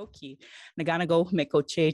Oki, 0.00 0.38
Mekoche 0.78 1.92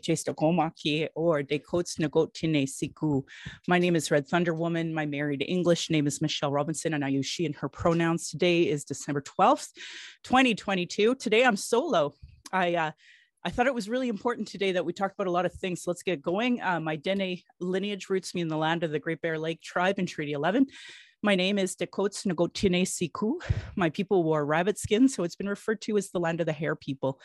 or 1.14 1.42
Dekots 1.42 1.98
Nagotine 1.98 2.66
Siku. 2.66 3.22
My 3.66 3.78
name 3.80 3.96
is 3.96 4.10
Red 4.12 4.28
Thunder 4.28 4.54
Woman. 4.54 4.94
My 4.94 5.06
married 5.06 5.44
English 5.46 5.90
name 5.90 6.06
is 6.06 6.22
Michelle 6.22 6.52
Robinson, 6.52 6.94
and 6.94 7.04
I 7.04 7.08
use 7.08 7.26
she 7.26 7.46
and 7.46 7.56
her 7.56 7.68
pronouns. 7.68 8.30
Today 8.30 8.68
is 8.68 8.84
December 8.84 9.22
12th, 9.22 9.70
2022. 10.22 11.16
Today 11.16 11.44
I'm 11.44 11.56
solo. 11.56 12.14
I 12.52 12.74
uh, 12.76 12.90
I 13.44 13.50
thought 13.50 13.66
it 13.66 13.74
was 13.74 13.88
really 13.88 14.08
important 14.08 14.48
today 14.48 14.72
that 14.72 14.84
we 14.84 14.92
talked 14.92 15.14
about 15.14 15.28
a 15.28 15.30
lot 15.30 15.46
of 15.46 15.52
things. 15.52 15.82
So 15.82 15.90
let's 15.90 16.02
get 16.02 16.20
going. 16.20 16.60
Uh, 16.60 16.80
my 16.80 16.96
Dene 16.96 17.42
lineage 17.60 18.08
roots 18.08 18.34
me 18.34 18.40
in 18.40 18.48
the 18.48 18.56
land 18.56 18.82
of 18.82 18.90
the 18.90 18.98
Great 18.98 19.20
Bear 19.20 19.38
Lake 19.38 19.60
tribe 19.60 19.98
in 19.98 20.06
Treaty 20.06 20.32
11. 20.32 20.66
My 21.26 21.34
name 21.34 21.58
is 21.58 21.74
Dekots 21.74 22.24
Ngotine 22.24 22.86
Siku. 22.86 23.32
My 23.74 23.90
people 23.90 24.22
wore 24.22 24.46
rabbit 24.46 24.78
skin, 24.78 25.08
so 25.08 25.24
it's 25.24 25.34
been 25.34 25.48
referred 25.48 25.80
to 25.80 25.96
as 25.96 26.10
the 26.10 26.20
land 26.20 26.38
of 26.38 26.46
the 26.46 26.52
hare 26.52 26.76
people. 26.76 27.20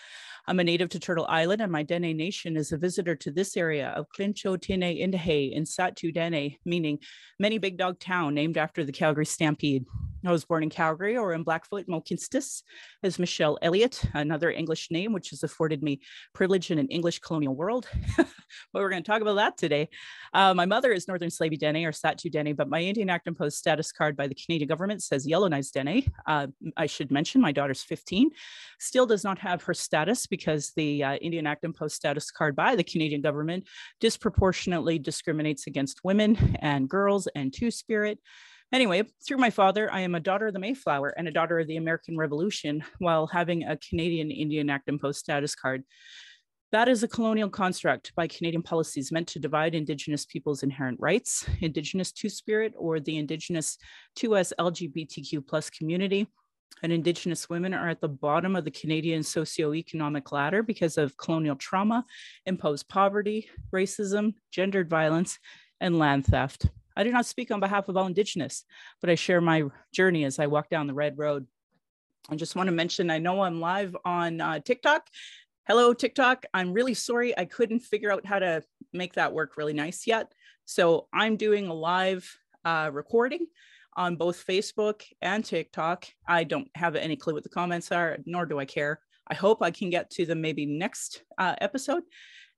I'm 0.47 0.59
a 0.59 0.63
native 0.63 0.89
to 0.89 1.00
Turtle 1.00 1.27
Island, 1.29 1.61
and 1.61 1.71
my 1.71 1.83
Dene 1.83 2.18
Nation 2.18 2.57
is 2.57 2.71
a 2.71 2.79
visitor 2.79 3.15
to 3.18 3.29
this 3.29 3.56
area 3.56 3.89
of 3.89 4.07
Clincho 4.09 4.59
Tine 4.59 4.97
Indahe 4.97 5.51
in 5.51 5.65
Satu 5.65 6.11
Dene, 6.11 6.56
meaning 6.65 6.97
many 7.37 7.59
big 7.59 7.78
dog 7.78 8.00
town 8.00 8.33
named 8.33 8.57
after 8.57 8.83
the 8.83 8.92
Calgary 8.92 9.28
Stampede. 9.28 9.86
I 10.25 10.31
was 10.31 10.45
born 10.45 10.64
in 10.64 10.70
Calgary 10.70 11.18
or 11.18 11.33
in 11.33 11.43
Blackfoot, 11.43 11.87
Mohkinstsis, 11.87 12.61
as 13.04 13.18
Michelle 13.18 13.57
Elliott, 13.61 14.04
another 14.14 14.51
English 14.51 14.92
name, 14.92 15.14
which 15.14 15.29
has 15.31 15.43
afforded 15.43 15.81
me 15.81 16.01
privilege 16.33 16.70
in 16.70 16.78
an 16.78 16.87
English 16.87 17.20
colonial 17.20 17.56
world. 17.56 17.87
but 18.18 18.28
we're 18.73 18.89
going 18.89 19.04
to 19.04 19.11
talk 19.11 19.21
about 19.21 19.36
that 19.36 19.57
today. 19.57 19.89
Uh, 20.33 20.54
my 20.54 20.65
mother 20.65 20.92
is 20.92 21.07
Northern 21.07 21.29
Slavey 21.29 21.57
Dene 21.57 21.86
or 21.86 21.92
Satu 21.92 22.31
Dene, 22.31 22.56
but 22.56 22.70
my 22.70 22.81
Indian 22.81 23.09
Act 23.09 23.28
Post 23.36 23.57
status 23.57 23.90
card 23.91 24.15
by 24.15 24.27
the 24.27 24.36
Canadian 24.36 24.68
government 24.68 25.04
says 25.04 25.27
Yellowknives 25.27 25.71
Dene. 25.71 26.11
Uh, 26.25 26.47
I 26.77 26.86
should 26.86 27.11
mention 27.11 27.41
my 27.41 27.51
daughter's 27.51 27.83
15, 27.83 28.29
still 28.79 29.05
does 29.05 29.23
not 29.23 29.39
have 29.39 29.64
her 29.64 29.73
status 29.73 30.27
because 30.27 30.71
the 30.75 31.04
uh, 31.04 31.15
Indian 31.15 31.47
Act 31.47 31.64
and 31.64 31.75
Post 31.75 31.95
status 31.95 32.31
card 32.31 32.55
by 32.55 32.75
the 32.75 32.83
Canadian 32.83 33.22
government 33.22 33.67
disproportionately 34.00 35.00
discriminates 35.00 35.67
against 35.67 36.03
women 36.03 36.58
and 36.59 36.89
girls 36.89 37.28
and 37.36 37.53
Two 37.53 37.72
Spirit 37.72 38.20
Anyway, 38.73 39.03
through 39.28 39.38
my 39.38 39.50
father, 39.50 39.92
I 39.92 40.00
am 40.00 40.16
a 40.16 40.20
daughter 40.22 40.48
of 40.48 40.53
the 40.53 40.59
Mayflower 40.59 41.09
and 41.17 41.28
a 41.28 41.31
daughter 41.31 41.59
of 41.59 41.67
the 41.67 41.76
American 41.76 42.17
Revolution 42.17 42.83
while 43.00 43.28
having 43.28 43.64
a 43.64 43.76
Canadian 43.76 44.31
Indian 44.31 44.70
Act 44.70 44.88
and 44.88 45.00
Post 45.00 45.20
status 45.20 45.55
card. 45.55 45.83
That 46.72 46.88
is 46.88 47.03
a 47.03 47.08
colonial 47.08 47.50
construct 47.50 48.16
by 48.16 48.27
Canadian 48.27 48.64
policies 48.64 49.11
meant 49.11 49.27
to 49.30 49.39
divide 49.39 49.75
Indigenous 49.75 50.25
peoples' 50.25 50.64
inherent 50.64 50.97
rights, 51.02 51.45
Indigenous 51.59 52.14
Two 52.14 52.30
Spirit, 52.30 52.73
or 52.77 53.02
the 53.02 53.17
Indigenous 53.17 53.77
2S 54.16 54.53
LGBTQ 54.58 55.45
plus 55.45 55.69
community. 55.69 56.27
And 56.81 56.94
Indigenous 56.94 57.49
women 57.49 57.73
are 57.73 57.89
at 57.89 57.99
the 57.99 58.08
bottom 58.08 58.55
of 58.55 58.64
the 58.64 58.72
Canadian 58.72 59.22
socioeconomic 59.22 60.31
ladder 60.31 60.64
because 60.64 60.97
of 60.97 61.17
colonial 61.17 61.58
trauma, 61.58 62.05
imposed 62.45 62.88
poverty, 62.88 63.49
racism, 63.73 64.36
gendered 64.49 64.89
violence, 64.89 65.39
and 65.81 65.99
land 65.99 66.25
theft. 66.25 66.67
I 66.95 67.03
do 67.03 67.11
not 67.11 67.25
speak 67.25 67.52
on 67.52 67.59
behalf 67.59 67.89
of 67.89 67.97
all 67.97 68.08
Indigenous, 68.08 68.64
but 69.02 69.09
I 69.09 69.16
share 69.16 69.42
my 69.42 69.66
journey 69.94 70.23
as 70.23 70.39
I 70.39 70.47
walk 70.47 70.69
down 70.69 70.88
the 70.88 70.94
red 70.94 71.17
road. 71.17 71.47
I 72.30 72.36
just 72.36 72.55
want 72.55 72.67
to 72.67 72.72
mention 72.72 73.09
I 73.09 73.17
know 73.17 73.42
I'm 73.42 73.59
live 73.59 73.95
on 74.05 74.39
uh, 74.39 74.59
TikTok. 74.59 75.09
Hello, 75.72 75.94
TikTok. 75.94 76.45
I'm 76.53 76.73
really 76.73 76.94
sorry 76.94 77.33
I 77.38 77.45
couldn't 77.45 77.80
figure 77.80 78.11
out 78.11 78.25
how 78.25 78.39
to 78.39 78.61
make 78.91 79.14
that 79.14 79.31
work 79.31 79.55
really 79.55 79.72
nice 79.72 80.05
yet. 80.05 80.33
So 80.66 81.08
I'm 81.14 81.38
doing 81.38 81.67
a 81.67 81.73
live 81.73 82.30
uh, 82.66 82.89
recording 82.91 83.47
on 83.95 84.17
both 84.17 84.45
Facebook 84.45 85.03
and 85.22 85.45
TikTok. 85.45 86.08
I 86.27 86.44
don't 86.44 86.67
have 86.75 86.97
any 86.97 87.16
clue 87.16 87.36
what 87.36 87.44
the 87.44 87.49
comments 87.49 87.89
are, 87.89 88.17
nor 88.25 88.45
do 88.45 88.59
I 88.59 88.66
care. 88.66 88.99
I 89.30 89.33
hope 89.33 89.61
I 89.61 89.72
can 89.72 89.89
get 89.89 90.09
to 90.09 90.25
them 90.25 90.42
maybe 90.42 90.66
next 90.66 91.23
uh, 91.38 91.55
episode. 91.61 92.03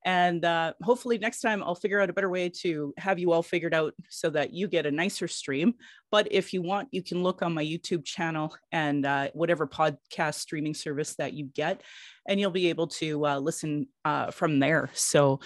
And 0.06 0.44
uh, 0.44 0.74
hopefully 0.82 1.18
next 1.18 1.42
time 1.42 1.64
I'll 1.64 1.76
figure 1.76 2.02
out 2.02 2.10
a 2.10 2.14
better 2.14 2.30
way 2.30 2.50
to 2.62 2.94
have 2.98 3.20
you 3.20 3.32
all 3.32 3.44
figured 3.44 3.74
out 3.74 3.94
so 4.10 4.30
that 4.32 4.54
you 4.54 4.68
get 4.68 4.86
a 4.86 4.92
nicer 4.92 5.28
stream. 5.28 5.76
But 6.12 6.28
if 6.32 6.54
you 6.54 6.62
want, 6.62 6.90
you 6.92 7.02
can 7.02 7.24
look 7.24 7.42
on 7.42 7.54
my 7.54 7.64
YouTube 7.64 8.06
channel 8.06 8.56
and 8.72 9.06
uh, 9.06 9.30
whatever 9.34 9.66
podcast 9.68 10.36
streaming 10.36 10.74
service 10.74 11.16
that 11.16 11.34
you 11.34 11.46
get, 11.46 11.82
and 12.28 12.40
you'll 12.40 12.52
be 12.52 12.70
able 12.70 12.88
to 12.88 13.26
uh, 13.26 13.40
listen 13.40 13.88
uh, 14.06 14.32
from 14.32 14.60
there. 14.60 14.90
So 14.94 15.40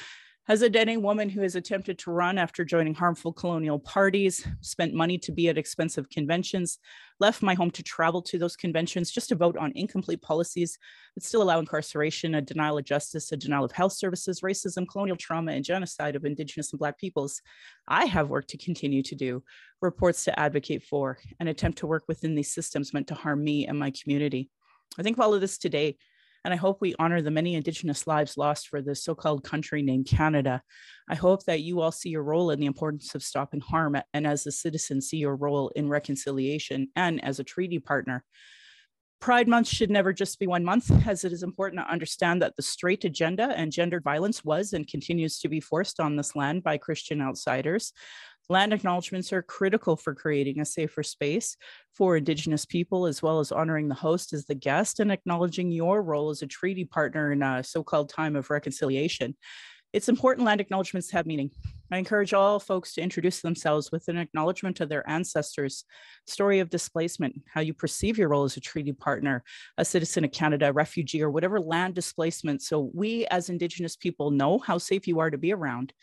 as 0.49 0.61
a 0.61 0.69
Dene 0.69 1.01
woman 1.01 1.27
who 1.27 1.41
has 1.41 1.55
attempted 1.55 1.97
to 1.99 2.11
run 2.11 2.37
after 2.37 2.63
joining 2.63 2.93
harmful 2.93 3.33
colonial 3.33 3.79
parties, 3.79 4.47
spent 4.61 4.93
money 4.93 5.17
to 5.17 5.33
be 5.33 5.49
at 5.49 5.57
expensive 5.57 6.09
conventions, 6.09 6.79
left 7.19 7.41
my 7.41 7.53
home 7.53 7.69
to 7.71 7.83
travel 7.83 8.21
to 8.21 8.37
those 8.37 8.55
conventions 8.55 9.11
just 9.11 9.27
to 9.27 9.35
vote 9.35 9.57
on 9.57 9.73
incomplete 9.75 10.21
policies 10.21 10.77
that 11.15 11.23
still 11.23 11.41
allow 11.41 11.59
incarceration, 11.59 12.35
a 12.35 12.41
denial 12.41 12.77
of 12.77 12.85
justice, 12.85 13.33
a 13.33 13.37
denial 13.37 13.65
of 13.65 13.73
health 13.73 13.91
services, 13.91 14.39
racism, 14.39 14.87
colonial 14.89 15.17
trauma, 15.17 15.51
and 15.51 15.65
genocide 15.65 16.15
of 16.15 16.23
Indigenous 16.23 16.71
and 16.71 16.79
Black 16.79 16.97
peoples, 16.97 17.41
I 17.85 18.05
have 18.05 18.29
work 18.29 18.47
to 18.47 18.57
continue 18.57 19.03
to 19.03 19.15
do, 19.15 19.43
reports 19.81 20.23
to 20.25 20.39
advocate 20.39 20.83
for, 20.83 21.17
and 21.41 21.49
attempt 21.49 21.79
to 21.79 21.87
work 21.87 22.05
within 22.07 22.35
these 22.35 22.53
systems 22.53 22.93
meant 22.93 23.07
to 23.07 23.15
harm 23.15 23.43
me 23.43 23.67
and 23.67 23.77
my 23.77 23.91
community. 23.91 24.49
I 24.97 25.03
think 25.03 25.17
of 25.17 25.21
all 25.21 25.33
of 25.33 25.41
this 25.41 25.57
today 25.57 25.97
and 26.43 26.53
I 26.53 26.57
hope 26.57 26.81
we 26.81 26.95
honor 26.99 27.21
the 27.21 27.31
many 27.31 27.55
Indigenous 27.55 28.07
lives 28.07 28.37
lost 28.37 28.67
for 28.67 28.81
this 28.81 29.03
so 29.03 29.15
called 29.15 29.43
country 29.43 29.81
named 29.81 30.07
Canada. 30.07 30.61
I 31.09 31.15
hope 31.15 31.43
that 31.45 31.61
you 31.61 31.81
all 31.81 31.91
see 31.91 32.09
your 32.09 32.23
role 32.23 32.51
in 32.51 32.59
the 32.59 32.65
importance 32.65 33.15
of 33.15 33.23
stopping 33.23 33.61
harm, 33.61 33.97
and 34.13 34.27
as 34.27 34.45
a 34.45 34.51
citizen, 34.51 35.01
see 35.01 35.17
your 35.17 35.35
role 35.35 35.69
in 35.75 35.89
reconciliation 35.89 36.89
and 36.95 37.23
as 37.23 37.39
a 37.39 37.43
treaty 37.43 37.79
partner. 37.79 38.23
Pride 39.19 39.47
Month 39.47 39.67
should 39.67 39.89
never 39.89 40.13
just 40.13 40.37
be 40.37 40.45
one 40.45 40.63
month, 40.63 40.91
as 41.07 41.23
it 41.23 41.33
is 41.33 41.41
important 41.41 41.81
to 41.81 41.91
understand 41.91 42.41
that 42.41 42.55
the 42.55 42.61
straight 42.61 43.03
agenda 43.03 43.51
and 43.57 43.71
gendered 43.71 44.03
violence 44.03 44.45
was 44.45 44.73
and 44.73 44.87
continues 44.87 45.39
to 45.39 45.49
be 45.49 45.59
forced 45.59 45.99
on 45.99 46.15
this 46.15 46.35
land 46.35 46.63
by 46.63 46.77
Christian 46.77 47.19
outsiders. 47.19 47.93
Land 48.49 48.71
acknowledgements 48.71 49.33
are 49.33 49.41
critical 49.41 49.97
for 49.97 50.15
creating 50.15 50.61
a 50.61 50.65
safer 50.65 51.03
space 51.03 51.57
for 51.93 52.15
Indigenous 52.15 52.65
people, 52.65 53.05
as 53.05 53.21
well 53.21 53.39
as 53.39 53.51
honoring 53.51 53.89
the 53.89 53.95
host 53.95 54.31
as 54.31 54.45
the 54.45 54.55
guest 54.55 55.01
and 55.01 55.11
acknowledging 55.11 55.69
your 55.69 56.01
role 56.01 56.29
as 56.29 56.41
a 56.41 56.47
treaty 56.47 56.85
partner 56.85 57.33
in 57.33 57.43
a 57.43 57.61
so 57.61 57.83
called 57.83 58.09
time 58.09 58.37
of 58.37 58.49
reconciliation. 58.49 59.35
It's 59.93 60.09
important 60.09 60.45
land 60.45 60.61
acknowledgements 60.61 61.11
have 61.11 61.25
meaning. 61.25 61.49
I 61.91 61.97
encourage 61.97 62.33
all 62.33 62.59
folks 62.59 62.93
to 62.93 63.01
introduce 63.01 63.41
themselves 63.41 63.91
with 63.91 64.07
an 64.09 64.17
acknowledgement 64.17 64.81
of 64.81 64.89
their 64.89 65.09
ancestors, 65.09 65.85
story 66.25 66.59
of 66.59 66.69
displacement, 66.69 67.35
how 67.53 67.61
you 67.61 67.73
perceive 67.73 68.17
your 68.17 68.27
role 68.29 68.43
as 68.43 68.57
a 68.57 68.61
treaty 68.61 68.91
partner, 68.91 69.43
a 69.77 69.85
citizen 69.85 70.25
of 70.25 70.31
Canada, 70.31 70.73
refugee, 70.73 71.23
or 71.23 71.31
whatever 71.31 71.59
land 71.59 71.95
displacement. 71.95 72.61
So 72.61 72.91
we 72.93 73.25
as 73.27 73.49
Indigenous 73.49 73.95
people 73.95 74.29
know 74.31 74.59
how 74.59 74.77
safe 74.77 75.07
you 75.07 75.19
are 75.19 75.31
to 75.31 75.37
be 75.37 75.53
around. 75.53 75.93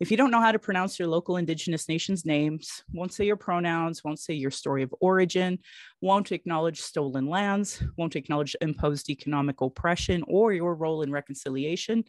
If 0.00 0.12
you 0.12 0.16
don't 0.16 0.30
know 0.30 0.40
how 0.40 0.52
to 0.52 0.60
pronounce 0.60 0.96
your 0.96 1.08
local 1.08 1.38
Indigenous 1.38 1.88
nations' 1.88 2.24
names, 2.24 2.84
won't 2.92 3.12
say 3.12 3.26
your 3.26 3.36
pronouns, 3.36 4.04
won't 4.04 4.20
say 4.20 4.34
your 4.34 4.52
story 4.52 4.84
of 4.84 4.94
origin, 5.00 5.58
won't 6.00 6.30
acknowledge 6.30 6.80
stolen 6.80 7.26
lands, 7.26 7.82
won't 7.96 8.14
acknowledge 8.14 8.54
imposed 8.60 9.10
economic 9.10 9.60
oppression 9.60 10.22
or 10.28 10.52
your 10.52 10.76
role 10.76 11.02
in 11.02 11.10
reconciliation, 11.10 12.04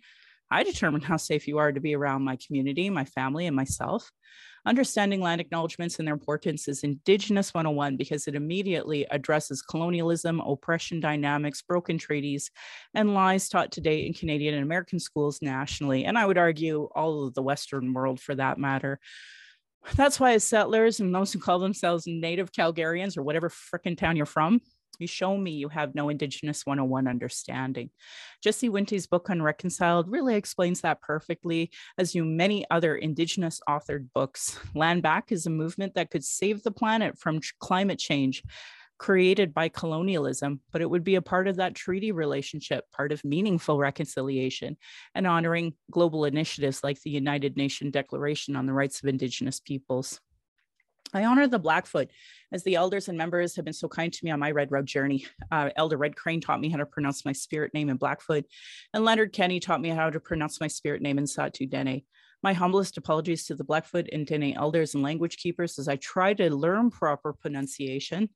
I 0.52 0.64
determine 0.64 1.02
how 1.02 1.18
safe 1.18 1.48
you 1.48 1.58
are 1.60 1.72
to 1.72 1.80
be 1.80 1.96
around 1.96 2.24
my 2.24 2.36
community, 2.36 2.90
my 2.90 3.06
family, 3.06 3.46
and 3.46 3.56
myself. 3.56 4.12
Understanding 4.70 5.20
land 5.20 5.42
acknowledgements 5.42 5.98
and 5.98 6.08
their 6.08 6.14
importance 6.14 6.68
is 6.68 6.84
Indigenous 6.84 7.56
101 7.56 7.98
because 7.98 8.28
it 8.28 8.36
immediately 8.36 9.04
addresses 9.10 9.64
colonialism, 9.64 10.40
oppression 10.42 11.00
dynamics, 11.00 11.64
broken 11.64 11.98
treaties, 11.98 12.52
and 12.94 13.16
lies 13.16 13.50
taught 13.50 13.72
today 13.72 14.06
in 14.06 14.14
Canadian 14.14 14.54
and 14.54 14.62
American 14.62 15.00
schools 15.00 15.40
nationally. 15.42 16.06
And 16.06 16.20
I 16.20 16.28
would 16.28 16.38
argue 16.38 16.88
all 16.94 17.26
of 17.26 17.34
the 17.34 17.42
Western 17.42 17.94
world 17.94 18.20
for 18.20 18.36
that 18.36 18.60
matter. 18.60 19.00
That's 19.96 20.20
why, 20.20 20.34
as 20.34 20.44
settlers 20.44 21.00
and 21.00 21.16
those 21.16 21.34
who 21.34 21.40
call 21.40 21.58
themselves 21.58 22.04
native 22.06 22.52
Calgarians 22.52 23.18
or 23.18 23.24
whatever 23.24 23.50
frickin' 23.50 23.98
town 23.98 24.18
you're 24.18 24.28
from, 24.28 24.62
you 25.00 25.08
show 25.08 25.38
me 25.38 25.52
you 25.52 25.70
have 25.70 25.96
no 25.96 26.10
Indigenous 26.10 26.66
101 26.66 27.08
understanding. 27.08 27.90
Jesse 28.44 28.70
Wente's 28.70 29.08
book 29.08 29.30
Unreconciled 29.30 30.10
really 30.10 30.36
explains 30.36 30.82
that 30.82 31.02
perfectly, 31.02 31.72
as 31.98 32.12
do 32.12 32.26
many 32.26 32.66
other 32.70 32.96
Indigenous 32.96 33.62
authored 33.68 34.08
books. 34.14 34.60
Land 34.76 35.04
Back 35.04 35.32
is 35.32 35.46
a 35.46 35.50
movement 35.50 35.96
that 35.96 36.12
could 36.12 36.24
save 36.24 36.64
the 36.64 36.72
planet 36.72 37.18
from 37.18 37.42
climate 37.60 38.00
change 38.00 38.44
created 39.00 39.54
by 39.54 39.70
colonialism, 39.70 40.60
but 40.72 40.82
it 40.82 40.90
would 40.90 41.04
be 41.04 41.16
a 41.16 41.22
part 41.22 41.48
of 41.48 41.56
that 41.56 41.74
treaty 41.74 42.12
relationship, 42.12 42.84
part 42.92 43.12
of 43.12 43.24
meaningful 43.24 43.80
reconciliation, 43.80 44.78
and 45.16 45.26
honoring 45.26 45.74
global 45.90 46.26
initiatives 46.26 46.84
like 46.84 47.02
the 47.02 47.10
United 47.10 47.58
Nations 47.58 47.94
Declaration 47.94 48.56
on 48.56 48.66
the 48.66 48.74
Rights 48.74 49.02
of 49.02 49.08
Indigenous 49.08 49.60
Peoples. 49.60 50.20
I 51.14 51.26
honor 51.26 51.48
the 51.48 51.58
Blackfoot 51.58 52.10
as 52.52 52.64
the 52.64 52.76
elders 52.76 53.08
and 53.08 53.18
members 53.18 53.56
have 53.56 53.66
been 53.66 53.74
so 53.74 53.88
kind 53.88 54.14
to 54.14 54.26
me 54.26 54.32
on 54.32 54.40
my 54.40 54.52
Red 54.52 54.72
Road 54.72 54.86
journey. 54.86 55.26
Uh, 55.52 55.70
Elder 55.76 55.98
Red 55.98 56.16
Crane 56.16 56.42
taught 56.42 56.60
me 56.60 56.70
how 56.70 56.78
to 56.78 56.86
pronounce 56.86 57.26
my 57.26 57.32
spirit 57.32 57.74
name 57.74 57.90
in 57.90 57.98
Blackfoot, 57.98 58.46
and 58.94 59.04
Leonard 59.04 59.34
Kenny 59.34 59.60
taught 59.60 59.82
me 59.82 59.90
how 59.90 60.10
to 60.10 60.20
pronounce 60.20 60.62
my 60.62 60.68
spirit 60.68 61.02
name 61.02 61.18
in 61.18 61.26
Satu 61.26 61.70
Dene. 61.70 62.04
My 62.44 62.54
humblest 62.54 62.98
apologies 62.98 63.46
to 63.48 63.56
the 63.56 63.64
Blackfoot 63.64 64.08
and 64.12 64.26
Dene 64.26 64.54
elders 64.56 64.94
and 64.94 65.04
language 65.04 65.38
keepers 65.38 65.80
as 65.80 65.88
I 65.88 65.96
try 65.98 66.34
to 66.36 66.56
learn 66.56 66.90
proper 66.92 67.34
pronunciation. 67.34 68.30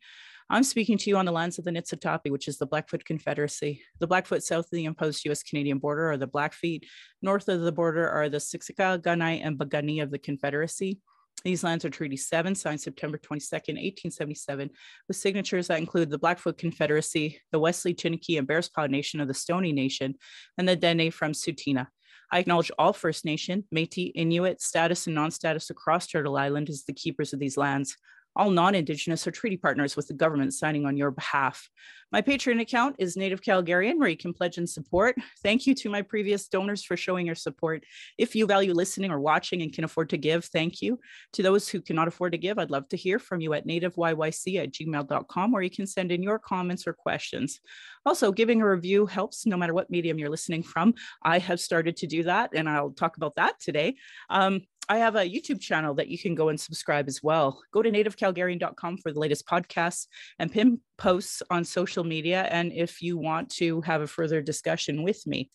I'm 0.50 0.64
speaking 0.64 0.98
to 0.98 1.10
you 1.10 1.18
on 1.18 1.25
the 1.25 1.31
lands 1.31 1.58
of 1.58 1.66
the 1.66 1.72
Nitsitapi, 1.72 2.30
which 2.30 2.48
is 2.48 2.58
the 2.58 2.66
Blackfoot 2.66 3.06
Confederacy. 3.06 3.81
The 4.00 4.08
Blackfoot 4.08 4.44
south 4.44 4.66
of 4.66 4.72
the 4.72 4.86
imposed 4.86 5.25
US 5.25 5.42
Canadian 5.42 5.78
border 5.78 6.12
are 6.12 6.18
the 6.18 6.28
Blackfeet. 6.28 6.86
North 7.22 7.48
of 7.48 7.62
the 7.62 7.72
border 7.72 8.10
are 8.10 8.30
the 8.30 8.40
Siksika, 8.40 9.00
Kainai, 9.02 9.42
and 9.44 9.58
Piikani 9.58 10.04
of 10.04 10.12
the 10.12 10.20
Confederacy. 10.20 11.00
These 11.44 11.63
lands 11.63 11.83
are 11.83 11.89
Treaty 11.89 12.15
7, 12.15 12.56
signed 12.56 12.80
September 12.80 13.18
22nd, 13.18 13.75
1877, 13.75 14.69
with 15.07 15.18
signatures 15.18 15.68
that 15.68 15.80
include 15.80 16.09
the 16.09 16.18
Blackfoot 16.18 16.57
Confederacy, 16.57 17.41
the 17.51 17.59
Wesley, 17.59 17.94
Chiniki, 17.94 18.38
and 18.38 18.47
Bearspaw 18.47 18.89
Nation 18.89 19.19
of 19.19 19.27
the 19.27 19.33
Stoney 19.33 19.74
Nation, 19.74 20.15
and 20.57 20.68
the 20.68 20.75
Dene 20.75 21.12
from 21.12 21.33
Tsuut'ina. 21.33 21.88
I 22.31 22.39
acknowledge 22.39 22.71
all 22.80 22.94
First 22.94 23.25
Nation, 23.25 23.65
Métis, 23.75 24.13
Inuit, 24.15 24.62
status 24.62 25.06
and 25.06 25.15
non-status 25.15 25.69
across 25.69 26.07
Turtle 26.07 26.38
Island 26.38 26.69
as 26.69 26.83
the 26.85 26.94
keepers 26.94 27.33
of 27.33 27.39
these 27.39 27.57
lands. 27.57 27.95
All 28.35 28.50
non-Indigenous 28.50 29.27
or 29.27 29.31
treaty 29.31 29.57
partners 29.57 29.95
with 29.95 30.07
the 30.07 30.13
government 30.13 30.53
signing 30.53 30.85
on 30.85 30.97
your 30.97 31.12
behalf. 31.12 31.69
My 32.13 32.21
Patreon 32.21 32.62
account 32.62 32.97
is 33.00 33.18
Native 33.18 33.41
Calgarian, 33.41 33.97
where 33.97 34.07
you 34.07 34.15
can 34.15 34.33
pledge 34.33 34.59
and 34.59 34.69
support. 34.69 35.15
Thank 35.41 35.65
you 35.65 35.74
to 35.74 35.89
my 35.89 36.03
previous 36.03 36.47
donors 36.47 36.83
for 36.83 36.95
showing 36.95 37.25
your 37.25 37.33
support. 37.33 37.83
If 38.19 38.35
you 38.35 38.45
value 38.45 38.71
listening 38.71 39.09
or 39.09 39.19
watching 39.19 39.63
and 39.63 39.74
can 39.74 39.83
afford 39.83 40.12
to 40.12 40.18
give, 40.18 40.45
thank 40.45 40.80
you. 40.80 41.00
To 41.33 41.41
those 41.41 41.68
who 41.68 41.81
cannot 41.81 42.07
afford 42.07 42.33
to 42.33 42.38
give, 42.38 42.59
I'd 42.59 42.69
love 42.69 42.88
to 42.89 42.97
hear 42.97 43.18
from 43.18 43.41
you 43.41 43.53
at 43.53 43.65
nativeyyc 43.65 44.62
at 44.62 44.71
gmail.com, 44.71 45.51
where 45.51 45.63
you 45.63 45.71
can 45.71 45.88
send 45.88 46.12
in 46.12 46.21
your 46.21 46.38
comments 46.38 46.86
or 46.86 46.94
questions. 46.94 47.59
Also, 48.06 48.31
giving 48.31 48.62
a 48.62 48.69
review 48.69 49.07
helps 49.07 49.47
no 49.47 49.57
matter 49.57 49.74
what 49.74 49.89
medium 49.89 50.19
you're 50.19 50.29
listening 50.29 50.62
from. 50.62 50.94
I 51.24 51.39
have 51.39 51.59
started 51.59 51.97
to 51.97 52.07
do 52.07 52.21
that, 52.24 52.51
and 52.53 52.69
I'll 52.69 52.91
talk 52.91 53.18
about 53.18 53.38
that 53.38 53.59
today. 53.59 53.95
Um, 54.29 54.62
I 54.89 54.97
have 54.97 55.15
a 55.15 55.30
YouTube 55.30 55.62
channel 55.62 55.94
that 55.95 56.09
you 56.09 56.18
can 56.18 56.35
go 56.35 56.50
and 56.50 56.59
subscribe 56.59 57.07
as 57.07 57.24
well. 57.24 57.62
Go 57.71 57.81
to 57.81 57.89
nativecalgarian.com 57.89 58.97
for 58.97 59.13
the 59.13 59.19
latest 59.19 59.47
podcasts 59.47 60.07
and 60.39 60.51
pin 60.51 60.80
posts 60.97 61.41
on 61.50 61.63
social 61.63 62.03
media. 62.03 62.44
And 62.51 62.71
if 62.74 63.01
you 63.01 63.18
want 63.18 63.50
to 63.51 63.80
have 63.81 64.01
a 64.01 64.07
further 64.07 64.41
discussion 64.41 65.03
with 65.03 65.25
me. 65.25 65.50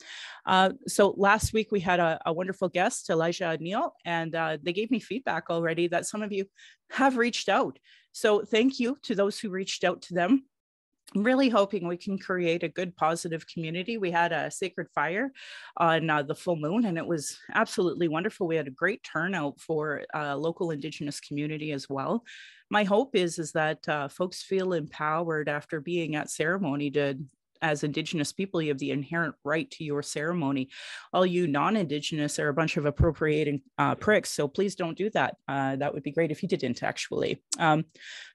Uh, 0.47 0.71
so 0.87 1.15
last 1.19 1.53
week 1.53 1.69
we 1.71 1.81
had 1.81 2.01
a, 2.01 2.19
a 2.25 2.33
wonderful 2.33 2.69
guest, 2.69 3.11
Elijah 3.11 3.57
Neal, 3.61 3.93
and 4.05 4.35
uh, 4.35 4.57
they 4.63 4.73
gave 4.73 4.91
me 4.91 4.99
feedback 4.99 5.51
already 5.51 5.89
that 5.89 6.07
some 6.07 6.23
of 6.23 6.33
you 6.33 6.47
have 6.91 7.19
reached 7.19 7.51
out. 7.51 7.79
So 8.13 8.43
thank 8.43 8.81
you 8.81 8.97
to 9.03 9.15
those 9.15 9.39
who 9.39 9.51
reached 9.51 9.85
out 9.85 10.03
to 10.03 10.15
them. 10.15 10.45
I'm 11.15 11.23
really 11.23 11.49
hoping 11.49 11.89
we 11.89 11.97
can 11.97 12.19
create 12.19 12.63
a 12.63 12.69
good 12.69 12.95
positive 12.95 13.47
community. 13.47 13.97
We 13.97 14.11
had 14.11 14.31
a 14.31 14.51
sacred 14.51 14.89
fire 14.95 15.33
on 15.79 16.11
uh, 16.11 16.23
the 16.23 16.35
full 16.35 16.57
moon 16.57 16.85
and 16.85 16.99
it 16.99 17.07
was 17.07 17.39
absolutely 17.55 18.09
wonderful. 18.09 18.47
We 18.47 18.57
had 18.57 18.69
a 18.69 18.73
great 18.73 19.03
turnout 19.03 19.59
for 19.59 20.03
uh, 20.15 20.37
local 20.37 20.71
indigenous 20.71 21.19
community 21.19 21.73
as 21.73 21.89
well. 21.89 22.25
My 22.71 22.85
hope 22.85 23.17
is 23.17 23.39
is 23.39 23.53
that 23.53 23.89
uh, 23.89 24.09
folks 24.09 24.43
feel 24.43 24.75
empowered 24.75 25.49
after 25.49 25.81
being 25.81 26.15
at 26.15 26.31
ceremony 26.31 26.91
to 26.91 27.19
as 27.63 27.85
Indigenous 27.85 28.33
people, 28.33 28.61
you 28.63 28.69
have 28.71 28.79
the 28.79 28.91
inherent 28.91 29.35
right 29.45 29.71
to 29.73 29.85
your 29.85 30.03
ceremony. 30.03 30.69
All 31.13 31.27
you 31.27 31.47
non 31.47 31.77
Indigenous 31.77 32.39
are 32.39 32.49
a 32.49 32.55
bunch 32.55 32.77
of 32.77 32.87
appropriating 32.87 33.63
uh, 33.79 33.95
pricks. 33.95 34.31
So 34.31 34.49
please 34.49 34.75
don't 34.75 34.97
do 34.97 35.11
that. 35.11 35.37
Uh, 35.47 35.77
that 35.77 35.93
would 35.93 36.03
be 36.03 36.13
great 36.13 36.31
if 36.31 36.43
you 36.43 36.49
didn't, 36.49 36.83
actually. 36.83 37.43
Um, 37.59 37.85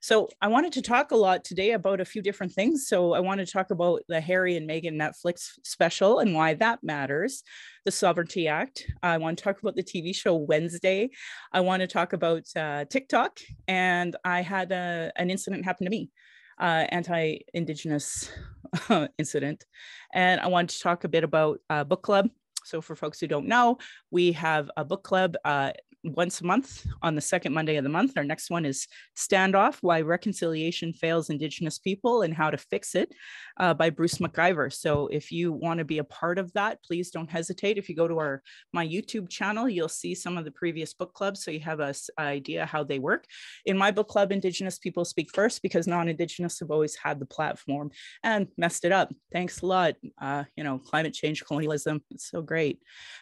so 0.00 0.28
I 0.40 0.48
wanted 0.48 0.72
to 0.74 0.82
talk 0.82 1.10
a 1.10 1.16
lot 1.16 1.44
today 1.44 1.72
about 1.72 2.00
a 2.00 2.04
few 2.04 2.22
different 2.22 2.52
things. 2.52 2.88
So 2.88 3.14
I 3.14 3.20
want 3.20 3.40
to 3.40 3.46
talk 3.46 3.70
about 3.70 4.02
the 4.08 4.20
Harry 4.20 4.56
and 4.56 4.68
Meghan 4.68 4.94
Netflix 4.94 5.50
special 5.64 6.18
and 6.18 6.34
why 6.34 6.54
that 6.54 6.80
matters, 6.82 7.42
the 7.84 7.90
Sovereignty 7.90 8.48
Act. 8.48 8.86
I 9.02 9.18
want 9.18 9.38
to 9.38 9.44
talk 9.44 9.60
about 9.60 9.76
the 9.76 9.82
TV 9.82 10.14
show 10.14 10.36
Wednesday. 10.36 11.10
I 11.52 11.60
want 11.60 11.80
to 11.80 11.86
talk 11.86 12.12
about 12.12 12.44
uh, 12.56 12.84
TikTok. 12.86 13.38
And 13.68 14.16
I 14.24 14.42
had 14.42 14.72
a, 14.72 15.12
an 15.16 15.30
incident 15.30 15.64
happen 15.64 15.84
to 15.84 15.90
me 15.90 16.10
uh, 16.58 16.86
anti-Indigenous 16.90 18.30
incident. 19.18 19.64
And 20.12 20.40
I 20.40 20.46
wanted 20.48 20.70
to 20.70 20.80
talk 20.80 21.04
a 21.04 21.08
bit 21.08 21.24
about 21.24 21.60
uh, 21.70 21.84
book 21.84 22.02
club. 22.02 22.28
So 22.64 22.80
for 22.80 22.96
folks 22.96 23.20
who 23.20 23.26
don't 23.26 23.46
know, 23.46 23.78
we 24.10 24.32
have 24.32 24.70
a 24.76 24.84
book 24.84 25.02
club 25.02 25.36
uh, 25.44 25.72
once 26.04 26.40
a 26.42 26.44
month 26.44 26.86
on 27.02 27.14
the 27.14 27.20
second 27.20 27.52
Monday 27.52 27.76
of 27.76 27.84
the 27.84 27.90
month. 27.90 28.12
Our 28.16 28.24
next 28.24 28.50
one 28.50 28.66
is 28.66 28.86
Standoff 29.16 29.78
Why 29.80 30.02
Reconciliation 30.02 30.92
Fails 30.92 31.30
Indigenous 31.30 31.78
People 31.78 32.22
and 32.22 32.34
How 32.34 32.50
to 32.50 32.58
Fix 32.58 32.94
It 32.94 33.14
uh, 33.58 33.74
by 33.74 33.90
Bruce 33.90 34.18
McIvor. 34.18 34.72
So 34.72 35.08
if 35.08 35.32
you 35.32 35.52
want 35.52 35.78
to 35.78 35.84
be 35.84 35.98
a 35.98 36.04
part 36.04 36.38
of 36.38 36.52
that, 36.52 36.82
please 36.84 37.10
don't 37.10 37.30
hesitate. 37.30 37.78
If 37.78 37.88
you 37.88 37.96
go 37.96 38.06
to 38.06 38.18
our 38.18 38.42
my 38.72 38.86
YouTube 38.86 39.30
channel, 39.30 39.68
you'll 39.68 39.88
see 39.88 40.14
some 40.14 40.36
of 40.36 40.44
the 40.44 40.50
previous 40.50 40.92
book 40.92 41.14
clubs 41.14 41.42
so 41.42 41.50
you 41.50 41.60
have 41.60 41.80
a 41.80 41.94
idea 42.18 42.66
how 42.66 42.84
they 42.84 42.98
work. 42.98 43.24
In 43.64 43.78
my 43.78 43.90
book 43.90 44.08
club, 44.08 44.30
Indigenous 44.30 44.78
people 44.78 45.04
speak 45.04 45.30
first 45.32 45.62
because 45.62 45.86
non-Indigenous 45.86 46.60
have 46.60 46.70
always 46.70 46.96
had 46.96 47.18
the 47.18 47.26
platform 47.26 47.90
and 48.22 48.48
messed 48.58 48.84
it 48.84 48.92
up. 48.92 49.12
Thanks 49.32 49.62
a 49.62 49.66
lot. 49.66 49.94
Uh, 50.20 50.44
you 50.56 50.64
know, 50.64 50.78
climate 50.78 51.14
change, 51.14 51.44
colonialism, 51.44 52.02
it's 52.10 52.30
so 52.30 52.42
great. 52.42 52.53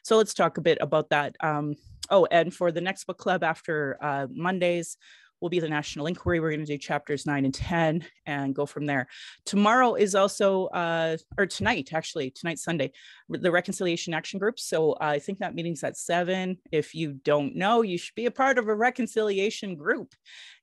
So 0.02 0.17
let's 0.17 0.34
talk 0.34 0.58
a 0.58 0.62
bit 0.62 0.79
about 0.81 1.11
that. 1.11 1.37
Um, 1.40 1.76
oh, 2.11 2.26
and 2.31 2.52
for 2.52 2.73
the 2.73 2.81
next 2.81 3.05
book 3.05 3.19
club 3.19 3.43
after 3.43 3.96
uh, 4.00 4.26
Mondays, 4.31 4.96
will 5.43 5.49
be 5.49 5.61
the 5.61 5.69
national 5.69 6.06
inquiry. 6.06 6.40
We're 6.40 6.50
going 6.50 6.61
to 6.61 6.67
do 6.67 6.79
chapters 6.79 7.26
nine 7.26 7.44
and 7.44 7.52
10 7.52 8.06
and 8.26 8.55
go 8.55 8.64
from 8.64 8.87
there. 8.87 9.08
Tomorrow 9.44 9.96
is 9.96 10.14
also, 10.14 10.67
uh, 10.67 11.17
or 11.37 11.46
tonight, 11.46 11.90
actually, 11.93 12.31
tonight, 12.31 12.61
Sunday, 12.61 12.93
the 13.29 13.50
Reconciliation 13.50 14.14
Action 14.14 14.38
Group. 14.38 14.61
So 14.61 14.93
uh, 14.93 14.99
I 15.00 15.19
think 15.19 15.40
that 15.40 15.55
meeting's 15.55 15.82
at 15.82 15.99
seven. 15.99 16.58
If 16.70 16.94
you 16.94 17.14
don't 17.25 17.56
know, 17.56 17.82
you 17.82 17.99
should 17.99 18.14
be 18.14 18.26
a 18.26 18.31
part 18.31 18.56
of 18.56 18.69
a 18.69 18.75
reconciliation 18.75 19.75
group. 19.75 20.14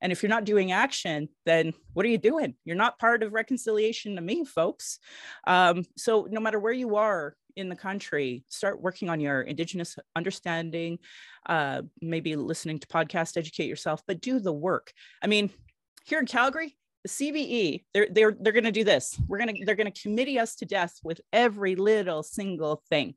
And 0.02 0.14
if 0.14 0.24
you're 0.24 0.30
not 0.30 0.46
doing 0.46 0.72
action, 0.72 1.28
then 1.46 1.74
what 1.94 2.06
are 2.06 2.10
you 2.10 2.18
doing? 2.18 2.56
You're 2.64 2.78
not 2.78 3.00
part 3.00 3.22
of 3.22 3.34
reconciliation 3.34 4.16
to 4.16 4.22
me, 4.22 4.46
folks. 4.46 5.00
Um, 5.46 5.84
so 5.98 6.28
no 6.32 6.40
matter 6.40 6.60
where 6.60 6.74
you 6.74 6.96
are 6.96 7.36
in 7.56 7.70
the 7.70 7.76
country 7.76 8.44
start 8.50 8.82
working 8.82 9.10
on 9.10 9.20
your 9.20 9.42
indigenous 9.42 9.98
understanding 10.16 11.00
uh, 11.48 11.82
maybe 12.02 12.36
listening 12.36 12.80
to 12.80 12.88
podcasts 12.88 13.38
educate 13.38 13.68
yourself 13.68 14.02
but 14.08 14.22
do 14.22 14.40
the 14.40 14.54
work 14.54 14.92
i 15.24 15.28
mean 15.28 15.50
here 16.06 16.20
in 16.20 16.26
calgary 16.26 16.76
the 17.04 17.10
cbe 17.10 17.84
they're 17.94 18.08
they're 18.12 18.36
they're 18.40 18.54
going 18.54 18.64
to 18.64 18.72
do 18.72 18.84
this 18.84 19.20
we're 19.28 19.38
going 19.38 19.56
to 19.56 19.66
they're 19.66 19.76
going 19.76 19.92
to 19.92 20.02
committee 20.02 20.40
us 20.40 20.56
to 20.56 20.66
death 20.66 21.00
with 21.04 21.22
every 21.32 21.76
little 21.76 22.24
single 22.24 22.84
thing 22.90 23.16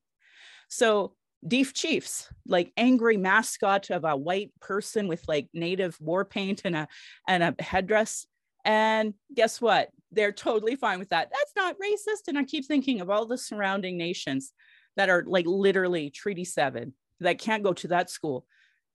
so 0.69 1.14
Deef 1.46 1.75
Chiefs, 1.75 2.29
like 2.46 2.73
angry 2.76 3.17
mascot 3.17 3.90
of 3.90 4.05
a 4.05 4.17
white 4.17 4.52
person 4.61 5.08
with 5.08 5.26
like 5.26 5.49
native 5.52 6.00
war 6.00 6.25
paint 6.25 6.62
and 6.64 6.76
a 6.76 6.88
and 7.26 7.43
a 7.43 7.55
headdress. 7.61 8.26
And 8.64 9.14
guess 9.34 9.60
what? 9.60 9.90
they're 10.12 10.32
totally 10.32 10.76
fine 10.76 10.98
with 10.98 11.08
that. 11.08 11.30
That's 11.30 11.52
not 11.56 11.76
racist. 11.78 12.28
And 12.28 12.38
I 12.38 12.44
keep 12.44 12.66
thinking 12.66 13.00
of 13.00 13.10
all 13.10 13.26
the 13.26 13.38
surrounding 13.38 13.96
nations 13.96 14.52
that 14.96 15.08
are 15.08 15.24
like 15.26 15.46
literally 15.46 16.10
Treaty 16.10 16.44
7 16.44 16.92
that 17.20 17.38
can't 17.38 17.62
go 17.62 17.72
to 17.72 17.88
that 17.88 18.10
school. 18.10 18.46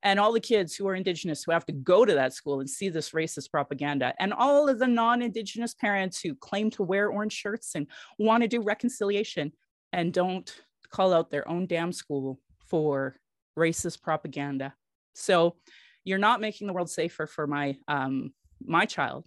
And 0.04 0.20
all 0.20 0.32
the 0.32 0.40
kids 0.40 0.76
who 0.76 0.88
are 0.88 0.94
Indigenous 0.94 1.44
who 1.44 1.52
have 1.52 1.66
to 1.66 1.74
go 1.74 2.06
to 2.06 2.14
that 2.14 2.34
school 2.34 2.60
and 2.60 2.70
see 2.70 2.90
this 2.90 3.12
racist 3.12 3.50
propaganda. 3.50 4.14
And 4.20 4.32
all 4.32 4.70
of 4.70 4.78
the 4.78 4.88
non 4.88 5.24
Indigenous 5.24 5.74
parents 5.74 6.22
who 6.22 6.36
claim 6.36 6.70
to 6.72 6.84
wear 6.84 7.10
orange 7.10 7.34
shirts 7.34 7.74
and 7.74 7.88
want 8.20 8.44
to 8.44 8.48
do 8.48 8.62
reconciliation 8.62 9.52
and 9.92 10.14
don't 10.14 10.54
call 10.92 11.14
out 11.14 11.32
their 11.32 11.48
own 11.50 11.66
damn 11.66 11.92
school 11.92 12.40
for 12.60 13.16
racist 13.58 14.04
propaganda. 14.04 14.76
So 15.16 15.56
you're 16.04 16.20
not 16.20 16.42
making 16.42 16.68
the 16.68 16.74
world 16.74 16.92
safer 16.92 17.26
for 17.26 17.48
my 17.48 17.76
um, 17.88 18.34
my 18.62 18.86
child 18.86 19.26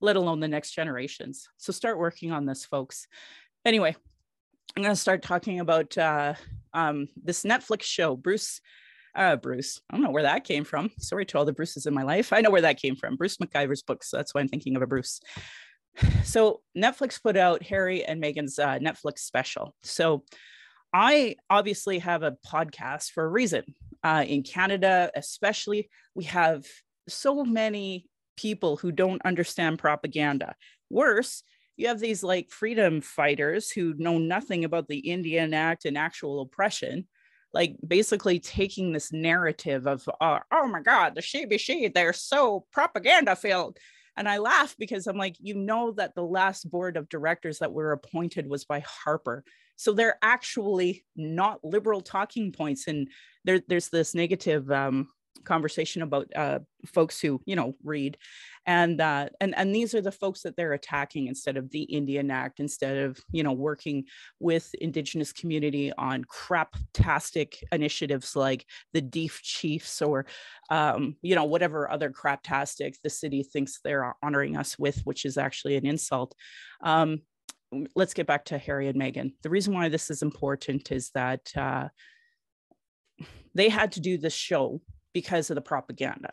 let 0.00 0.16
alone 0.16 0.40
the 0.40 0.48
next 0.48 0.72
generations. 0.72 1.48
So 1.56 1.72
start 1.72 1.98
working 1.98 2.32
on 2.32 2.46
this, 2.46 2.64
folks. 2.64 3.06
Anyway, 3.64 3.96
I'm 4.76 4.82
going 4.82 4.94
to 4.94 5.00
start 5.00 5.22
talking 5.22 5.60
about 5.60 5.96
uh, 5.96 6.34
um, 6.74 7.08
this 7.22 7.44
Netflix 7.44 7.82
show, 7.82 8.16
Bruce. 8.16 8.60
Uh, 9.14 9.36
Bruce, 9.36 9.80
I 9.88 9.94
don't 9.94 10.02
know 10.02 10.10
where 10.10 10.24
that 10.24 10.44
came 10.44 10.64
from. 10.64 10.90
Sorry 10.98 11.24
to 11.24 11.38
all 11.38 11.46
the 11.46 11.52
Bruces 11.52 11.86
in 11.86 11.94
my 11.94 12.02
life. 12.02 12.34
I 12.34 12.42
know 12.42 12.50
where 12.50 12.60
that 12.60 12.80
came 12.80 12.96
from. 12.96 13.16
Bruce 13.16 13.38
McIvor's 13.38 13.82
books. 13.82 14.10
So 14.10 14.18
that's 14.18 14.34
why 14.34 14.42
I'm 14.42 14.48
thinking 14.48 14.76
of 14.76 14.82
a 14.82 14.86
Bruce. 14.86 15.20
So 16.24 16.60
Netflix 16.76 17.22
put 17.22 17.38
out 17.38 17.62
Harry 17.62 18.04
and 18.04 18.22
Meghan's 18.22 18.58
uh, 18.58 18.78
Netflix 18.78 19.20
special. 19.20 19.74
So 19.82 20.24
I 20.92 21.36
obviously 21.48 22.00
have 22.00 22.22
a 22.22 22.36
podcast 22.46 23.12
for 23.12 23.24
a 23.24 23.28
reason. 23.28 23.64
Uh, 24.02 24.24
in 24.26 24.42
Canada, 24.42 25.10
especially, 25.16 25.88
we 26.14 26.24
have 26.24 26.66
so 27.08 27.44
many 27.44 28.06
people 28.36 28.76
who 28.76 28.92
don't 28.92 29.22
understand 29.24 29.78
propaganda. 29.78 30.54
Worse, 30.90 31.42
you 31.76 31.88
have 31.88 32.00
these 32.00 32.22
like 32.22 32.50
freedom 32.50 33.00
fighters 33.00 33.70
who 33.70 33.94
know 33.98 34.18
nothing 34.18 34.64
about 34.64 34.88
the 34.88 34.98
Indian 34.98 35.52
Act 35.54 35.84
and 35.84 35.98
actual 35.98 36.40
oppression, 36.40 37.06
like 37.52 37.76
basically 37.86 38.40
taking 38.40 38.92
this 38.92 39.12
narrative 39.12 39.86
of, 39.86 40.08
uh, 40.20 40.40
oh 40.50 40.68
my 40.68 40.80
God, 40.80 41.14
the 41.14 41.20
CBC, 41.20 41.92
they're 41.92 42.12
so 42.12 42.64
propaganda 42.72 43.36
filled. 43.36 43.78
And 44.16 44.28
I 44.28 44.38
laugh 44.38 44.74
because 44.78 45.06
I'm 45.06 45.18
like, 45.18 45.36
you 45.38 45.54
know, 45.54 45.92
that 45.92 46.14
the 46.14 46.24
last 46.24 46.70
board 46.70 46.96
of 46.96 47.08
directors 47.08 47.58
that 47.58 47.72
were 47.72 47.92
appointed 47.92 48.48
was 48.48 48.64
by 48.64 48.82
Harper. 49.04 49.44
So 49.76 49.92
they're 49.92 50.18
actually 50.22 51.04
not 51.14 51.62
liberal 51.62 52.00
talking 52.00 52.50
points. 52.50 52.88
And 52.88 53.08
there, 53.44 53.60
there's 53.68 53.90
this 53.90 54.14
negative 54.14 54.70
um, 54.70 55.08
conversation 55.46 56.02
about 56.02 56.28
uh, 56.36 56.58
folks 56.86 57.20
who 57.20 57.40
you 57.46 57.56
know 57.56 57.74
read 57.82 58.18
and 58.66 59.00
uh, 59.00 59.28
and 59.40 59.56
and 59.56 59.74
these 59.74 59.94
are 59.94 60.00
the 60.00 60.10
folks 60.10 60.42
that 60.42 60.56
they're 60.56 60.72
attacking 60.72 61.28
instead 61.28 61.56
of 61.56 61.70
the 61.70 61.82
Indian 61.82 62.30
Act, 62.32 62.58
instead 62.58 62.96
of 62.96 63.18
you 63.30 63.44
know 63.44 63.52
working 63.52 64.04
with 64.40 64.74
Indigenous 64.74 65.32
community 65.32 65.92
on 65.96 66.24
craptastic 66.24 67.62
initiatives 67.70 68.34
like 68.34 68.66
the 68.92 69.00
Deaf 69.00 69.40
Chiefs 69.42 70.02
or 70.02 70.26
um, 70.68 71.16
you 71.22 71.36
know 71.36 71.44
whatever 71.44 71.88
other 71.88 72.10
craptastic 72.10 72.96
the 73.04 73.10
city 73.10 73.44
thinks 73.44 73.78
they're 73.84 74.16
honoring 74.22 74.56
us 74.56 74.76
with, 74.78 75.00
which 75.04 75.24
is 75.24 75.38
actually 75.38 75.76
an 75.76 75.86
insult. 75.86 76.34
Um, 76.82 77.22
let's 77.94 78.14
get 78.14 78.26
back 78.26 78.46
to 78.46 78.58
Harry 78.58 78.88
and 78.88 79.00
Meghan. 79.00 79.34
The 79.42 79.50
reason 79.50 79.74
why 79.74 79.88
this 79.88 80.10
is 80.10 80.22
important 80.22 80.90
is 80.90 81.10
that 81.14 81.52
uh, 81.56 81.88
they 83.54 83.68
had 83.68 83.92
to 83.92 84.00
do 84.00 84.18
this 84.18 84.34
show 84.34 84.80
because 85.16 85.48
of 85.48 85.54
the 85.54 85.62
propaganda 85.62 86.30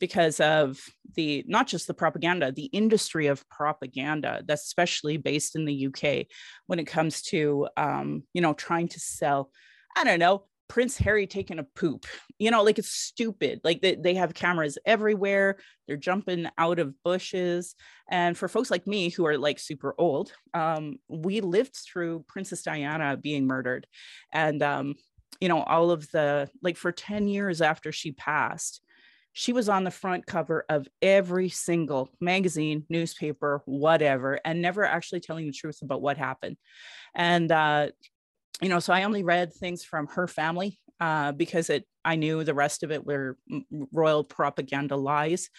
because 0.00 0.40
of 0.40 0.80
the 1.14 1.44
not 1.46 1.68
just 1.68 1.86
the 1.86 1.94
propaganda 1.94 2.50
the 2.50 2.64
industry 2.64 3.28
of 3.28 3.48
propaganda 3.48 4.42
that's 4.44 4.64
especially 4.64 5.16
based 5.16 5.54
in 5.54 5.64
the 5.64 5.86
uk 5.86 6.26
when 6.66 6.80
it 6.80 6.88
comes 6.88 7.22
to 7.22 7.68
um, 7.76 8.24
you 8.32 8.40
know 8.40 8.52
trying 8.52 8.88
to 8.88 8.98
sell 8.98 9.52
i 9.96 10.02
don't 10.02 10.18
know 10.18 10.42
prince 10.68 10.96
harry 10.96 11.26
taking 11.26 11.60
a 11.60 11.62
poop. 11.62 12.06
You 12.38 12.50
know 12.50 12.64
like 12.64 12.78
it's 12.80 12.90
stupid. 12.90 13.60
Like 13.62 13.80
they, 13.80 13.94
they 13.94 14.14
have 14.14 14.34
cameras 14.34 14.76
everywhere. 14.84 15.58
They're 15.86 15.96
jumping 15.96 16.48
out 16.58 16.80
of 16.80 17.00
bushes. 17.04 17.76
And 18.10 18.36
for 18.36 18.48
folks 18.48 18.70
like 18.70 18.86
me 18.86 19.10
who 19.10 19.24
are 19.26 19.38
like 19.38 19.58
super 19.60 19.94
old 19.98 20.32
um, 20.52 20.96
we 21.08 21.40
lived 21.40 21.76
through 21.76 22.24
princess 22.26 22.62
diana 22.62 23.16
being 23.16 23.46
murdered. 23.46 23.86
And 24.32 24.62
um, 24.62 24.94
you 25.40 25.48
know 25.48 25.62
all 25.62 25.90
of 25.90 26.10
the 26.10 26.48
like 26.62 26.76
for 26.76 26.92
10 26.92 27.28
years 27.28 27.60
after 27.60 27.92
she 27.92 28.12
passed 28.12 28.80
she 29.34 29.52
was 29.52 29.68
on 29.68 29.82
the 29.82 29.90
front 29.90 30.26
cover 30.26 30.64
of 30.68 30.88
every 31.02 31.48
single 31.48 32.08
magazine, 32.20 32.86
newspaper, 32.88 33.62
whatever, 33.66 34.40
and 34.44 34.62
never 34.62 34.84
actually 34.84 35.18
telling 35.18 35.46
the 35.46 35.52
truth 35.52 35.80
about 35.82 36.00
what 36.00 36.16
happened. 36.16 36.56
And, 37.16 37.50
uh, 37.50 37.88
you 38.62 38.68
know, 38.68 38.78
so 38.78 38.92
I 38.92 39.02
only 39.02 39.24
read 39.24 39.52
things 39.52 39.82
from 39.82 40.06
her 40.06 40.28
family 40.28 40.78
uh, 41.00 41.32
because 41.32 41.68
it, 41.68 41.84
I 42.04 42.14
knew 42.14 42.44
the 42.44 42.54
rest 42.54 42.84
of 42.84 42.92
it 42.92 43.04
were 43.04 43.36
royal 43.92 44.22
propaganda 44.22 44.96
lies. 44.96 45.50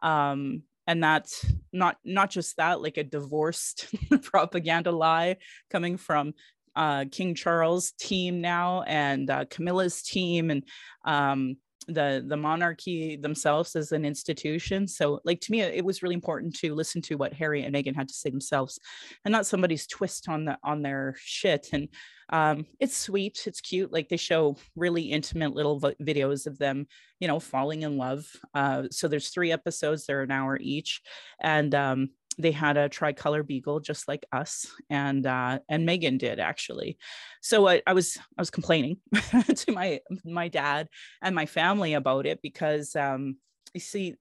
Um, 0.00 0.62
and 0.86 1.02
that's 1.02 1.44
not 1.72 1.96
not 2.04 2.30
just 2.30 2.58
that 2.58 2.82
like 2.82 2.98
a 2.98 3.04
divorced 3.04 3.86
propaganda 4.22 4.92
lie 4.92 5.38
coming 5.70 5.96
from 5.96 6.34
uh, 6.76 7.04
King 7.10 7.34
Charles 7.34 7.92
team 7.92 8.40
now 8.40 8.82
and 8.82 9.30
uh, 9.30 9.44
Camilla's 9.46 10.02
team 10.02 10.50
and 10.50 10.64
um, 11.04 11.56
the 11.88 12.24
the 12.26 12.36
monarchy 12.36 13.16
themselves 13.16 13.76
as 13.76 13.92
an 13.92 14.04
institution. 14.04 14.88
So 14.88 15.20
like 15.24 15.40
to 15.42 15.52
me 15.52 15.60
it 15.60 15.84
was 15.84 16.02
really 16.02 16.14
important 16.14 16.56
to 16.56 16.74
listen 16.74 17.02
to 17.02 17.16
what 17.16 17.32
harry 17.32 17.62
and 17.62 17.74
meghan 17.74 17.94
had 17.94 18.08
to 18.08 18.14
say 18.14 18.30
themselves 18.30 18.78
and 19.24 19.32
not 19.32 19.46
somebody's 19.46 19.86
twist 19.86 20.28
on 20.28 20.46
the 20.46 20.58
on 20.62 20.82
their 20.82 21.14
shit. 21.18 21.68
And 21.72 21.88
um 22.30 22.64
it's 22.80 22.96
sweet 22.96 23.42
it's 23.46 23.60
cute 23.60 23.92
like 23.92 24.08
they 24.08 24.16
show 24.16 24.56
really 24.76 25.02
intimate 25.02 25.54
little 25.54 25.78
videos 25.80 26.46
of 26.46 26.58
them 26.58 26.86
you 27.20 27.28
know 27.28 27.38
falling 27.40 27.82
in 27.82 27.98
love. 27.98 28.26
Uh 28.54 28.84
so 28.90 29.08
there's 29.08 29.28
three 29.28 29.52
episodes 29.52 30.06
they're 30.06 30.22
an 30.22 30.30
hour 30.30 30.58
each. 30.60 31.02
And 31.40 31.74
um 31.74 32.10
they 32.38 32.50
had 32.50 32.76
a 32.76 32.88
tricolor 32.88 33.42
beagle 33.42 33.80
just 33.80 34.08
like 34.08 34.26
us 34.32 34.66
and 34.90 35.26
uh 35.26 35.58
and 35.68 35.88
meghan 35.88 36.18
did 36.18 36.40
actually 36.40 36.98
so 37.40 37.68
I, 37.68 37.82
I 37.86 37.92
was 37.92 38.16
i 38.18 38.40
was 38.40 38.50
complaining 38.50 38.98
to 39.56 39.72
my 39.72 40.00
my 40.24 40.48
dad 40.48 40.88
and 41.22 41.34
my 41.34 41.46
family 41.46 41.94
about 41.94 42.26
it 42.26 42.40
because 42.42 42.94
um 42.96 43.36
you 43.72 43.80
see 43.80 44.16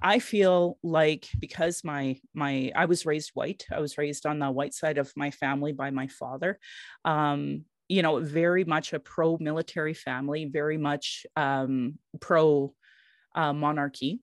I 0.00 0.18
feel 0.18 0.78
like 0.82 1.26
because 1.38 1.82
my 1.82 2.18
my 2.34 2.70
I 2.74 2.84
was 2.84 3.04
raised 3.04 3.32
white, 3.34 3.66
I 3.70 3.80
was 3.80 3.98
raised 3.98 4.26
on 4.26 4.38
the 4.38 4.50
white 4.50 4.74
side 4.74 4.98
of 4.98 5.12
my 5.16 5.30
family 5.30 5.72
by 5.72 5.90
my 5.90 6.06
father. 6.06 6.58
Um, 7.04 7.64
you 7.88 8.02
know, 8.02 8.20
very 8.20 8.64
much 8.64 8.92
a 8.92 9.00
pro 9.00 9.36
military 9.38 9.94
family, 9.94 10.46
very 10.46 10.78
much 10.78 11.26
um, 11.36 11.98
pro 12.20 12.74
uh, 13.34 13.52
monarchy. 13.52 14.20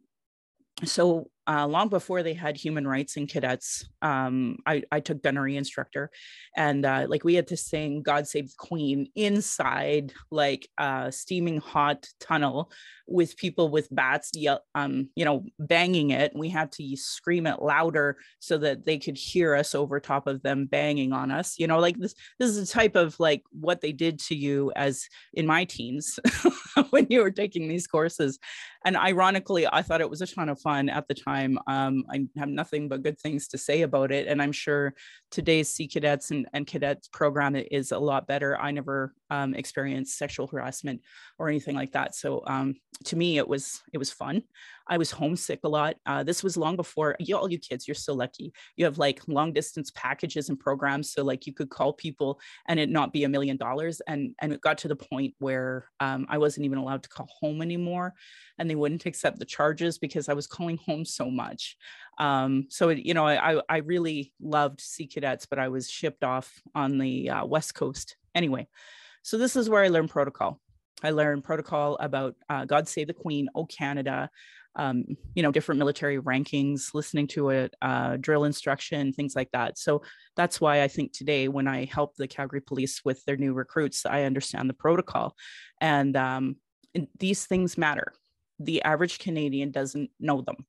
So 0.85 1.29
uh, 1.49 1.65
long 1.67 1.89
before 1.89 2.21
they 2.21 2.35
had 2.35 2.55
human 2.55 2.87
rights 2.87 3.17
in 3.17 3.25
cadets, 3.25 3.83
um, 4.03 4.57
I, 4.67 4.83
I, 4.91 4.99
took 4.99 5.23
gunnery 5.23 5.57
instructor, 5.57 6.11
and 6.55 6.85
uh, 6.85 7.07
like 7.09 7.23
we 7.23 7.33
had 7.33 7.47
to 7.47 7.57
sing 7.57 8.03
"God 8.03 8.27
Save 8.27 8.49
the 8.49 8.55
Queen" 8.57 9.07
inside 9.15 10.13
like 10.29 10.69
a 10.77 11.11
steaming 11.11 11.59
hot 11.59 12.07
tunnel 12.19 12.71
with 13.07 13.35
people 13.35 13.69
with 13.69 13.87
bats, 13.89 14.29
yell, 14.35 14.61
um, 14.75 15.09
you 15.15 15.25
know, 15.25 15.43
banging 15.57 16.11
it. 16.11 16.33
We 16.35 16.49
had 16.49 16.71
to 16.73 16.95
scream 16.95 17.47
it 17.47 17.63
louder 17.63 18.17
so 18.37 18.59
that 18.59 18.85
they 18.85 18.99
could 18.99 19.17
hear 19.17 19.55
us 19.55 19.73
over 19.73 19.99
top 19.99 20.27
of 20.27 20.43
them 20.43 20.67
banging 20.67 21.13
on 21.13 21.31
us. 21.31 21.57
You 21.57 21.65
know, 21.65 21.79
like 21.79 21.97
this. 21.97 22.13
This 22.37 22.51
is 22.51 22.69
a 22.69 22.71
type 22.71 22.95
of 22.95 23.19
like 23.19 23.41
what 23.49 23.81
they 23.81 23.91
did 23.91 24.19
to 24.19 24.35
you 24.35 24.71
as 24.75 25.07
in 25.33 25.47
my 25.47 25.65
teens 25.65 26.19
when 26.89 27.07
you 27.09 27.21
were 27.21 27.31
taking 27.31 27.67
these 27.67 27.87
courses. 27.87 28.39
And 28.85 28.95
ironically, 28.95 29.67
I 29.67 29.81
thought 29.81 30.01
it 30.01 30.09
was 30.09 30.21
a 30.21 30.27
ton 30.27 30.49
of 30.49 30.59
fun 30.61 30.89
at 30.89 31.07
the 31.07 31.13
time. 31.13 31.59
Um, 31.67 32.05
I 32.09 32.25
have 32.37 32.49
nothing 32.49 32.87
but 32.87 33.03
good 33.03 33.19
things 33.19 33.47
to 33.49 33.57
say 33.57 33.81
about 33.81 34.11
it. 34.11 34.27
And 34.27 34.41
I'm 34.41 34.53
sure 34.53 34.93
today's 35.31 35.69
Sea 35.69 35.87
Cadets 35.87 36.31
and, 36.31 36.47
and 36.53 36.65
Cadets 36.65 37.09
program 37.09 37.55
is 37.55 37.91
a 37.91 37.99
lot 37.99 38.27
better. 38.27 38.57
I 38.57 38.71
never 38.71 39.13
um, 39.29 39.53
experienced 39.53 40.17
sexual 40.17 40.47
harassment 40.47 41.01
or 41.37 41.49
anything 41.49 41.75
like 41.75 41.91
that. 41.91 42.15
So 42.15 42.43
um, 42.47 42.75
to 43.05 43.15
me, 43.15 43.37
it 43.37 43.47
was 43.47 43.81
it 43.93 43.97
was 43.97 44.11
fun. 44.11 44.43
I 44.87 44.97
was 44.97 45.11
homesick 45.11 45.59
a 45.63 45.69
lot. 45.69 45.95
Uh, 46.05 46.23
this 46.23 46.43
was 46.43 46.57
long 46.57 46.75
before 46.75 47.15
you, 47.19 47.37
all 47.37 47.49
you 47.49 47.59
kids. 47.59 47.87
You're 47.87 47.95
so 47.95 48.13
lucky. 48.13 48.51
You 48.75 48.85
have 48.85 48.97
like 48.97 49.21
long 49.27 49.53
distance 49.53 49.91
packages 49.91 50.49
and 50.49 50.59
programs, 50.59 51.13
so 51.13 51.23
like 51.23 51.45
you 51.45 51.53
could 51.53 51.69
call 51.69 51.93
people 51.93 52.39
and 52.67 52.79
it 52.79 52.89
not 52.89 53.13
be 53.13 53.23
a 53.23 53.29
million 53.29 53.57
dollars. 53.57 54.01
And 54.07 54.35
and 54.39 54.51
it 54.51 54.61
got 54.61 54.79
to 54.79 54.87
the 54.87 54.95
point 54.95 55.35
where 55.39 55.89
um, 55.99 56.25
I 56.29 56.37
wasn't 56.37 56.58
even 56.65 56.77
allowed 56.77 57.03
to 57.03 57.09
call 57.09 57.29
home 57.39 57.61
anymore, 57.61 58.13
and 58.57 58.69
they 58.69 58.75
wouldn't 58.75 59.05
accept 59.05 59.39
the 59.39 59.45
charges 59.45 59.97
because 59.97 60.29
I 60.29 60.33
was 60.33 60.47
calling 60.47 60.77
home 60.77 61.05
so 61.05 61.29
much. 61.29 61.77
Um, 62.17 62.65
so 62.69 62.89
it, 62.89 62.99
you 62.99 63.13
know, 63.13 63.27
I 63.27 63.61
I 63.69 63.77
really 63.77 64.33
loved 64.41 64.81
Sea 64.81 65.07
Cadets, 65.07 65.45
but 65.45 65.59
I 65.59 65.69
was 65.69 65.89
shipped 65.89 66.23
off 66.23 66.61
on 66.75 66.97
the 66.97 67.29
uh, 67.29 67.45
West 67.45 67.75
Coast 67.75 68.17
anyway. 68.35 68.67
So 69.21 69.37
this 69.37 69.55
is 69.55 69.69
where 69.69 69.83
I 69.83 69.89
learned 69.89 70.09
protocol. 70.09 70.59
I 71.03 71.11
learned 71.11 71.43
protocol 71.43 71.95
about 71.99 72.35
uh, 72.49 72.65
God 72.65 72.87
Save 72.87 73.07
the 73.07 73.13
Queen, 73.13 73.47
Oh 73.55 73.65
Canada, 73.65 74.29
um, 74.75 75.05
you 75.35 75.43
know, 75.43 75.51
different 75.51 75.79
military 75.79 76.19
rankings, 76.21 76.93
listening 76.93 77.27
to 77.27 77.49
it, 77.49 77.73
uh, 77.81 78.17
drill 78.17 78.45
instruction, 78.45 79.11
things 79.11 79.35
like 79.35 79.49
that. 79.51 79.77
So 79.77 80.03
that's 80.35 80.61
why 80.61 80.83
I 80.83 80.87
think 80.87 81.11
today, 81.11 81.47
when 81.47 81.67
I 81.67 81.85
help 81.85 82.15
the 82.15 82.27
Calgary 82.27 82.61
Police 82.61 83.01
with 83.03 83.23
their 83.25 83.37
new 83.37 83.53
recruits, 83.53 84.05
I 84.05 84.23
understand 84.23 84.69
the 84.69 84.73
protocol, 84.73 85.35
and, 85.81 86.15
um, 86.15 86.55
and 86.95 87.07
these 87.17 87.45
things 87.45 87.77
matter. 87.77 88.13
The 88.59 88.81
average 88.83 89.19
Canadian 89.19 89.71
doesn't 89.71 90.11
know 90.19 90.41
them, 90.41 90.65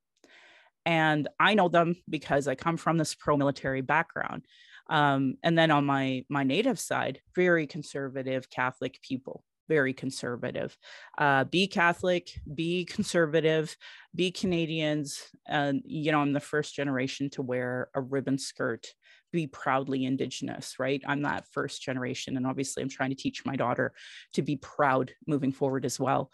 and 0.87 1.29
I 1.39 1.55
know 1.55 1.69
them 1.69 1.97
because 2.09 2.49
I 2.49 2.55
come 2.55 2.77
from 2.77 2.99
this 2.99 3.15
pro-military 3.15 3.81
background. 3.81 4.45
Um, 4.89 5.37
and 5.45 5.57
then 5.57 5.71
on 5.71 5.87
my 5.87 6.25
my 6.29 6.43
native 6.43 6.81
side, 6.81 7.21
very 7.37 7.67
conservative 7.67 8.51
Catholic 8.51 9.01
people, 9.03 9.45
very 9.71 9.93
conservative. 9.95 10.77
Uh, 11.17 11.45
be 11.45 11.69
Catholic, 11.69 12.33
be 12.53 12.85
conservative, 12.85 13.77
be 14.13 14.33
Canadians. 14.33 15.23
You 15.49 16.11
know, 16.11 16.21
I'm 16.21 16.33
the 16.33 16.41
first 16.41 16.75
generation 16.75 17.31
to 17.31 17.43
wear 17.43 17.89
a 17.95 18.01
ribbon 18.01 18.37
skirt. 18.37 18.89
Be 19.33 19.47
proudly 19.47 20.05
Indigenous, 20.05 20.81
right? 20.81 21.01
I'm 21.07 21.23
that 21.23 21.47
first 21.53 21.81
generation, 21.81 22.37
and 22.37 22.49
obviously, 22.49 22.83
I'm 22.83 22.89
trying 22.89 23.11
to 23.11 23.23
teach 23.23 23.47
my 23.47 23.55
daughter 23.55 23.93
to 24.33 24.43
be 24.43 24.57
proud 24.57 25.13
moving 25.29 25.53
forward 25.53 25.85
as 25.85 26.01
well 26.01 26.33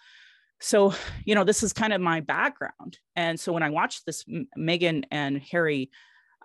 so 0.58 0.94
you 1.26 1.34
know 1.34 1.44
this 1.44 1.62
is 1.62 1.74
kind 1.74 1.92
of 1.92 2.00
my 2.00 2.20
background 2.20 2.96
and 3.14 3.38
so 3.38 3.52
when 3.52 3.62
i 3.62 3.68
watched 3.68 4.06
this 4.06 4.24
meghan 4.56 5.04
and 5.10 5.42
harry 5.42 5.90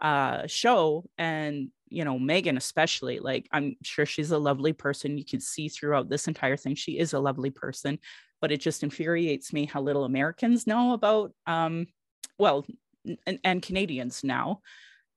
uh, 0.02 0.48
show 0.48 1.06
and 1.18 1.70
you 1.90 2.06
know 2.06 2.18
meghan 2.18 2.58
especially 2.58 3.20
like 3.20 3.48
i'm 3.52 3.76
sure 3.84 4.06
she's 4.06 4.32
a 4.32 4.38
lovely 4.38 4.72
person 4.72 5.18
you 5.18 5.26
can 5.26 5.42
see 5.42 5.68
throughout 5.68 6.10
this 6.10 6.28
entire 6.28 6.56
thing 6.56 6.74
she 6.74 6.98
is 6.98 7.14
a 7.14 7.20
lovely 7.20 7.50
person 7.50 8.00
but 8.40 8.52
it 8.52 8.62
just 8.62 8.82
infuriates 8.82 9.52
me 9.52 9.66
how 9.66 9.82
little 9.82 10.06
americans 10.06 10.66
know 10.66 10.94
about 10.94 11.34
um 11.48 11.86
well 12.40 12.66
and, 13.28 13.40
and 13.44 13.62
canadians 13.62 14.24
now 14.24 14.62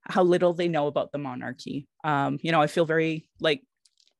how 0.01 0.21
little 0.21 0.53
they 0.53 0.67
know 0.67 0.87
about 0.87 1.13
the 1.13 1.17
monarchy 1.17 1.87
um 2.03 2.37
you 2.41 2.51
know 2.51 2.61
i 2.61 2.67
feel 2.67 2.85
very 2.85 3.25
like 3.39 3.61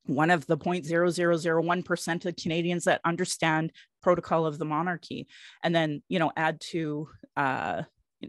one 0.05 0.29
of 0.29 0.45
the 0.45 0.57
0.0001% 0.57 2.25
of 2.25 2.35
Canadians 2.35 2.83
that 2.85 3.01
understand 3.03 3.71
protocol 4.01 4.45
of 4.45 4.57
the 4.57 4.65
monarchy. 4.65 5.27
And 5.63 5.75
then, 5.75 6.03
you 6.09 6.19
know, 6.19 6.31
add 6.37 6.61
to 6.71 7.09
uh, 7.35 7.83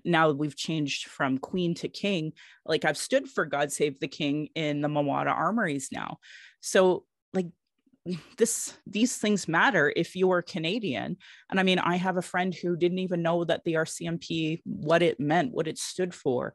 now 0.04 0.30
we've 0.30 0.56
changed 0.56 1.06
from 1.06 1.38
queen 1.38 1.74
to 1.74 1.88
king 1.88 2.32
like 2.64 2.84
i've 2.84 2.96
stood 2.96 3.28
for 3.28 3.44
god 3.44 3.72
save 3.72 3.98
the 4.00 4.08
king 4.08 4.48
in 4.54 4.80
the 4.80 4.88
Mewata 4.88 5.34
armories 5.34 5.88
now 5.92 6.18
so 6.60 7.04
like 7.32 7.46
this 8.36 8.76
these 8.86 9.16
things 9.16 9.48
matter 9.48 9.92
if 9.94 10.16
you're 10.16 10.42
Canadian. 10.42 11.16
And 11.50 11.60
I 11.60 11.62
mean, 11.62 11.78
I 11.78 11.96
have 11.96 12.16
a 12.16 12.22
friend 12.22 12.54
who 12.54 12.76
didn't 12.76 12.98
even 12.98 13.22
know 13.22 13.44
that 13.44 13.64
the 13.64 13.74
RCMP, 13.74 14.60
what 14.64 15.02
it 15.02 15.20
meant, 15.20 15.52
what 15.52 15.68
it 15.68 15.78
stood 15.78 16.14
for. 16.14 16.54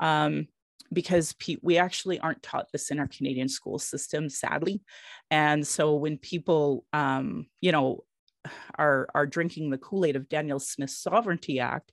Um, 0.00 0.48
because 0.92 1.34
we 1.62 1.78
actually 1.78 2.20
aren't 2.20 2.42
taught 2.42 2.70
this 2.70 2.90
in 2.90 2.98
our 2.98 3.08
Canadian 3.08 3.48
school 3.48 3.78
system, 3.78 4.28
sadly. 4.28 4.82
And 5.30 5.66
so 5.66 5.94
when 5.94 6.18
people, 6.18 6.84
um, 6.92 7.46
you 7.60 7.72
know, 7.72 8.04
are 8.78 9.08
are 9.14 9.26
drinking 9.26 9.70
the 9.70 9.78
Kool-Aid 9.78 10.16
of 10.16 10.28
Danielle 10.28 10.60
Smith's 10.60 10.98
Sovereignty 10.98 11.60
Act, 11.60 11.92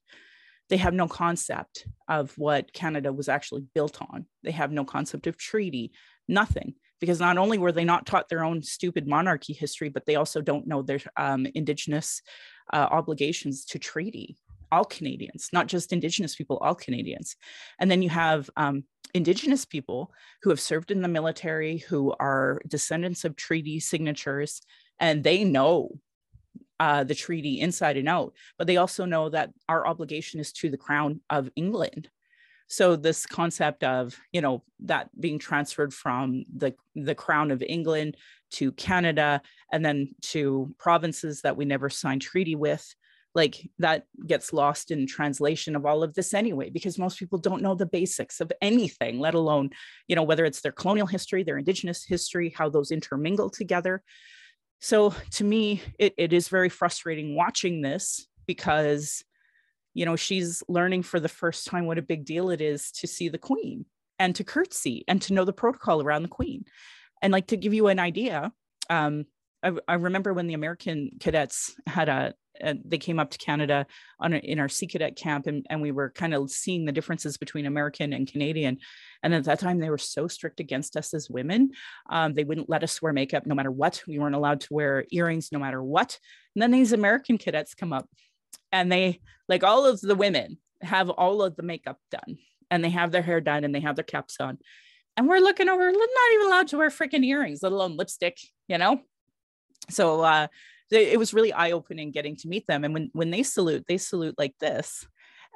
they 0.69 0.77
have 0.77 0.93
no 0.93 1.07
concept 1.07 1.85
of 2.07 2.31
what 2.37 2.73
Canada 2.73 3.11
was 3.11 3.27
actually 3.27 3.65
built 3.73 4.01
on. 4.01 4.25
They 4.43 4.51
have 4.51 4.71
no 4.71 4.85
concept 4.85 5.27
of 5.27 5.37
treaty, 5.37 5.91
nothing. 6.27 6.75
Because 6.99 7.19
not 7.19 7.37
only 7.37 7.57
were 7.57 7.71
they 7.71 7.85
not 7.85 8.05
taught 8.05 8.27
their 8.27 8.43
own 8.43 8.61
stupid 8.61 9.07
monarchy 9.07 9.53
history, 9.53 9.87
but 9.87 10.05
they 10.05 10.15
also 10.15 10.41
don't 10.41 10.67
know 10.67 10.81
their 10.81 10.99
um, 11.15 11.47
Indigenous 11.55 12.21
uh, 12.73 12.87
obligations 12.91 13.65
to 13.65 13.79
treaty. 13.79 14.37
All 14.71 14.83
Canadians, 14.83 15.49
not 15.51 15.67
just 15.67 15.93
Indigenous 15.93 16.35
people, 16.35 16.57
all 16.57 16.75
Canadians. 16.75 17.35
And 17.79 17.89
then 17.89 18.01
you 18.01 18.09
have 18.09 18.49
um, 18.57 18.83
Indigenous 19.13 19.65
people 19.65 20.11
who 20.43 20.49
have 20.49 20.59
served 20.59 20.91
in 20.91 21.01
the 21.01 21.07
military, 21.07 21.77
who 21.77 22.13
are 22.19 22.61
descendants 22.67 23.25
of 23.25 23.35
treaty 23.35 23.79
signatures, 23.79 24.61
and 24.99 25.23
they 25.23 25.43
know 25.43 25.99
uh, 26.79 27.03
the 27.03 27.15
treaty 27.15 27.59
inside 27.59 27.97
and 27.97 28.07
out, 28.07 28.33
but 28.57 28.67
they 28.67 28.77
also 28.77 29.05
know 29.05 29.29
that 29.29 29.51
our 29.67 29.85
obligation 29.87 30.39
is 30.39 30.51
to 30.53 30.69
the 30.69 30.77
crown 30.77 31.19
of 31.29 31.49
England. 31.55 32.09
So 32.67 32.95
this 32.95 33.25
concept 33.25 33.83
of 33.83 34.19
you 34.31 34.41
know 34.41 34.63
that 34.81 35.09
being 35.19 35.39
transferred 35.39 35.93
from 35.93 36.45
the 36.55 36.75
the 36.95 37.15
crown 37.15 37.51
of 37.51 37.63
England 37.63 38.15
to 38.51 38.71
Canada 38.73 39.41
and 39.71 39.83
then 39.83 40.15
to 40.21 40.73
provinces 40.77 41.41
that 41.41 41.57
we 41.57 41.65
never 41.65 41.89
signed 41.89 42.21
treaty 42.21 42.55
with, 42.55 42.85
like 43.35 43.69
that 43.79 44.05
gets 44.25 44.53
lost 44.53 44.91
in 44.91 45.05
translation 45.05 45.75
of 45.75 45.85
all 45.85 46.03
of 46.03 46.13
this 46.13 46.33
anyway 46.33 46.69
because 46.69 46.97
most 46.97 47.19
people 47.19 47.37
don't 47.37 47.61
know 47.61 47.75
the 47.75 47.85
basics 47.85 48.39
of 48.39 48.51
anything 48.61 49.19
let 49.19 49.35
alone 49.35 49.69
you 50.07 50.15
know 50.15 50.23
whether 50.23 50.45
it's 50.45 50.61
their 50.61 50.71
colonial 50.71 51.07
history 51.07 51.43
their 51.43 51.57
indigenous 51.57 52.03
history 52.03 52.53
how 52.57 52.69
those 52.69 52.91
intermingle 52.91 53.49
together 53.49 54.01
so 54.79 55.13
to 55.31 55.43
me 55.43 55.81
it, 55.97 56.13
it 56.17 56.33
is 56.33 56.47
very 56.47 56.69
frustrating 56.69 57.35
watching 57.35 57.81
this 57.81 58.27
because 58.45 59.23
you 59.93 60.05
know 60.05 60.15
she's 60.15 60.63
learning 60.67 61.03
for 61.03 61.19
the 61.19 61.29
first 61.29 61.67
time 61.67 61.85
what 61.85 61.97
a 61.97 62.03
big 62.03 62.25
deal 62.25 62.49
it 62.49 62.61
is 62.61 62.91
to 62.91 63.07
see 63.07 63.29
the 63.29 63.37
queen 63.37 63.85
and 64.19 64.35
to 64.35 64.43
curtsy 64.43 65.03
and 65.07 65.21
to 65.21 65.33
know 65.33 65.45
the 65.45 65.53
protocol 65.53 66.01
around 66.01 66.23
the 66.23 66.29
queen. 66.29 66.65
And 67.21 67.31
like 67.33 67.47
to 67.47 67.57
give 67.57 67.73
you 67.73 67.87
an 67.87 67.99
idea 67.99 68.51
um, 68.89 69.25
I, 69.63 69.73
I, 69.87 69.93
remember 69.95 70.33
when 70.33 70.47
the 70.47 70.53
American 70.53 71.11
cadets 71.19 71.75
had 71.85 72.09
a, 72.09 72.33
they 72.85 72.97
came 72.97 73.19
up 73.19 73.29
to 73.31 73.37
Canada 73.37 73.85
on 74.19 74.33
a, 74.33 74.37
in 74.37 74.59
our 74.59 74.69
Sea 74.69 74.87
Cadet 74.87 75.15
camp, 75.15 75.47
and, 75.47 75.65
and 75.69 75.81
we 75.81 75.91
were 75.91 76.09
kind 76.09 76.33
of 76.33 76.49
seeing 76.49 76.85
the 76.85 76.91
differences 76.91 77.37
between 77.37 77.65
American 77.65 78.13
and 78.13 78.31
Canadian. 78.31 78.77
And 79.23 79.33
at 79.33 79.45
that 79.45 79.59
time, 79.59 79.79
they 79.79 79.89
were 79.89 79.97
so 79.97 80.27
strict 80.27 80.59
against 80.59 80.95
us 80.95 81.13
as 81.13 81.29
women. 81.29 81.71
Um, 82.09 82.33
they 82.33 82.43
wouldn't 82.43 82.69
let 82.69 82.83
us 82.83 83.01
wear 83.01 83.13
makeup 83.13 83.45
no 83.45 83.55
matter 83.55 83.71
what. 83.71 84.01
We 84.07 84.19
weren't 84.19 84.35
allowed 84.35 84.61
to 84.61 84.73
wear 84.73 85.05
earrings 85.11 85.51
no 85.51 85.59
matter 85.59 85.83
what. 85.83 86.17
And 86.55 86.61
then 86.61 86.71
these 86.71 86.93
American 86.93 87.37
cadets 87.37 87.73
come 87.73 87.93
up, 87.93 88.07
and 88.71 88.91
they 88.91 89.21
like 89.47 89.63
all 89.63 89.85
of 89.85 89.99
the 90.01 90.15
women 90.15 90.57
have 90.81 91.09
all 91.09 91.41
of 91.41 91.55
the 91.55 91.63
makeup 91.63 91.97
done, 92.11 92.37
and 92.71 92.83
they 92.83 92.89
have 92.89 93.11
their 93.11 93.21
hair 93.21 93.41
done, 93.41 93.63
and 93.63 93.73
they 93.73 93.81
have 93.81 93.95
their 93.95 94.03
caps 94.03 94.37
on. 94.39 94.57
And 95.17 95.27
we're 95.27 95.39
looking 95.39 95.67
over, 95.67 95.85
not 95.85 96.33
even 96.33 96.47
allowed 96.47 96.67
to 96.69 96.77
wear 96.77 96.89
freaking 96.89 97.25
earrings, 97.25 97.61
let 97.61 97.73
alone 97.73 97.97
lipstick, 97.97 98.37
you 98.69 98.77
know? 98.77 99.01
So 99.89 100.21
uh, 100.21 100.47
it 100.91 101.19
was 101.19 101.33
really 101.33 101.53
eye 101.53 101.71
opening 101.71 102.11
getting 102.11 102.35
to 102.37 102.47
meet 102.47 102.65
them. 102.67 102.83
And 102.83 102.93
when 102.93 103.09
when 103.13 103.29
they 103.29 103.43
salute, 103.43 103.85
they 103.87 103.97
salute 103.97 104.35
like 104.37 104.55
this. 104.59 105.07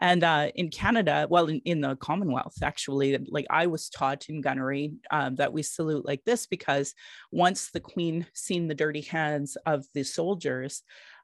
And 0.02 0.24
uh, 0.24 0.50
in 0.56 0.70
Canada, 0.70 1.28
well, 1.30 1.46
in, 1.46 1.62
in, 1.66 1.82
the 1.82 1.96
Commonwealth, 1.96 2.56
actually, 2.63 3.18
like 3.30 3.46
I 3.50 3.68
was 3.68 3.90
taught 3.90 4.28
in 4.28 4.42
gunnery 4.42 4.94
um, 5.12 5.36
that 5.36 5.54
we 5.54 5.62
salute 5.62 6.04
like 6.04 6.24
this 6.25 6.48
because 6.48 6.96
once 7.32 7.70
the 7.70 7.80
Queen 7.80 8.25
seen 8.34 8.68
the 8.68 8.75
dirty 8.75 9.02
hands 9.02 9.56
of 9.68 9.86
the 9.94 10.04
soldiers, 10.04 10.82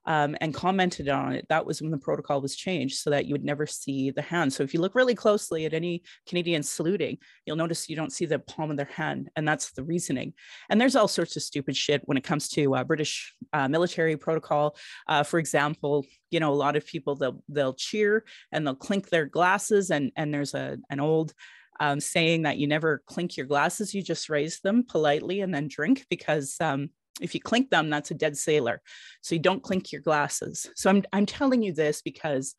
um, 0.10 0.36
and 0.42 0.56
commented 0.56 1.08
on 1.08 1.34
it, 1.34 1.46
that 1.50 1.68
was 1.68 1.82
when 1.82 1.92
the 1.92 1.98
protocol 1.98 2.42
was 2.42 2.56
changed 2.56 2.98
so 2.98 3.12
that 3.12 3.28
you 3.28 3.34
would 3.36 3.46
never 3.46 3.68
see 3.68 4.10
the 4.10 4.24
hand. 4.24 4.52
So 4.52 4.64
if 4.64 4.74
you 4.74 4.82
look 4.82 4.96
really 4.96 5.14
closely 5.14 5.66
at 5.66 5.74
any 5.76 6.02
Canadian 6.28 6.64
saluting, 6.64 7.20
you'll 7.46 7.56
notice 7.56 7.88
you 7.88 7.96
don't 7.96 8.12
see 8.12 8.26
the 8.26 8.40
palm 8.40 8.72
of 8.72 8.78
their 8.78 8.88
hand. 8.88 9.30
And 9.36 9.48
that's 9.48 9.72
the 9.72 9.84
reasoning. 9.84 10.34
And 10.68 10.82
there's 10.82 10.96
all 10.96 11.08
sorts 11.08 11.36
of 11.36 11.44
stupid 11.44 11.78
shit 11.78 12.02
when 12.06 12.18
it 12.18 12.24
comes 12.24 12.50
to 12.50 12.76
uh, 12.76 12.84
British 12.84 13.36
uh, 13.54 13.68
military 13.68 14.18
protocol. 14.18 14.76
Uh, 15.08 15.22
for 15.22 15.38
example, 15.38 16.04
you 16.32 16.40
know, 16.40 16.52
a 16.52 16.56
lot 16.56 16.76
of 16.76 16.88
people, 16.88 17.16
they'll, 17.16 17.44
they'll 17.48 17.76
cheer 17.76 18.26
and 18.52 18.66
they'll 18.66 18.74
clink 18.74 19.10
their 19.10 19.28
glasses. 19.28 19.92
And, 19.92 20.12
and 20.16 20.34
there's 20.34 20.56
a, 20.56 20.80
an 20.90 21.00
old 21.00 21.36
um, 21.80 22.00
saying 22.00 22.42
that 22.42 22.58
you 22.58 22.66
never 22.66 23.04
clink 23.06 23.38
your 23.38 23.46
glasses, 23.46 23.94
you 23.94 24.02
just 24.02 24.28
raise 24.28 24.60
them 24.60 24.84
politely 24.84 25.42
and 25.42 25.54
then 25.54 25.68
drink 25.68 26.06
because 26.10 26.56
um, 26.60 26.90
if 27.20 27.34
you 27.34 27.42
clink 27.42 27.70
them, 27.70 27.90
that's 27.90 28.12
a 28.12 28.16
dead 28.16 28.38
sailor. 28.38 28.82
So 29.22 29.36
you 29.36 29.42
don't 29.42 29.64
clink 29.64 29.92
your 29.92 30.02
glasses. 30.02 30.70
So 30.76 30.90
I'm, 30.90 31.04
I'm 31.14 31.26
telling 31.26 31.64
you 31.64 31.74
this 31.74 32.02
because 32.02 32.56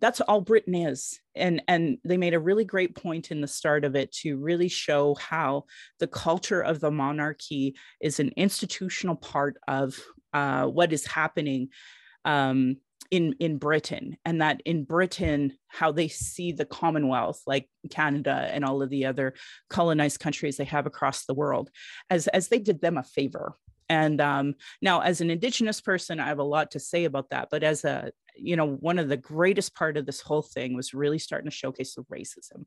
that's 0.00 0.20
all 0.20 0.40
Britain 0.40 0.74
is. 0.74 1.20
And, 1.34 1.62
and 1.68 1.98
they 2.04 2.16
made 2.16 2.34
a 2.34 2.40
really 2.40 2.64
great 2.64 2.96
point 2.96 3.30
in 3.30 3.40
the 3.40 3.46
start 3.46 3.84
of 3.84 3.94
it 3.94 4.12
to 4.12 4.36
really 4.36 4.68
show 4.68 5.14
how 5.14 5.64
the 6.00 6.06
culture 6.06 6.60
of 6.60 6.80
the 6.80 6.90
monarchy 6.90 7.76
is 8.00 8.20
an 8.20 8.32
institutional 8.36 9.16
part 9.16 9.56
of 9.68 9.98
uh, 10.32 10.66
what 10.66 10.92
is 10.92 11.06
happening 11.06 11.68
um, 12.24 12.78
in, 13.10 13.34
in 13.38 13.58
Britain. 13.58 14.16
And 14.24 14.40
that 14.40 14.60
in 14.64 14.84
Britain, 14.84 15.56
how 15.68 15.92
they 15.92 16.08
see 16.08 16.50
the 16.50 16.64
Commonwealth, 16.64 17.42
like 17.46 17.68
Canada 17.90 18.48
and 18.50 18.64
all 18.64 18.82
of 18.82 18.90
the 18.90 19.06
other 19.06 19.34
colonized 19.70 20.18
countries 20.18 20.56
they 20.56 20.64
have 20.64 20.86
across 20.86 21.24
the 21.24 21.34
world, 21.34 21.70
as, 22.10 22.26
as 22.28 22.48
they 22.48 22.58
did 22.58 22.80
them 22.80 22.96
a 22.96 23.04
favor 23.04 23.54
and 23.94 24.20
um, 24.20 24.54
now 24.82 25.00
as 25.00 25.20
an 25.20 25.30
indigenous 25.30 25.80
person 25.80 26.20
i 26.20 26.26
have 26.26 26.38
a 26.38 26.50
lot 26.54 26.70
to 26.70 26.80
say 26.80 27.04
about 27.04 27.30
that 27.30 27.48
but 27.50 27.62
as 27.62 27.84
a 27.84 28.10
you 28.36 28.56
know 28.56 28.66
one 28.66 28.98
of 28.98 29.08
the 29.08 29.16
greatest 29.16 29.74
part 29.74 29.96
of 29.96 30.06
this 30.06 30.20
whole 30.20 30.42
thing 30.42 30.74
was 30.74 30.94
really 30.94 31.18
starting 31.18 31.50
to 31.50 31.56
showcase 31.56 31.94
the 31.94 32.02
racism. 32.02 32.64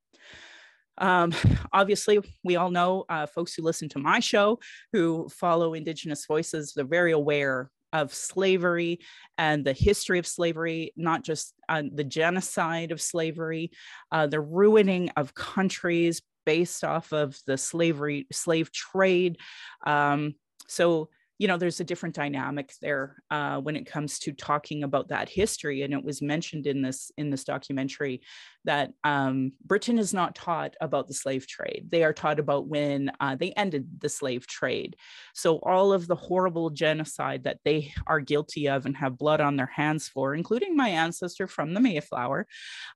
Um, 0.99 1.31
obviously 1.73 2.19
we 2.43 2.55
all 2.55 2.71
know 2.71 3.05
uh, 3.09 3.27
folks 3.27 3.53
who 3.53 3.61
listen 3.61 3.89
to 3.89 3.99
my 3.99 4.19
show 4.19 4.59
who 4.93 5.29
follow 5.29 5.75
indigenous 5.75 6.25
voices 6.25 6.73
they're 6.73 6.85
very 6.85 7.11
aware 7.11 7.69
of 7.93 8.13
slavery 8.13 8.99
and 9.37 9.63
the 9.63 9.73
history 9.73 10.19
of 10.19 10.27
slavery, 10.27 10.91
not 10.97 11.23
just 11.23 11.53
uh, 11.69 11.83
the 11.93 12.03
genocide 12.03 12.91
of 12.91 13.01
slavery, 13.01 13.71
uh, 14.11 14.27
the 14.27 14.41
ruining 14.41 15.09
of 15.15 15.33
countries 15.33 16.21
based 16.45 16.83
off 16.83 17.13
of 17.13 17.39
the 17.47 17.57
slavery 17.57 18.27
slave 18.31 18.71
trade, 18.71 19.37
um, 19.85 20.33
so 20.67 21.09
you 21.37 21.47
know 21.47 21.57
there's 21.57 21.79
a 21.79 21.85
different 21.85 22.15
dynamic 22.15 22.73
there 22.81 23.21
uh, 23.31 23.57
when 23.59 23.75
it 23.75 23.85
comes 23.85 24.19
to 24.19 24.31
talking 24.31 24.83
about 24.83 25.09
that 25.09 25.29
history 25.29 25.83
and 25.83 25.93
it 25.93 26.03
was 26.03 26.21
mentioned 26.21 26.67
in 26.67 26.81
this 26.81 27.11
in 27.17 27.29
this 27.29 27.43
documentary 27.43 28.21
that 28.65 28.91
um, 29.03 29.51
britain 29.65 29.97
is 29.99 30.13
not 30.13 30.35
taught 30.35 30.75
about 30.81 31.07
the 31.07 31.13
slave 31.13 31.47
trade. 31.47 31.87
They 31.89 32.03
are 32.03 32.13
taught 32.13 32.39
about 32.39 32.67
when 32.67 33.11
uh, 33.19 33.35
they 33.35 33.51
ended 33.51 33.87
the 33.99 34.09
slave 34.09 34.47
trade. 34.47 34.95
So 35.33 35.57
all 35.57 35.93
of 35.93 36.07
the 36.07 36.15
horrible 36.15 36.69
genocide 36.69 37.43
that 37.45 37.59
they 37.63 37.93
are 38.05 38.19
guilty 38.19 38.67
of 38.67 38.85
and 38.85 38.95
have 38.97 39.17
blood 39.17 39.41
on 39.41 39.55
their 39.55 39.71
hands 39.73 40.07
for 40.07 40.35
including 40.35 40.75
my 40.75 40.89
ancestor 40.89 41.47
from 41.47 41.73
the 41.73 41.79
mayflower 41.79 42.47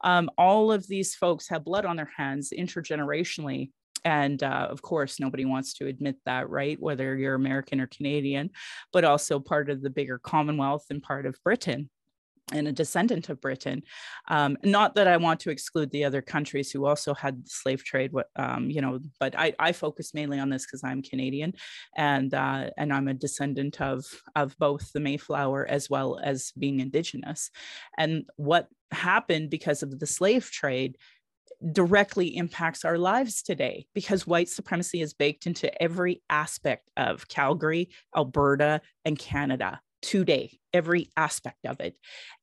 um, 0.03 0.29
all 0.37 0.71
of 0.71 0.87
these 0.87 1.15
folks 1.15 1.47
have 1.49 1.63
blood 1.63 1.85
on 1.85 1.95
their 1.95 2.11
hands 2.17 2.53
intergenerationally 2.57 3.71
and 4.03 4.43
uh, 4.43 4.67
of 4.69 4.81
course 4.81 5.19
nobody 5.19 5.45
wants 5.45 5.73
to 5.73 5.87
admit 5.87 6.15
that 6.25 6.49
right 6.49 6.79
whether 6.79 7.15
you're 7.15 7.35
american 7.35 7.79
or 7.79 7.87
canadian 7.87 8.49
but 8.91 9.03
also 9.03 9.39
part 9.39 9.69
of 9.69 9.81
the 9.81 9.89
bigger 9.89 10.19
commonwealth 10.19 10.85
and 10.89 11.03
part 11.03 11.25
of 11.25 11.37
britain 11.43 11.89
and 12.51 12.67
a 12.67 12.71
descendant 12.71 13.29
of 13.29 13.41
Britain. 13.41 13.83
Um, 14.27 14.57
not 14.63 14.95
that 14.95 15.07
I 15.07 15.17
want 15.17 15.39
to 15.41 15.49
exclude 15.49 15.91
the 15.91 16.05
other 16.05 16.21
countries 16.21 16.71
who 16.71 16.85
also 16.85 17.13
had 17.13 17.43
the 17.45 17.49
slave 17.49 17.83
trade, 17.83 18.11
um, 18.35 18.69
you 18.69 18.81
know, 18.81 18.99
but 19.19 19.37
I, 19.37 19.53
I, 19.59 19.71
focus 19.71 20.13
mainly 20.13 20.39
on 20.39 20.49
this 20.49 20.65
because 20.65 20.83
I'm 20.83 21.01
Canadian 21.01 21.53
and 21.95 22.33
uh, 22.33 22.69
and 22.77 22.93
I'm 22.93 23.07
a 23.07 23.13
descendant 23.13 23.81
of 23.81 24.05
of 24.35 24.57
both 24.57 24.91
the 24.91 24.99
Mayflower 24.99 25.65
as 25.65 25.89
well 25.89 26.19
as 26.21 26.51
being 26.57 26.79
Indigenous. 26.79 27.49
And 27.97 28.25
what 28.35 28.67
happened 28.91 29.49
because 29.49 29.83
of 29.83 29.97
the 29.99 30.07
slave 30.07 30.51
trade 30.51 30.97
directly 31.71 32.35
impacts 32.35 32.85
our 32.85 32.97
lives 32.97 33.41
today 33.41 33.85
because 33.93 34.27
white 34.27 34.49
supremacy 34.49 35.01
is 35.01 35.13
baked 35.13 35.47
into 35.47 35.81
every 35.81 36.21
aspect 36.29 36.89
of 36.97 37.27
Calgary, 37.27 37.89
Alberta, 38.15 38.81
and 39.05 39.17
Canada. 39.17 39.79
today, 40.01 40.59
every 40.73 41.09
aspect 41.15 41.65
of 41.65 41.79
it. 41.79 41.95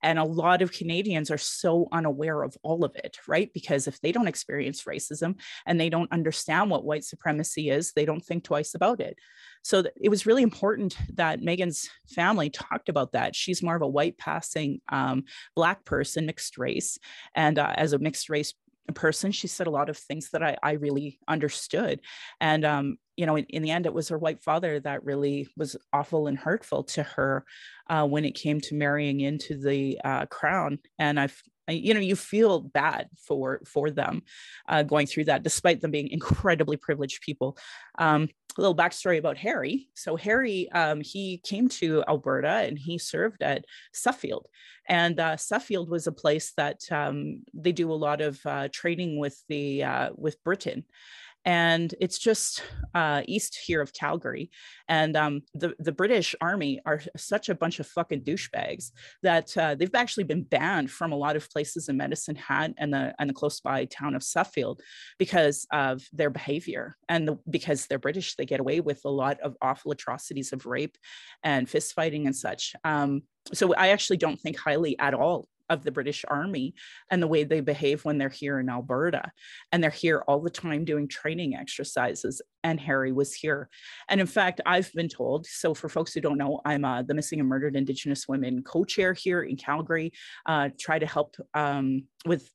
And 0.03 0.19
a 0.19 0.25
lot 0.25 0.63
of 0.63 0.73
Canadians 0.73 1.31
are 1.31 1.39
so 1.39 1.89
unaware 1.93 2.43
of 2.43 2.57
all 2.63 2.85
of 2.85 2.95
it, 2.97 3.17
right? 3.27 3.51
Because 3.53 3.87
if 3.87 4.01
they 4.01 4.13
don't 4.13 4.29
experience 4.29 4.85
racism 4.85 5.37
and 5.67 5.81
they 5.81 5.89
don't 5.89 6.13
understand 6.13 6.71
what 6.71 6.85
white 6.85 7.05
supremacy 7.05 7.71
is, 7.71 7.93
they 7.93 8.05
don't 8.05 8.25
think 8.25 8.45
twice 8.45 8.75
about 8.75 9.01
it. 9.01 9.17
So 9.63 9.83
it 10.01 10.09
was 10.09 10.27
really 10.27 10.43
important 10.43 10.97
that 11.15 11.41
Meghan's 11.41 11.91
family 12.09 12.49
talked 12.51 12.89
about 12.89 13.13
that. 13.13 13.35
She's 13.35 13.63
more 13.63 13.77
of 13.77 13.83
a 13.83 13.89
white 13.89 14.19
passing 14.19 14.81
um, 14.89 15.25
Black 15.57 15.85
person, 15.85 16.27
mixed 16.27 16.59
race. 16.59 16.99
And 17.35 17.59
uh, 17.59 17.73
as 17.77 17.93
a 17.93 17.99
mixed 17.99 18.31
race 18.31 18.55
person 18.93 19.33
she 19.33 19.47
said 19.47 19.67
a 19.67 19.71
lot 19.71 19.89
of 19.89 19.97
things 19.97 20.31
that 20.31 20.43
i, 20.43 20.57
I 20.63 20.73
really 20.73 21.19
understood. 21.29 22.01
And 22.41 22.65
um, 22.65 22.99
you 23.17 23.27
know 23.27 23.37
in, 23.37 23.45
in, 23.45 23.63
the 23.63 23.71
end 23.71 23.87
it 23.87 23.95
was 23.95 24.09
her 24.09 24.19
white 24.19 24.43
father 24.43 24.81
that 24.81 25.05
really 25.05 25.49
was 25.57 25.77
awful 25.93 26.27
and 26.27 26.39
hurtful 26.39 26.85
to 26.85 27.03
her 27.03 27.45
uh, 27.89 28.07
when 28.07 28.25
it 28.25 28.35
came 28.35 28.61
to 28.63 28.75
marrying 28.75 29.21
into 29.21 29.59
the 29.59 30.01
uh, 30.05 30.27
crown. 30.27 30.79
And 30.99 31.19
i've 31.19 31.41
you 31.69 31.95
know 31.95 32.01
you 32.01 32.17
feel 32.17 32.61
bad 32.61 33.09
for 33.27 33.61
for 33.67 33.91
them 33.91 34.23
uh, 34.69 34.83
going 34.83 35.07
through 35.07 35.25
that 35.25 35.43
despite 35.43 35.81
them 35.81 35.91
being 35.91 36.09
incredibly 36.09 36.77
privileged 36.77 37.21
people. 37.23 37.59
Um, 37.99 38.29
little 38.61 38.77
backstory 38.77 39.19
about 39.19 39.37
harry. 39.37 39.89
So 39.95 40.17
harry 40.17 40.71
um, 40.73 41.01
he 41.01 41.39
came 41.45 41.69
to 41.81 42.05
alberta 42.09 42.49
and 42.49 42.79
he 42.79 42.99
served 42.99 43.43
at 43.43 43.65
suffield. 43.93 44.47
And 44.89 45.21
uh, 45.21 45.37
Suffield 45.37 45.91
was 45.91 46.07
a 46.07 46.13
place 46.13 46.53
that 46.57 46.81
um, 46.91 47.43
they 47.53 47.73
do 47.73 47.93
a 47.93 47.95
lot 47.95 48.23
of 48.23 48.41
uh, 48.47 48.69
trading 48.73 49.19
with 49.19 49.39
the 49.49 49.85
uh, 49.85 50.11
with 50.17 50.43
Britain, 50.43 50.85
and 51.45 51.95
it's 52.01 52.19
just 52.19 52.63
uh, 52.95 53.23
east 53.27 53.59
here 53.65 53.81
of 53.81 53.93
Calgary. 53.93 54.51
And 54.89 55.17
um, 55.17 55.43
the 55.55 55.75
the 55.79 55.93
British 55.93 56.35
Army 56.41 56.81
are 56.85 57.01
such 57.17 57.49
a 57.49 57.55
bunch 57.55 57.81
of 57.81 57.87
fucking 57.87 58.23
douchebags 58.23 58.91
that 59.23 59.57
uh, 59.57 59.75
they've 59.75 59.95
actually 59.95 60.25
been 60.25 60.43
banned 60.43 60.91
from 60.91 61.13
a 61.13 61.17
lot 61.17 61.37
of 61.37 61.51
places 61.51 61.89
in 61.89 61.97
Medicine 61.97 62.37
Hat 62.37 62.73
and 62.79 62.93
the 62.93 63.15
and 63.19 63.31
the 63.31 63.35
close 63.35 63.61
by 63.61 63.85
town 63.87 64.15
of 64.15 64.23
Suffield 64.23 64.81
because 65.19 65.67
of 65.73 66.03
their 66.13 66.31
behavior 66.31 66.97
and 67.09 67.29
the, 67.29 67.39
because 67.49 67.87
they're 67.87 67.99
British, 67.99 68.37
they 68.37 68.47
get 68.47 68.61
away 68.61 68.81
with 68.81 69.01
a 69.05 69.11
lot 69.11 69.41
of 69.41 69.57
awful 69.63 69.93
atrocities 69.93 70.53
of 70.53 70.67
rape 70.67 70.97
and 71.43 71.69
fist 71.69 71.95
fighting 71.95 72.27
and 72.27 72.37
such. 72.37 72.75
Um, 72.85 73.23
so 73.53 73.75
I 73.75 73.89
actually 73.89 74.19
don't 74.19 74.39
think 74.41 74.59
highly 74.59 74.99
at 74.99 75.15
all 75.15 75.49
of 75.69 75.85
the 75.85 75.93
British 75.93 76.25
Army 76.29 76.75
and 77.11 77.23
the 77.23 77.27
way 77.27 77.45
they 77.45 77.61
behave 77.61 78.05
when 78.05 78.19
they're 78.19 78.29
here 78.29 78.59
in 78.59 78.69
Alberta. 78.69 79.31
And 79.73 79.83
they're 79.83 79.91
here 79.91 80.25
all 80.27 80.41
the 80.41 80.51
time 80.51 80.85
doing 80.85 81.09
training 81.09 81.55
exercises. 81.55 82.43
And 82.65 82.81
Harry 82.81 83.13
was 83.13 83.35
here. 83.35 83.69
And 84.09 84.21
in 84.21 84.27
fact, 84.27 84.61
I've 84.67 84.93
been 84.93 85.09
told 85.09 85.47
so 85.47 85.75
for 85.75 85.89
folks 85.89 86.13
who 86.13 86.21
don't 86.21 86.39
know, 86.39 86.61
I'm 86.65 86.85
uh, 86.85 87.03
the 87.03 87.15
Missing 87.15 87.41
and 87.41 87.49
Murdered 87.49 87.77
Indigenous 87.77 88.29
Women 88.29 88.63
co 88.63 88.85
chair 88.85 89.13
here 89.13 89.43
in 89.43 89.57
Calgary, 89.57 90.13
uh, 90.47 90.71
try 90.79 90.99
to 90.99 91.07
help 91.07 91.37
um, 91.55 92.05
with 92.27 92.51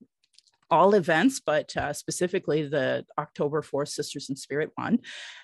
all 0.74 0.96
events, 0.96 1.40
but 1.40 1.78
uh, 1.78 1.94
specifically 1.94 2.68
the 2.68 3.06
October 3.20 3.62
4th 3.62 3.90
Sisters 3.90 4.28
in 4.30 4.36
Spirit 4.36 4.72
one. 4.74 4.98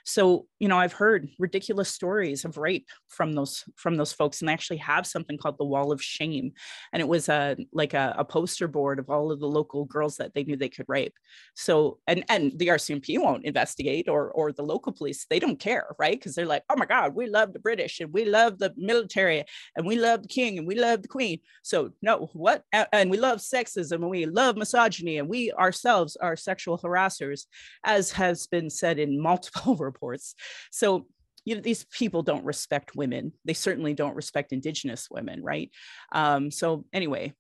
So, 0.03 0.47
you 0.57 0.67
know, 0.67 0.79
I've 0.79 0.93
heard 0.93 1.29
ridiculous 1.37 1.89
stories 1.89 2.45
of 2.45 2.57
rape 2.57 2.87
from 3.09 3.33
those 3.33 3.63
from 3.75 3.95
those 3.95 4.11
folks, 4.11 4.41
and 4.41 4.49
they 4.49 4.53
actually 4.53 4.77
have 4.77 5.05
something 5.05 5.37
called 5.37 5.59
the 5.59 5.65
Wall 5.65 5.91
of 5.91 6.01
Shame, 6.01 6.53
and 6.91 6.99
it 6.99 7.07
was 7.07 7.29
a 7.29 7.55
like 7.71 7.93
a, 7.93 8.15
a 8.17 8.25
poster 8.25 8.67
board 8.67 8.97
of 8.97 9.11
all 9.11 9.31
of 9.31 9.39
the 9.39 9.47
local 9.47 9.85
girls 9.85 10.17
that 10.17 10.33
they 10.33 10.43
knew 10.43 10.57
they 10.57 10.67
could 10.67 10.87
rape. 10.89 11.13
So, 11.53 11.99
and 12.07 12.25
and 12.27 12.57
the 12.57 12.69
RCMP 12.69 13.21
won't 13.21 13.45
investigate, 13.45 14.09
or 14.09 14.31
or 14.31 14.51
the 14.51 14.63
local 14.63 14.91
police, 14.91 15.27
they 15.29 15.37
don't 15.37 15.59
care, 15.59 15.95
right? 15.99 16.19
Because 16.19 16.33
they're 16.33 16.47
like, 16.47 16.63
oh 16.71 16.75
my 16.75 16.87
God, 16.87 17.13
we 17.13 17.27
love 17.27 17.53
the 17.53 17.59
British, 17.59 17.99
and 17.99 18.11
we 18.11 18.25
love 18.25 18.57
the 18.57 18.73
military, 18.77 19.43
and 19.75 19.85
we 19.85 19.95
love 19.95 20.23
the 20.23 20.27
king, 20.27 20.57
and 20.57 20.67
we 20.67 20.73
love 20.73 21.03
the 21.03 21.07
queen. 21.07 21.39
So 21.61 21.91
no, 22.01 22.31
what? 22.33 22.63
And 22.73 23.11
we 23.11 23.19
love 23.19 23.37
sexism, 23.37 24.01
and 24.01 24.09
we 24.09 24.25
love 24.25 24.57
misogyny 24.57 25.18
and 25.19 25.29
we 25.29 25.51
ourselves 25.51 26.15
are 26.15 26.35
sexual 26.35 26.77
harassers, 26.77 27.45
as 27.83 28.11
has 28.11 28.47
been 28.47 28.69
said 28.69 28.99
in 28.99 29.21
multiple 29.21 29.75
reports. 29.79 30.35
So 30.71 31.07
you 31.45 31.55
know, 31.55 31.61
these 31.61 31.85
people 31.85 32.21
don't 32.21 32.45
respect 32.45 32.95
women. 32.95 33.31
They 33.45 33.53
certainly 33.53 33.93
don't 33.93 34.15
respect 34.15 34.51
Indigenous 34.51 35.07
women, 35.09 35.41
right? 35.43 35.71
Um, 36.11 36.51
so 36.51 36.85
anyway, 36.93 37.33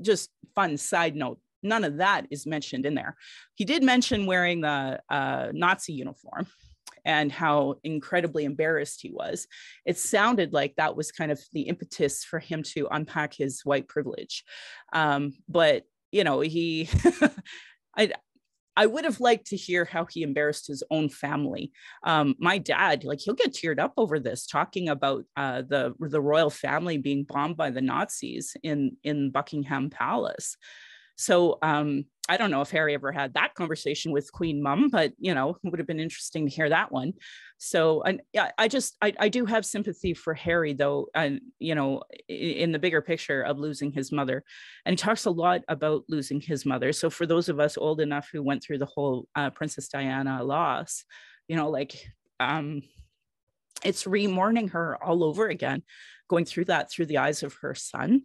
just 0.00 0.30
fun 0.54 0.76
side 0.76 1.16
note. 1.16 1.38
None 1.62 1.84
of 1.84 1.98
that 1.98 2.26
is 2.30 2.46
mentioned 2.46 2.86
in 2.86 2.94
there. 2.94 3.16
He 3.54 3.64
did 3.64 3.82
mention 3.82 4.26
wearing 4.26 4.60
the 4.60 5.00
uh, 5.08 5.48
Nazi 5.52 5.94
uniform 5.94 6.46
and 7.04 7.30
how 7.30 7.76
incredibly 7.84 8.44
embarrassed 8.44 9.00
he 9.00 9.10
was. 9.10 9.46
It 9.84 9.96
sounded 9.96 10.52
like 10.52 10.74
that 10.76 10.96
was 10.96 11.12
kind 11.12 11.30
of 11.32 11.40
the 11.52 11.62
impetus 11.62 12.24
for 12.24 12.40
him 12.40 12.62
to 12.74 12.88
unpack 12.90 13.32
his 13.32 13.64
white 13.64 13.88
privilege. 13.88 14.44
Um, 14.92 15.32
but 15.48 15.84
you 16.16 16.24
know, 16.24 16.40
he, 16.40 16.88
I, 17.96 18.10
I 18.74 18.86
would 18.86 19.04
have 19.04 19.20
liked 19.20 19.48
to 19.48 19.56
hear 19.56 19.84
how 19.84 20.06
he 20.06 20.22
embarrassed 20.22 20.66
his 20.66 20.82
own 20.90 21.10
family. 21.10 21.72
Um, 22.02 22.34
my 22.38 22.56
dad, 22.56 23.04
like 23.04 23.20
he'll 23.20 23.34
get 23.34 23.52
teared 23.52 23.78
up 23.78 23.92
over 23.98 24.18
this, 24.18 24.46
talking 24.46 24.88
about 24.88 25.24
uh, 25.36 25.62
the 25.62 25.94
the 25.98 26.20
royal 26.20 26.50
family 26.50 26.96
being 26.98 27.24
bombed 27.24 27.56
by 27.56 27.70
the 27.70 27.82
Nazis 27.82 28.56
in 28.62 28.96
in 29.02 29.30
Buckingham 29.30 29.90
Palace. 29.90 30.56
So 31.16 31.58
um, 31.62 32.04
I 32.28 32.36
don't 32.36 32.50
know 32.50 32.60
if 32.60 32.70
Harry 32.70 32.94
ever 32.94 33.12
had 33.12 33.34
that 33.34 33.54
conversation 33.54 34.12
with 34.12 34.32
Queen 34.32 34.62
Mum, 34.62 34.88
but 34.90 35.12
you 35.18 35.34
know, 35.34 35.56
it 35.62 35.70
would 35.70 35.78
have 35.78 35.86
been 35.86 36.00
interesting 36.00 36.46
to 36.46 36.54
hear 36.54 36.68
that 36.68 36.90
one. 36.90 37.14
So, 37.58 38.02
and 38.02 38.20
yeah, 38.32 38.50
I 38.58 38.68
just 38.68 38.96
I, 39.00 39.12
I 39.18 39.28
do 39.28 39.46
have 39.46 39.64
sympathy 39.64 40.12
for 40.12 40.34
Harry 40.34 40.74
though, 40.74 41.06
and 41.14 41.40
you 41.58 41.74
know, 41.74 42.02
in 42.28 42.72
the 42.72 42.78
bigger 42.78 43.00
picture 43.00 43.42
of 43.42 43.58
losing 43.58 43.92
his 43.92 44.12
mother, 44.12 44.44
and 44.84 44.92
he 44.92 44.96
talks 44.96 45.24
a 45.24 45.30
lot 45.30 45.62
about 45.68 46.04
losing 46.08 46.40
his 46.40 46.66
mother. 46.66 46.92
So 46.92 47.10
for 47.10 47.26
those 47.26 47.48
of 47.48 47.60
us 47.60 47.78
old 47.78 48.00
enough 48.00 48.28
who 48.32 48.42
went 48.42 48.62
through 48.62 48.78
the 48.78 48.86
whole 48.86 49.26
uh, 49.34 49.50
Princess 49.50 49.88
Diana 49.88 50.42
loss, 50.42 51.04
you 51.48 51.56
know, 51.56 51.70
like 51.70 51.94
um, 52.40 52.82
it's 53.84 54.06
re-mourning 54.06 54.68
her 54.68 55.02
all 55.02 55.22
over 55.22 55.48
again, 55.48 55.82
going 56.28 56.44
through 56.44 56.66
that 56.66 56.90
through 56.90 57.06
the 57.06 57.18
eyes 57.18 57.42
of 57.42 57.54
her 57.62 57.74
son 57.74 58.22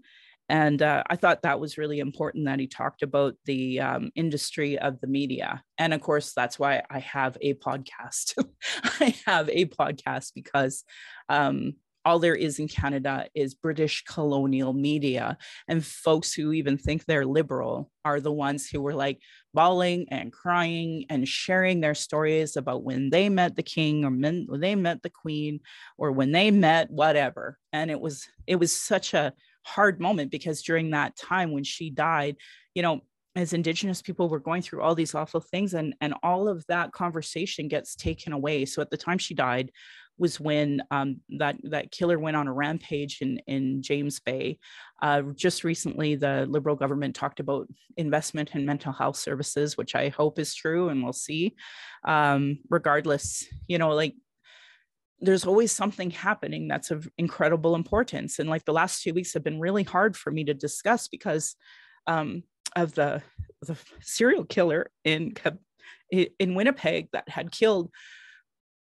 and 0.49 0.81
uh, 0.81 1.03
I 1.09 1.15
thought 1.15 1.43
that 1.43 1.59
was 1.59 1.77
really 1.77 1.99
important 1.99 2.45
that 2.45 2.59
he 2.59 2.67
talked 2.67 3.03
about 3.03 3.35
the 3.45 3.79
um, 3.79 4.11
industry 4.15 4.77
of 4.77 4.99
the 4.99 5.07
media. 5.07 5.63
And 5.77 5.93
of 5.93 6.01
course, 6.01 6.33
that's 6.33 6.59
why 6.59 6.83
I 6.89 6.99
have 6.99 7.37
a 7.39 7.53
podcast. 7.53 8.33
I 8.99 9.15
have 9.25 9.49
a 9.49 9.65
podcast 9.65 10.33
because 10.35 10.83
um, 11.29 11.75
all 12.03 12.19
there 12.19 12.35
is 12.35 12.59
in 12.59 12.67
Canada 12.67 13.27
is 13.33 13.53
British 13.53 14.03
colonial 14.03 14.73
media. 14.73 15.37
And 15.67 15.85
folks 15.85 16.33
who 16.33 16.51
even 16.51 16.77
think 16.77 17.05
they're 17.05 17.25
liberal 17.25 17.91
are 18.03 18.19
the 18.19 18.31
ones 18.31 18.67
who 18.67 18.81
were 18.81 18.95
like 18.95 19.19
bawling 19.53 20.07
and 20.09 20.31
crying 20.31 21.05
and 21.09 21.27
sharing 21.27 21.81
their 21.81 21.95
stories 21.95 22.57
about 22.57 22.83
when 22.83 23.09
they 23.09 23.29
met 23.29 23.55
the 23.55 23.63
king 23.63 24.03
or 24.03 24.09
when 24.09 24.47
they 24.59 24.75
met 24.75 25.03
the 25.03 25.09
queen 25.09 25.59
or 25.97 26.11
when 26.11 26.31
they 26.31 26.51
met 26.51 26.89
whatever. 26.89 27.57
And 27.71 27.91
it 27.91 27.99
was 27.99 28.27
it 28.47 28.55
was 28.55 28.75
such 28.75 29.13
a 29.13 29.33
hard 29.63 29.99
moment 29.99 30.31
because 30.31 30.61
during 30.61 30.91
that 30.91 31.15
time 31.15 31.51
when 31.51 31.63
she 31.63 31.89
died, 31.89 32.37
you 32.73 32.81
know, 32.81 33.01
as 33.35 33.53
indigenous 33.53 34.01
people 34.01 34.27
were 34.27 34.39
going 34.39 34.61
through 34.61 34.81
all 34.81 34.93
these 34.93 35.15
awful 35.15 35.39
things 35.39 35.73
and 35.73 35.95
and 36.01 36.13
all 36.21 36.49
of 36.49 36.65
that 36.67 36.91
conversation 36.91 37.69
gets 37.69 37.95
taken 37.95 38.33
away 38.33 38.65
so 38.65 38.81
at 38.81 38.89
the 38.89 38.97
time 38.97 39.17
she 39.17 39.33
died 39.33 39.71
was 40.21 40.39
when 40.39 40.81
um, 40.91 41.19
that 41.29 41.57
that 41.63 41.91
killer 41.91 42.19
went 42.19 42.37
on 42.37 42.47
a 42.47 42.53
rampage 42.53 43.21
in 43.21 43.39
in 43.47 43.81
James 43.81 44.19
Bay. 44.19 44.59
Uh, 45.01 45.23
just 45.35 45.63
recently, 45.63 46.15
the 46.15 46.45
Liberal 46.47 46.75
government 46.75 47.15
talked 47.15 47.39
about 47.39 47.67
investment 47.97 48.51
in 48.53 48.65
mental 48.65 48.93
health 48.93 49.17
services, 49.17 49.77
which 49.77 49.95
I 49.95 50.09
hope 50.09 50.37
is 50.37 50.53
true, 50.53 50.89
and 50.89 51.03
we'll 51.03 51.11
see. 51.11 51.55
Um, 52.05 52.59
regardless, 52.69 53.45
you 53.67 53.79
know, 53.79 53.89
like 53.89 54.15
there's 55.21 55.45
always 55.45 55.71
something 55.71 56.09
happening 56.09 56.67
that's 56.67 56.91
of 56.91 57.07
incredible 57.17 57.75
importance. 57.75 58.39
And 58.39 58.49
like 58.49 58.65
the 58.65 58.73
last 58.73 59.03
two 59.03 59.13
weeks 59.13 59.33
have 59.33 59.43
been 59.43 59.59
really 59.59 59.83
hard 59.83 60.17
for 60.17 60.31
me 60.31 60.43
to 60.45 60.53
discuss 60.53 61.07
because 61.07 61.55
um, 62.07 62.43
of 62.75 62.93
the 62.95 63.21
the 63.61 63.77
serial 64.01 64.43
killer 64.45 64.89
in 65.03 65.35
in 66.11 66.55
Winnipeg 66.55 67.09
that 67.13 67.29
had 67.29 67.51
killed 67.51 67.91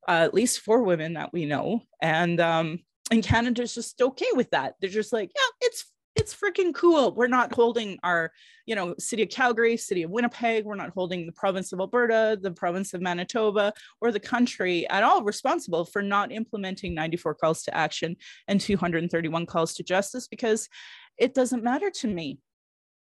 uh, 0.09 0.23
at 0.23 0.35
least 0.35 0.61
four 0.61 0.83
women 0.83 1.15
that 1.15 1.33
we 1.33 1.45
know, 1.45 1.83
and 2.01 2.41
um, 2.41 2.81
and 3.11 3.23
Canada's 3.23 3.75
just 3.75 4.01
okay 4.01 4.31
with 4.35 4.51
that. 4.51 4.75
They're 4.81 4.91
just 4.91 5.13
like, 5.13 5.31
yeah, 5.37 5.67
it's 5.67 5.85
it's 6.17 6.35
freaking 6.35 6.75
cool. 6.75 7.15
We're 7.15 7.29
not 7.29 7.55
holding 7.55 7.99
our, 8.03 8.33
you 8.67 8.75
know, 8.75 8.95
city 8.99 9.23
of 9.23 9.31
Calgary, 9.31 9.77
city 9.77 10.03
of 10.03 10.11
Winnipeg. 10.11 10.65
We're 10.65 10.75
not 10.75 10.91
holding 10.91 11.25
the 11.25 11.33
province 11.33 11.73
of 11.73 11.81
Alberta, 11.81 12.39
the 12.41 12.51
province 12.51 12.95
of 12.95 13.01
Manitoba, 13.01 13.73
or 14.01 14.11
the 14.11 14.21
country 14.21 14.89
at 14.91 15.05
all 15.05 15.23
responsible 15.23 15.85
for 15.85 16.03
not 16.03 16.33
implementing 16.33 16.95
94 16.95 17.35
calls 17.37 17.63
to 17.65 17.77
action 17.77 18.17
and 18.49 18.61
231 18.61 19.47
calls 19.47 19.75
to 19.75 19.83
justice 19.83 20.27
because 20.27 20.69
it 21.17 21.33
doesn't 21.33 21.65
matter 21.65 21.91
to 21.91 22.09
me. 22.09 22.39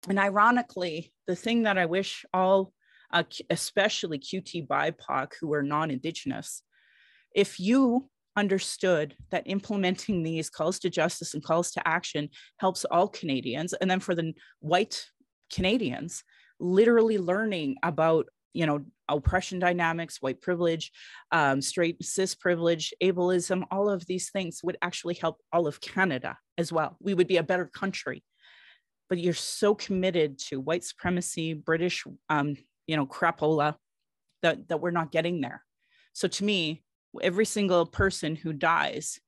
And 0.08 0.20
ironically, 0.20 1.14
the 1.28 1.36
thing 1.36 1.64
that 1.64 1.78
I 1.78 1.88
wish 1.88 2.26
all, 2.34 2.72
uh, 3.12 3.24
especially 3.50 4.20
QT 4.20 4.68
BIPOC 4.68 5.34
who 5.42 5.54
are 5.54 5.64
non 5.64 5.92
Indigenous, 5.92 6.62
if 7.36 7.60
you 7.60 8.10
understood 8.36 9.16
that 9.32 9.44
implementing 9.46 10.24
these 10.24 10.50
calls 10.50 10.80
to 10.80 10.90
justice 10.90 11.34
and 11.34 11.44
calls 11.44 11.72
to 11.72 11.88
action 11.88 12.30
helps 12.60 12.86
all 12.86 13.08
Canadians. 13.08 13.74
And 13.74 13.90
then 13.90 14.00
for 14.00 14.16
the 14.16 14.34
white 14.60 15.06
Canadians, 15.52 16.24
literally 16.60 17.18
learning 17.18 17.76
about 17.84 18.28
you 18.54 18.66
know 18.66 18.80
oppression 19.10 19.60
dynamics 19.60 20.22
white 20.22 20.42
privilege 20.42 20.92
um, 21.32 21.62
straight 21.62 22.02
cis 22.04 22.34
privilege 22.34 22.94
ableism 23.04 23.64
all 23.70 23.90
of 23.90 24.06
these 24.06 24.30
things 24.32 24.62
would 24.64 24.78
actually 24.82 25.14
help 25.14 25.42
all 25.52 25.68
of 25.68 25.82
canada 25.82 26.38
as 26.58 26.72
well 26.72 26.96
we 27.02 27.14
would 27.14 27.28
be 27.28 27.38
a 27.38 27.44
better 27.44 27.66
country 27.66 28.24
but 29.10 29.20
you're 29.20 29.34
so 29.34 29.76
committed 29.76 30.40
to 30.40 30.62
white 30.62 30.86
supremacy 30.86 31.54
british 31.54 32.06
um, 32.30 32.56
you 32.88 32.96
know 32.96 33.06
crapola 33.06 33.76
that, 34.42 34.68
that 34.70 34.80
we're 34.80 34.92
not 34.92 35.12
getting 35.12 35.42
there 35.42 35.62
so 36.14 36.28
to 36.28 36.46
me 36.46 36.85
every 37.22 37.46
single 37.46 37.86
person 37.86 38.36
who 38.36 38.54
dies 38.54 39.20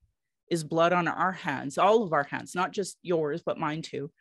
is 0.50 0.64
blood 0.64 0.94
on 0.94 1.08
our 1.08 1.32
hands 1.32 1.78
all 1.78 2.04
of 2.04 2.14
our 2.14 2.24
hands 2.24 2.56
not 2.56 2.72
just 2.72 2.98
yours 3.02 3.42
but 3.46 3.60
mine 3.60 3.82
too 3.82 4.12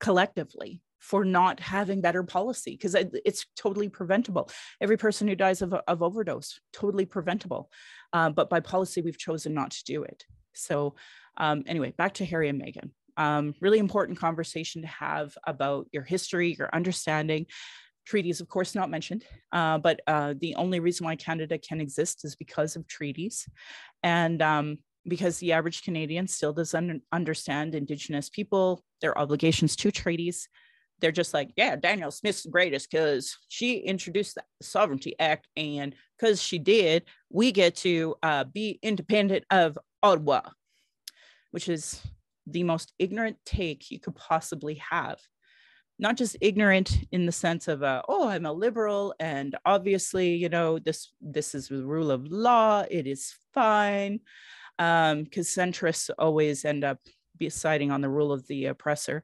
collectively 0.00 0.80
for 0.98 1.24
not 1.24 1.60
having 1.60 2.00
better 2.00 2.24
policy 2.24 2.72
because 2.72 2.96
it's 2.96 3.46
totally 3.54 3.88
preventable. 3.88 4.50
Every 4.80 4.96
person 4.96 5.28
who 5.28 5.36
dies 5.36 5.62
of, 5.62 5.72
of 5.72 6.02
overdose, 6.02 6.58
totally 6.72 7.04
preventable. 7.06 7.70
Uh, 8.12 8.30
but 8.30 8.50
by 8.50 8.58
policy, 8.58 9.02
we've 9.02 9.18
chosen 9.18 9.54
not 9.54 9.70
to 9.70 9.84
do 9.84 10.02
it. 10.02 10.24
So, 10.54 10.96
um, 11.36 11.62
anyway, 11.66 11.92
back 11.96 12.14
to 12.14 12.24
Harry 12.24 12.48
and 12.48 12.60
Meghan. 12.60 12.90
Um, 13.16 13.54
really 13.60 13.78
important 13.78 14.18
conversation 14.18 14.82
to 14.82 14.88
have 14.88 15.36
about 15.46 15.86
your 15.92 16.02
history, 16.02 16.56
your 16.58 16.70
understanding. 16.72 17.46
Treaties, 18.06 18.40
of 18.40 18.48
course, 18.48 18.74
not 18.74 18.88
mentioned, 18.88 19.24
uh, 19.52 19.78
but 19.78 20.00
uh, 20.06 20.34
the 20.40 20.54
only 20.54 20.80
reason 20.80 21.04
why 21.04 21.16
Canada 21.16 21.58
can 21.58 21.80
exist 21.80 22.24
is 22.24 22.36
because 22.36 22.76
of 22.76 22.86
treaties. 22.86 23.48
And 24.02 24.40
um, 24.40 24.78
because 25.08 25.38
the 25.38 25.52
average 25.52 25.82
Canadian 25.82 26.28
still 26.28 26.52
doesn't 26.52 27.02
understand 27.12 27.74
Indigenous 27.74 28.28
people, 28.28 28.82
their 29.00 29.18
obligations 29.18 29.74
to 29.76 29.90
treaties, 29.90 30.48
they're 31.00 31.12
just 31.12 31.34
like, 31.34 31.50
yeah, 31.56 31.76
Danielle 31.76 32.10
Smith's 32.10 32.44
the 32.44 32.50
greatest 32.50 32.90
because 32.90 33.36
she 33.48 33.78
introduced 33.78 34.36
the 34.36 34.42
Sovereignty 34.62 35.14
Act, 35.18 35.46
and 35.56 35.94
because 36.18 36.42
she 36.42 36.58
did, 36.58 37.04
we 37.30 37.52
get 37.52 37.76
to 37.76 38.14
uh, 38.22 38.44
be 38.44 38.78
independent 38.82 39.44
of 39.50 39.78
Ottawa, 40.02 40.42
which 41.50 41.68
is 41.68 42.00
the 42.46 42.62
most 42.62 42.92
ignorant 42.98 43.36
take 43.44 43.90
you 43.90 44.00
could 44.00 44.14
possibly 44.14 44.74
have. 44.76 45.18
Not 45.98 46.16
just 46.16 46.36
ignorant 46.40 46.98
in 47.10 47.24
the 47.24 47.32
sense 47.32 47.68
of, 47.68 47.82
uh, 47.82 48.02
oh, 48.08 48.28
I'm 48.28 48.44
a 48.44 48.52
liberal, 48.52 49.14
and 49.18 49.56
obviously, 49.64 50.34
you 50.34 50.48
know, 50.48 50.78
this 50.78 51.12
this 51.20 51.54
is 51.54 51.68
the 51.68 51.82
rule 51.82 52.10
of 52.10 52.30
law. 52.30 52.84
It 52.90 53.06
is 53.06 53.34
fine, 53.54 54.20
because 54.76 55.12
um, 55.12 55.26
centrists 55.32 56.10
always 56.18 56.64
end 56.64 56.84
up 56.84 56.98
deciding 57.38 57.90
on 57.90 58.02
the 58.02 58.10
rule 58.10 58.32
of 58.32 58.46
the 58.46 58.66
oppressor. 58.66 59.22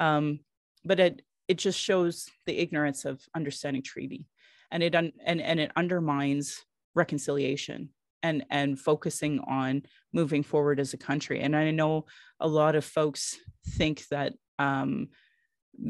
Um, 0.00 0.40
but 0.84 0.98
it 1.00 1.22
it 1.48 1.58
just 1.58 1.78
shows 1.78 2.26
the 2.46 2.58
ignorance 2.58 3.04
of 3.04 3.20
understanding 3.34 3.82
treaty 3.82 4.26
and 4.70 4.82
it 4.82 4.94
un, 4.94 5.12
and 5.24 5.40
and 5.40 5.60
it 5.60 5.72
undermines 5.76 6.64
reconciliation 6.94 7.90
and 8.22 8.44
and 8.50 8.78
focusing 8.78 9.40
on 9.40 9.82
moving 10.12 10.42
forward 10.42 10.80
as 10.80 10.92
a 10.92 10.98
country 10.98 11.40
and 11.40 11.56
i 11.56 11.70
know 11.70 12.04
a 12.40 12.48
lot 12.48 12.74
of 12.74 12.84
folks 12.84 13.38
think 13.70 14.06
that 14.08 14.34
um, 14.58 15.08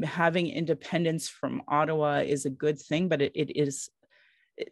having 0.03 0.47
independence 0.47 1.29
from 1.29 1.61
ottawa 1.67 2.17
is 2.25 2.45
a 2.45 2.49
good 2.49 2.79
thing 2.79 3.07
but 3.07 3.21
it, 3.21 3.31
it 3.35 3.57
is 3.57 3.89
it, 4.57 4.71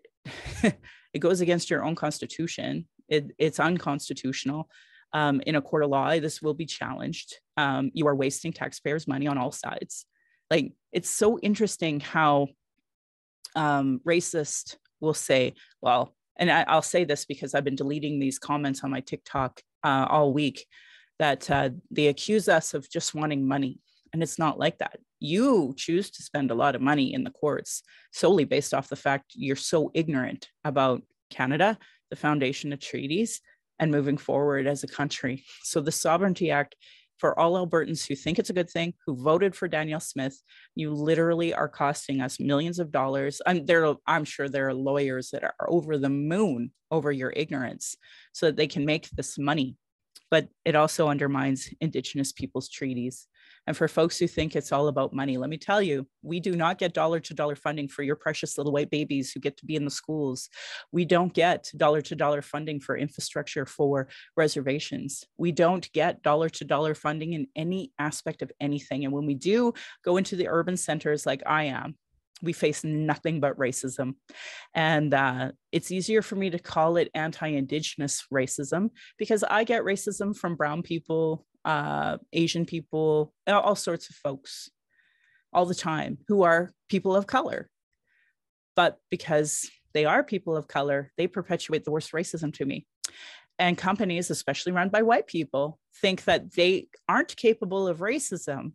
it 1.13 1.19
goes 1.19 1.41
against 1.41 1.69
your 1.69 1.83
own 1.83 1.95
constitution. 1.95 2.87
It, 3.07 3.31
it's 3.37 3.59
unconstitutional. 3.59 4.69
Um, 5.15 5.41
in 5.45 5.55
a 5.55 5.61
court 5.61 5.83
of 5.83 5.91
law 5.91 6.09
this 6.19 6.41
will 6.41 6.55
be 6.55 6.65
challenged. 6.65 7.39
Um, 7.55 7.91
you 7.93 8.07
are 8.07 8.15
wasting 8.15 8.51
taxpayers 8.51 9.07
money 9.07 9.27
on 9.27 9.37
all 9.37 9.51
sides. 9.51 10.05
Like 10.49 10.73
it's 10.91 11.09
so 11.09 11.37
interesting 11.39 11.99
how 11.99 12.47
um, 13.55 14.01
racist 14.07 14.77
will 14.99 15.13
say, 15.13 15.53
well, 15.81 16.15
and 16.37 16.51
I, 16.51 16.73
will 16.73 16.81
say 16.81 17.03
this 17.03 17.25
because 17.25 17.53
I've 17.53 17.63
been 17.63 17.75
deleting 17.75 18.19
these 18.19 18.39
comments 18.39 18.83
on 18.83 18.89
my 18.89 19.01
TikTok 19.01 19.61
uh, 19.83 20.07
all 20.09 20.33
week 20.33 20.65
that 21.19 21.49
uh, 21.51 21.69
they 21.91 22.07
accuse 22.07 22.49
us 22.49 22.73
of 22.73 22.89
just 22.89 23.13
wanting 23.13 23.47
money. 23.47 23.79
And 24.13 24.23
it's 24.23 24.39
not 24.39 24.59
like 24.59 24.77
that. 24.77 24.99
You 25.19 25.73
choose 25.75 26.11
to 26.11 26.23
spend 26.23 26.51
a 26.51 26.55
lot 26.55 26.75
of 26.75 26.81
money 26.81 27.13
in 27.13 27.23
the 27.23 27.31
courts 27.31 27.83
solely 28.11 28.45
based 28.45 28.73
off 28.73 28.89
the 28.89 28.95
fact 28.95 29.33
you're 29.33 29.55
so 29.55 29.91
ignorant 29.93 30.49
about 30.63 31.01
Canada, 31.29 31.77
the 32.09 32.15
foundation 32.15 32.71
of 32.71 32.79
treaties, 32.79 33.41
and 33.79 33.91
moving 33.91 34.17
forward 34.17 34.67
as 34.67 34.83
a 34.83 34.87
country. 34.87 35.43
So 35.63 35.81
the 35.81 35.91
Sovereignty 35.91 36.51
Act 36.51 36.75
for 37.17 37.39
all 37.39 37.53
Albertans 37.53 38.05
who 38.05 38.15
think 38.15 38.37
it's 38.37 38.49
a 38.49 38.53
good 38.53 38.69
thing, 38.69 38.93
who 39.05 39.15
voted 39.15 39.55
for 39.55 39.67
Danielle 39.67 39.99
Smith, 39.99 40.41
you 40.75 40.93
literally 40.93 41.53
are 41.53 41.69
costing 41.69 42.21
us 42.21 42.39
millions 42.39 42.79
of 42.79 42.91
dollars. 42.91 43.41
I'm 43.45 43.65
there. 43.65 43.95
I'm 44.05 44.25
sure 44.25 44.49
there 44.49 44.67
are 44.67 44.73
lawyers 44.73 45.29
that 45.31 45.43
are 45.43 45.55
over 45.69 45.97
the 45.97 46.09
moon 46.09 46.71
over 46.91 47.11
your 47.11 47.31
ignorance, 47.35 47.95
so 48.33 48.47
that 48.47 48.57
they 48.57 48.67
can 48.67 48.85
make 48.85 49.09
this 49.11 49.37
money. 49.37 49.77
But 50.29 50.49
it 50.65 50.75
also 50.75 51.07
undermines 51.07 51.69
Indigenous 51.79 52.31
peoples' 52.31 52.69
treaties. 52.69 53.27
And 53.65 53.77
for 53.77 53.87
folks 53.87 54.17
who 54.17 54.27
think 54.27 54.55
it's 54.55 54.71
all 54.71 54.87
about 54.87 55.13
money, 55.13 55.37
let 55.37 55.49
me 55.49 55.57
tell 55.57 55.81
you, 55.81 56.07
we 56.21 56.39
do 56.39 56.55
not 56.55 56.77
get 56.77 56.93
dollar 56.93 57.19
to 57.21 57.33
dollar 57.33 57.55
funding 57.55 57.87
for 57.87 58.03
your 58.03 58.15
precious 58.15 58.57
little 58.57 58.73
white 58.73 58.89
babies 58.89 59.31
who 59.31 59.39
get 59.39 59.57
to 59.57 59.65
be 59.65 59.75
in 59.75 59.85
the 59.85 59.91
schools. 59.91 60.49
We 60.91 61.05
don't 61.05 61.33
get 61.33 61.71
dollar 61.77 62.01
to 62.01 62.15
dollar 62.15 62.41
funding 62.41 62.79
for 62.79 62.97
infrastructure 62.97 63.65
for 63.65 64.09
reservations. 64.35 65.23
We 65.37 65.51
don't 65.51 65.91
get 65.93 66.23
dollar 66.23 66.49
to 66.49 66.65
dollar 66.65 66.95
funding 66.95 67.33
in 67.33 67.47
any 67.55 67.91
aspect 67.99 68.41
of 68.41 68.51
anything. 68.59 69.05
And 69.05 69.13
when 69.13 69.25
we 69.25 69.35
do 69.35 69.73
go 70.03 70.17
into 70.17 70.35
the 70.35 70.49
urban 70.49 70.77
centers 70.77 71.25
like 71.25 71.41
I 71.45 71.65
am, 71.65 71.95
we 72.43 72.53
face 72.53 72.83
nothing 72.83 73.39
but 73.39 73.57
racism. 73.57 74.15
And 74.75 75.13
uh, 75.13 75.51
it's 75.71 75.91
easier 75.91 76.21
for 76.21 76.35
me 76.35 76.49
to 76.49 76.59
call 76.59 76.97
it 76.97 77.09
anti 77.15 77.47
Indigenous 77.47 78.25
racism 78.31 78.89
because 79.17 79.43
I 79.43 79.63
get 79.63 79.83
racism 79.83 80.35
from 80.35 80.55
Brown 80.55 80.83
people, 80.83 81.45
uh, 81.65 82.17
Asian 82.31 82.65
people, 82.65 83.33
all 83.47 83.75
sorts 83.75 84.09
of 84.09 84.15
folks 84.15 84.69
all 85.53 85.65
the 85.65 85.75
time 85.75 86.17
who 86.27 86.43
are 86.43 86.71
people 86.89 87.15
of 87.15 87.27
color. 87.27 87.69
But 88.75 88.97
because 89.11 89.69
they 89.93 90.05
are 90.05 90.23
people 90.23 90.57
of 90.57 90.67
color, 90.67 91.11
they 91.17 91.27
perpetuate 91.27 91.83
the 91.83 91.91
worst 91.91 92.11
racism 92.11 92.53
to 92.55 92.65
me. 92.65 92.87
And 93.59 93.77
companies, 93.77 94.31
especially 94.31 94.71
run 94.71 94.89
by 94.89 95.03
white 95.03 95.27
people, 95.27 95.79
think 96.01 96.23
that 96.23 96.53
they 96.53 96.87
aren't 97.07 97.35
capable 97.35 97.87
of 97.87 97.99
racism 97.99 98.73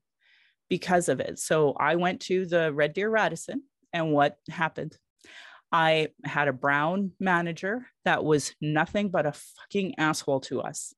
because 0.69 1.09
of 1.09 1.19
it. 1.19 1.39
So 1.39 1.73
I 1.73 1.97
went 1.97 2.21
to 2.23 2.47
the 2.47 2.73
Red 2.73 2.93
Deer 2.93 3.11
Radisson, 3.11 3.63
and 3.93 4.13
what 4.13 4.37
happened? 4.49 4.97
I 5.73 6.09
had 6.25 6.49
a 6.49 6.53
brown 6.53 7.13
manager 7.19 7.87
that 8.05 8.25
was 8.25 8.55
nothing 8.61 9.11
but 9.11 9.27
a 9.27 9.33
fucking 9.33 9.97
asshole 9.99 10.41
to 10.41 10.61
us. 10.61 10.95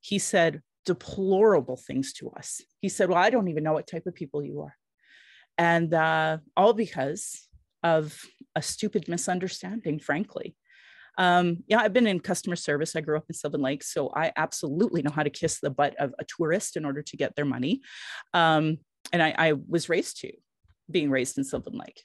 He 0.00 0.18
said, 0.18 0.62
deplorable 0.84 1.76
things 1.76 2.12
to 2.14 2.30
us. 2.30 2.60
He 2.80 2.88
said, 2.88 3.08
Well, 3.08 3.18
I 3.18 3.30
don't 3.30 3.48
even 3.48 3.64
know 3.64 3.72
what 3.72 3.86
type 3.86 4.06
of 4.06 4.14
people 4.14 4.42
you 4.42 4.62
are. 4.62 4.76
And 5.58 5.92
uh, 5.92 6.38
all 6.56 6.72
because 6.72 7.48
of 7.82 8.18
a 8.54 8.62
stupid 8.62 9.08
misunderstanding, 9.08 9.98
frankly. 9.98 10.56
Um, 11.18 11.58
yeah, 11.66 11.80
I've 11.80 11.92
been 11.92 12.06
in 12.06 12.20
customer 12.20 12.56
service. 12.56 12.96
I 12.96 13.00
grew 13.00 13.16
up 13.16 13.26
in 13.28 13.34
Sylvan 13.34 13.60
Lake, 13.60 13.82
so 13.82 14.10
I 14.14 14.32
absolutely 14.36 15.02
know 15.02 15.10
how 15.10 15.22
to 15.22 15.30
kiss 15.30 15.60
the 15.60 15.70
butt 15.70 15.94
of 15.98 16.14
a 16.18 16.24
tourist 16.24 16.76
in 16.76 16.84
order 16.84 17.02
to 17.02 17.16
get 17.16 17.36
their 17.36 17.44
money. 17.44 17.82
Um, 18.32 18.78
and 19.12 19.22
I, 19.22 19.34
I 19.36 19.52
was 19.68 19.88
raised 19.88 20.20
to 20.20 20.32
being 20.90 21.10
raised 21.10 21.36
in 21.36 21.44
Sylvan 21.44 21.74
Lake. 21.74 22.02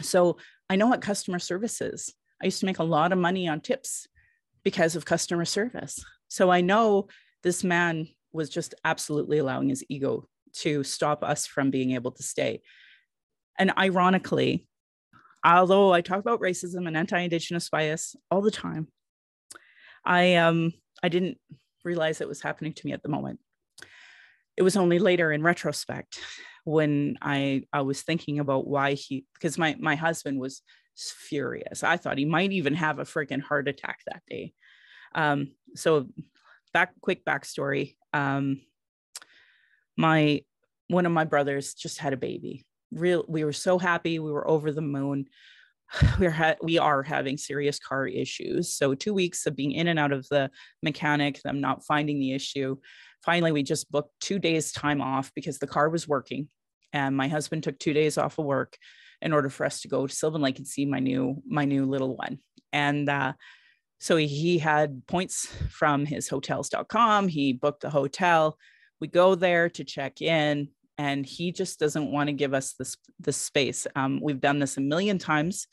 So 0.00 0.38
I 0.70 0.76
know 0.76 0.86
what 0.86 1.02
customer 1.02 1.38
service 1.38 1.80
is. 1.80 2.14
I 2.40 2.46
used 2.46 2.60
to 2.60 2.66
make 2.66 2.78
a 2.78 2.84
lot 2.84 3.12
of 3.12 3.18
money 3.18 3.48
on 3.48 3.60
tips 3.60 4.08
because 4.64 4.96
of 4.96 5.04
customer 5.04 5.44
service. 5.44 6.02
So 6.28 6.50
I 6.50 6.60
know 6.60 7.08
this 7.42 7.64
man 7.64 8.08
was 8.32 8.48
just 8.48 8.74
absolutely 8.84 9.38
allowing 9.38 9.68
his 9.68 9.84
ego 9.88 10.28
to 10.54 10.84
stop 10.84 11.22
us 11.22 11.46
from 11.46 11.70
being 11.70 11.92
able 11.92 12.10
to 12.12 12.22
stay. 12.22 12.62
And 13.58 13.72
ironically, 13.78 14.66
although 15.44 15.92
I 15.92 16.00
talk 16.00 16.20
about 16.20 16.40
racism 16.40 16.86
and 16.86 16.96
anti-indigenous 16.96 17.68
bias 17.68 18.16
all 18.30 18.42
the 18.42 18.50
time, 18.50 18.88
I 20.04 20.36
um 20.36 20.72
I 21.02 21.08
didn't 21.08 21.38
realize 21.84 22.20
it 22.20 22.28
was 22.28 22.42
happening 22.42 22.72
to 22.74 22.86
me 22.86 22.92
at 22.92 23.02
the 23.02 23.08
moment. 23.08 23.40
It 24.56 24.62
was 24.62 24.76
only 24.76 24.98
later 24.98 25.32
in 25.32 25.42
retrospect 25.42 26.18
when 26.64 27.18
I 27.20 27.64
I 27.72 27.82
was 27.82 28.02
thinking 28.02 28.38
about 28.38 28.66
why 28.66 28.94
he 28.94 29.26
because 29.34 29.58
my 29.58 29.76
my 29.78 29.94
husband 29.94 30.38
was 30.38 30.62
furious. 30.96 31.82
I 31.82 31.96
thought 31.96 32.18
he 32.18 32.24
might 32.24 32.52
even 32.52 32.74
have 32.74 32.98
a 32.98 33.04
freaking 33.04 33.40
heart 33.40 33.68
attack 33.68 34.00
that 34.06 34.22
day. 34.28 34.52
Um, 35.14 35.52
so 35.74 36.08
back 36.72 36.92
quick 37.00 37.24
backstory. 37.24 37.96
Um, 38.12 38.60
my 39.96 40.42
one 40.88 41.06
of 41.06 41.12
my 41.12 41.24
brothers 41.24 41.74
just 41.74 41.98
had 41.98 42.12
a 42.12 42.18
baby. 42.18 42.64
Real, 42.92 43.24
we 43.26 43.44
were 43.44 43.52
so 43.52 43.78
happy. 43.78 44.18
We 44.18 44.32
were 44.32 44.48
over 44.48 44.70
the 44.72 44.82
moon. 44.82 45.26
we're 46.18 46.30
ha- 46.30 46.56
we 46.62 46.78
are 46.78 47.02
having 47.02 47.36
serious 47.36 47.78
car 47.78 48.06
issues. 48.06 48.74
So 48.74 48.94
two 48.94 49.14
weeks 49.14 49.46
of 49.46 49.56
being 49.56 49.72
in 49.72 49.88
and 49.88 49.98
out 49.98 50.12
of 50.12 50.26
the 50.28 50.50
mechanic, 50.82 51.40
them 51.42 51.60
not 51.60 51.84
finding 51.84 52.18
the 52.18 52.32
issue. 52.32 52.76
Finally, 53.24 53.52
we 53.52 53.62
just 53.62 53.90
booked 53.90 54.12
two 54.20 54.38
days 54.38 54.72
time 54.72 55.00
off 55.00 55.32
because 55.34 55.58
the 55.58 55.66
car 55.66 55.88
was 55.88 56.08
working, 56.08 56.48
and 56.92 57.16
my 57.16 57.28
husband 57.28 57.62
took 57.62 57.78
two 57.78 57.92
days 57.92 58.18
off 58.18 58.38
of 58.38 58.44
work 58.44 58.76
in 59.20 59.32
order 59.32 59.48
for 59.48 59.64
us 59.64 59.80
to 59.80 59.88
go 59.88 60.06
to 60.06 60.14
Sylvan 60.14 60.42
Lake 60.42 60.58
and 60.58 60.66
see 60.66 60.84
my 60.84 60.98
new 60.98 61.40
my 61.46 61.64
new 61.64 61.86
little 61.86 62.16
one. 62.16 62.38
And 62.72 63.08
uh, 63.08 63.34
so 64.02 64.16
he 64.16 64.58
had 64.58 65.06
points 65.06 65.46
from 65.70 66.04
his 66.04 66.28
hotels.com. 66.28 67.28
He 67.28 67.52
booked 67.52 67.82
the 67.82 67.90
hotel. 67.90 68.58
We 69.00 69.06
go 69.06 69.36
there 69.36 69.68
to 69.70 69.84
check 69.84 70.20
in 70.20 70.70
and 70.98 71.24
he 71.24 71.52
just 71.52 71.78
doesn't 71.78 72.10
want 72.10 72.26
to 72.26 72.32
give 72.32 72.52
us 72.52 72.72
this 72.72 72.96
this 73.20 73.36
space. 73.36 73.86
Um, 73.94 74.18
we've 74.20 74.40
done 74.40 74.58
this 74.58 74.76
a 74.76 74.80
million 74.80 75.18
times. 75.18 75.68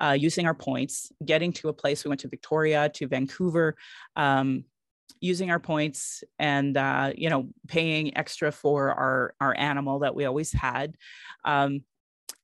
Uh, 0.00 0.12
using 0.12 0.46
our 0.46 0.54
points, 0.54 1.10
getting 1.24 1.52
to 1.52 1.68
a 1.68 1.72
place. 1.72 2.04
We 2.04 2.08
went 2.08 2.20
to 2.20 2.28
Victoria, 2.28 2.88
to 2.94 3.08
Vancouver, 3.08 3.76
um, 4.14 4.64
using 5.20 5.50
our 5.50 5.60
points, 5.60 6.22
and 6.38 6.76
uh, 6.76 7.12
you 7.16 7.30
know, 7.30 7.48
paying 7.66 8.16
extra 8.16 8.52
for 8.52 8.92
our 8.92 9.34
our 9.40 9.56
animal 9.58 9.98
that 10.00 10.14
we 10.14 10.24
always 10.24 10.52
had. 10.52 10.96
Um, 11.44 11.80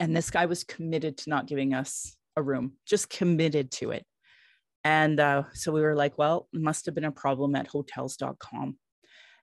and 0.01 0.17
this 0.17 0.31
guy 0.31 0.47
was 0.47 0.65
committed 0.65 1.17
to 1.19 1.31
not 1.31 1.47
giving 1.47 1.75
us 1.75 2.17
a 2.37 2.43
room, 2.43 2.73
just 2.87 3.09
committed 3.09 3.71
to 3.73 3.93
it. 3.93 4.05
And 4.89 5.21
uh, 5.21 5.43
so 5.53 5.71
we 5.71 5.83
were 5.83 5.95
like, 5.95 6.17
well, 6.17 6.49
must 6.51 6.87
have 6.87 6.95
been 6.95 7.05
a 7.05 7.13
problem 7.13 7.55
at 7.55 7.67
hotels.com. 7.67 8.79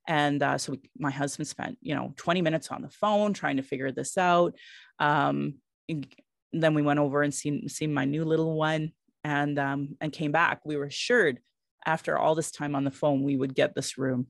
And 0.07 0.41
uh, 0.41 0.57
so 0.57 0.71
we, 0.71 0.89
my 0.97 1.11
husband 1.11 1.47
spent, 1.47 1.77
you 1.81 1.93
know, 1.93 2.15
20 2.17 2.41
minutes 2.41 2.71
on 2.71 2.81
the 2.81 2.89
phone 2.89 3.31
trying 3.31 3.57
to 3.57 3.63
figure 3.63 3.91
this 3.91 4.17
out. 4.17 4.55
Um, 4.97 5.59
then 6.51 6.73
we 6.73 6.81
went 6.81 6.97
over 6.97 7.21
and 7.21 7.31
seen, 7.31 7.69
seen 7.69 7.93
my 7.93 8.05
new 8.05 8.25
little 8.25 8.57
one 8.57 8.93
and, 9.23 9.59
um, 9.59 9.97
and 10.01 10.11
came 10.11 10.31
back. 10.31 10.61
We 10.65 10.77
were 10.77 10.85
assured 10.85 11.37
after 11.85 12.17
all 12.17 12.33
this 12.33 12.49
time 12.49 12.73
on 12.73 12.83
the 12.83 12.89
phone, 12.89 13.21
we 13.21 13.37
would 13.37 13.53
get 13.53 13.75
this 13.75 13.99
room. 13.99 14.25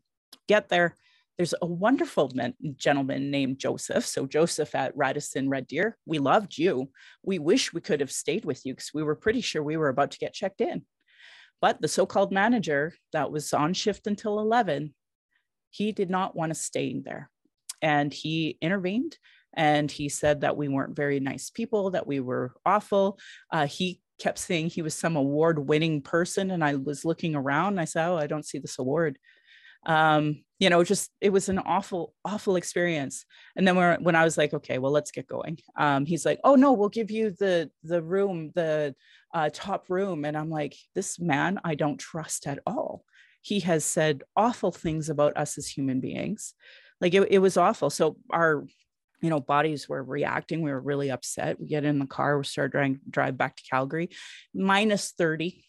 Get 0.49 0.67
there. 0.67 0.97
There's 1.37 1.55
a 1.61 1.65
wonderful 1.65 2.29
men, 2.35 2.55
gentleman 2.75 3.31
named 3.31 3.59
Joseph. 3.59 4.05
So, 4.05 4.25
Joseph 4.25 4.75
at 4.75 4.91
Radisson 4.97 5.47
Red 5.47 5.67
Deer, 5.67 5.97
we 6.05 6.19
loved 6.19 6.57
you. 6.57 6.89
We 7.23 7.39
wish 7.39 7.71
we 7.71 7.79
could 7.79 8.01
have 8.01 8.11
stayed 8.11 8.43
with 8.43 8.65
you 8.65 8.73
because 8.73 8.91
we 8.93 9.03
were 9.03 9.15
pretty 9.15 9.39
sure 9.39 9.63
we 9.63 9.77
were 9.77 9.87
about 9.87 10.11
to 10.11 10.17
get 10.17 10.33
checked 10.33 10.59
in. 10.59 10.83
But 11.61 11.81
the 11.81 11.87
so 11.87 12.05
called 12.05 12.31
manager 12.31 12.93
that 13.13 13.31
was 13.31 13.53
on 13.53 13.73
shift 13.73 14.07
until 14.07 14.39
11 14.39 14.93
he 15.75 15.91
did 15.91 16.09
not 16.09 16.35
want 16.35 16.51
to 16.51 16.55
stay 16.55 17.01
there. 17.03 17.29
And 17.81 18.13
he 18.13 18.57
intervened 18.61 19.17
and 19.53 19.91
he 19.91 20.07
said 20.07 20.41
that 20.41 20.55
we 20.55 20.69
weren't 20.69 20.95
very 20.95 21.19
nice 21.19 21.49
people, 21.49 21.91
that 21.91 22.07
we 22.07 22.21
were 22.21 22.53
awful. 22.65 23.19
Uh, 23.51 23.67
he 23.67 23.99
kept 24.17 24.39
saying 24.39 24.69
he 24.69 24.81
was 24.81 24.93
some 24.93 25.17
award 25.17 25.59
winning 25.59 26.01
person. 26.01 26.51
And 26.51 26.63
I 26.63 26.75
was 26.75 27.03
looking 27.03 27.35
around 27.35 27.77
I 27.77 27.85
said, 27.85 28.07
Oh, 28.07 28.17
I 28.17 28.27
don't 28.27 28.45
see 28.45 28.57
this 28.57 28.79
award. 28.79 29.19
Um, 29.85 30.43
you 30.59 30.69
know, 30.69 30.83
just 30.83 31.11
it 31.19 31.31
was 31.31 31.49
an 31.49 31.59
awful, 31.59 32.13
awful 32.23 32.55
experience. 32.55 33.25
And 33.57 33.67
then 33.67 33.75
when, 33.75 34.01
when 34.03 34.15
I 34.15 34.23
was 34.23 34.37
like, 34.37 34.53
okay, 34.53 34.77
well, 34.77 34.91
let's 34.91 35.11
get 35.11 35.27
going. 35.27 35.59
Um, 35.77 36.05
he's 36.05 36.25
like, 36.25 36.39
oh 36.43 36.55
no, 36.55 36.71
we'll 36.71 36.89
give 36.89 37.11
you 37.11 37.31
the 37.31 37.69
the 37.83 38.01
room, 38.01 38.51
the 38.55 38.95
uh, 39.35 39.49
top 39.53 39.89
room. 39.89 40.23
And 40.23 40.35
I'm 40.37 40.49
like, 40.49 40.75
this 40.95 41.19
man, 41.19 41.59
I 41.63 41.75
don't 41.75 41.99
trust 41.99 42.47
at 42.47 42.59
all. 42.65 43.03
He 43.41 43.59
has 43.59 43.83
said 43.83 44.23
awful 44.35 44.71
things 44.71 45.09
about 45.09 45.37
us 45.37 45.57
as 45.57 45.67
human 45.67 45.99
beings. 45.99 46.53
Like 47.01 47.13
it, 47.13 47.27
it 47.29 47.39
was 47.39 47.57
awful. 47.57 47.89
So 47.89 48.15
our 48.31 48.65
you 49.21 49.29
know 49.29 49.41
bodies 49.41 49.89
were 49.89 50.03
reacting. 50.03 50.61
We 50.61 50.71
were 50.71 50.79
really 50.79 51.11
upset. 51.11 51.59
We 51.59 51.67
get 51.67 51.83
in 51.83 51.99
the 51.99 52.07
car 52.07 52.37
we 52.37 52.45
start 52.45 52.71
driving 52.71 53.01
drive 53.09 53.37
back 53.37 53.57
to 53.57 53.63
calgary. 53.69 54.09
Minus 54.53 55.11
30 55.11 55.61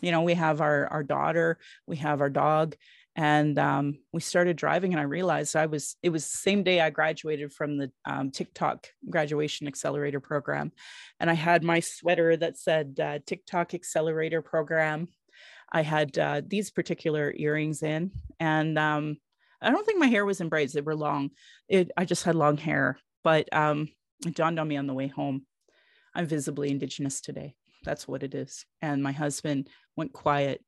you 0.00 0.12
know 0.12 0.22
we 0.22 0.34
have 0.34 0.60
our 0.60 0.86
our 0.86 1.02
daughter 1.02 1.58
we 1.86 1.96
have 1.96 2.20
our 2.20 2.30
dog 2.30 2.76
and 3.18 3.58
um, 3.58 3.98
we 4.12 4.20
started 4.20 4.56
driving 4.56 4.92
and 4.92 5.00
i 5.00 5.04
realized 5.04 5.56
i 5.56 5.66
was 5.66 5.96
it 6.02 6.08
was 6.08 6.24
the 6.24 6.38
same 6.38 6.62
day 6.62 6.80
i 6.80 6.88
graduated 6.88 7.52
from 7.52 7.76
the 7.76 7.90
um, 8.06 8.30
tiktok 8.30 8.86
graduation 9.10 9.66
accelerator 9.66 10.20
program 10.20 10.72
and 11.20 11.28
i 11.28 11.34
had 11.34 11.62
my 11.62 11.80
sweater 11.80 12.36
that 12.36 12.56
said 12.56 12.98
uh, 13.02 13.18
tiktok 13.26 13.74
accelerator 13.74 14.40
program 14.40 15.08
I 15.70 15.82
had 15.82 16.16
uh, 16.18 16.42
these 16.46 16.70
particular 16.70 17.32
earrings 17.36 17.82
in, 17.82 18.12
and 18.40 18.78
um, 18.78 19.18
I 19.60 19.70
don't 19.70 19.84
think 19.84 19.98
my 19.98 20.06
hair 20.06 20.24
was 20.24 20.40
in 20.40 20.48
braids; 20.48 20.72
they 20.72 20.80
were 20.80 20.96
long. 20.96 21.30
It, 21.68 21.90
I 21.96 22.04
just 22.04 22.24
had 22.24 22.34
long 22.34 22.56
hair, 22.56 22.98
but 23.22 23.52
um, 23.52 23.88
it 24.26 24.34
dawned 24.34 24.58
on 24.58 24.68
me 24.68 24.76
on 24.76 24.86
the 24.86 24.94
way 24.94 25.08
home. 25.08 25.44
I'm 26.14 26.26
visibly 26.26 26.70
Indigenous 26.70 27.20
today. 27.20 27.54
That's 27.84 28.08
what 28.08 28.22
it 28.22 28.34
is. 28.34 28.64
And 28.80 29.02
my 29.02 29.12
husband 29.12 29.68
went 29.94 30.12
quiet, 30.12 30.64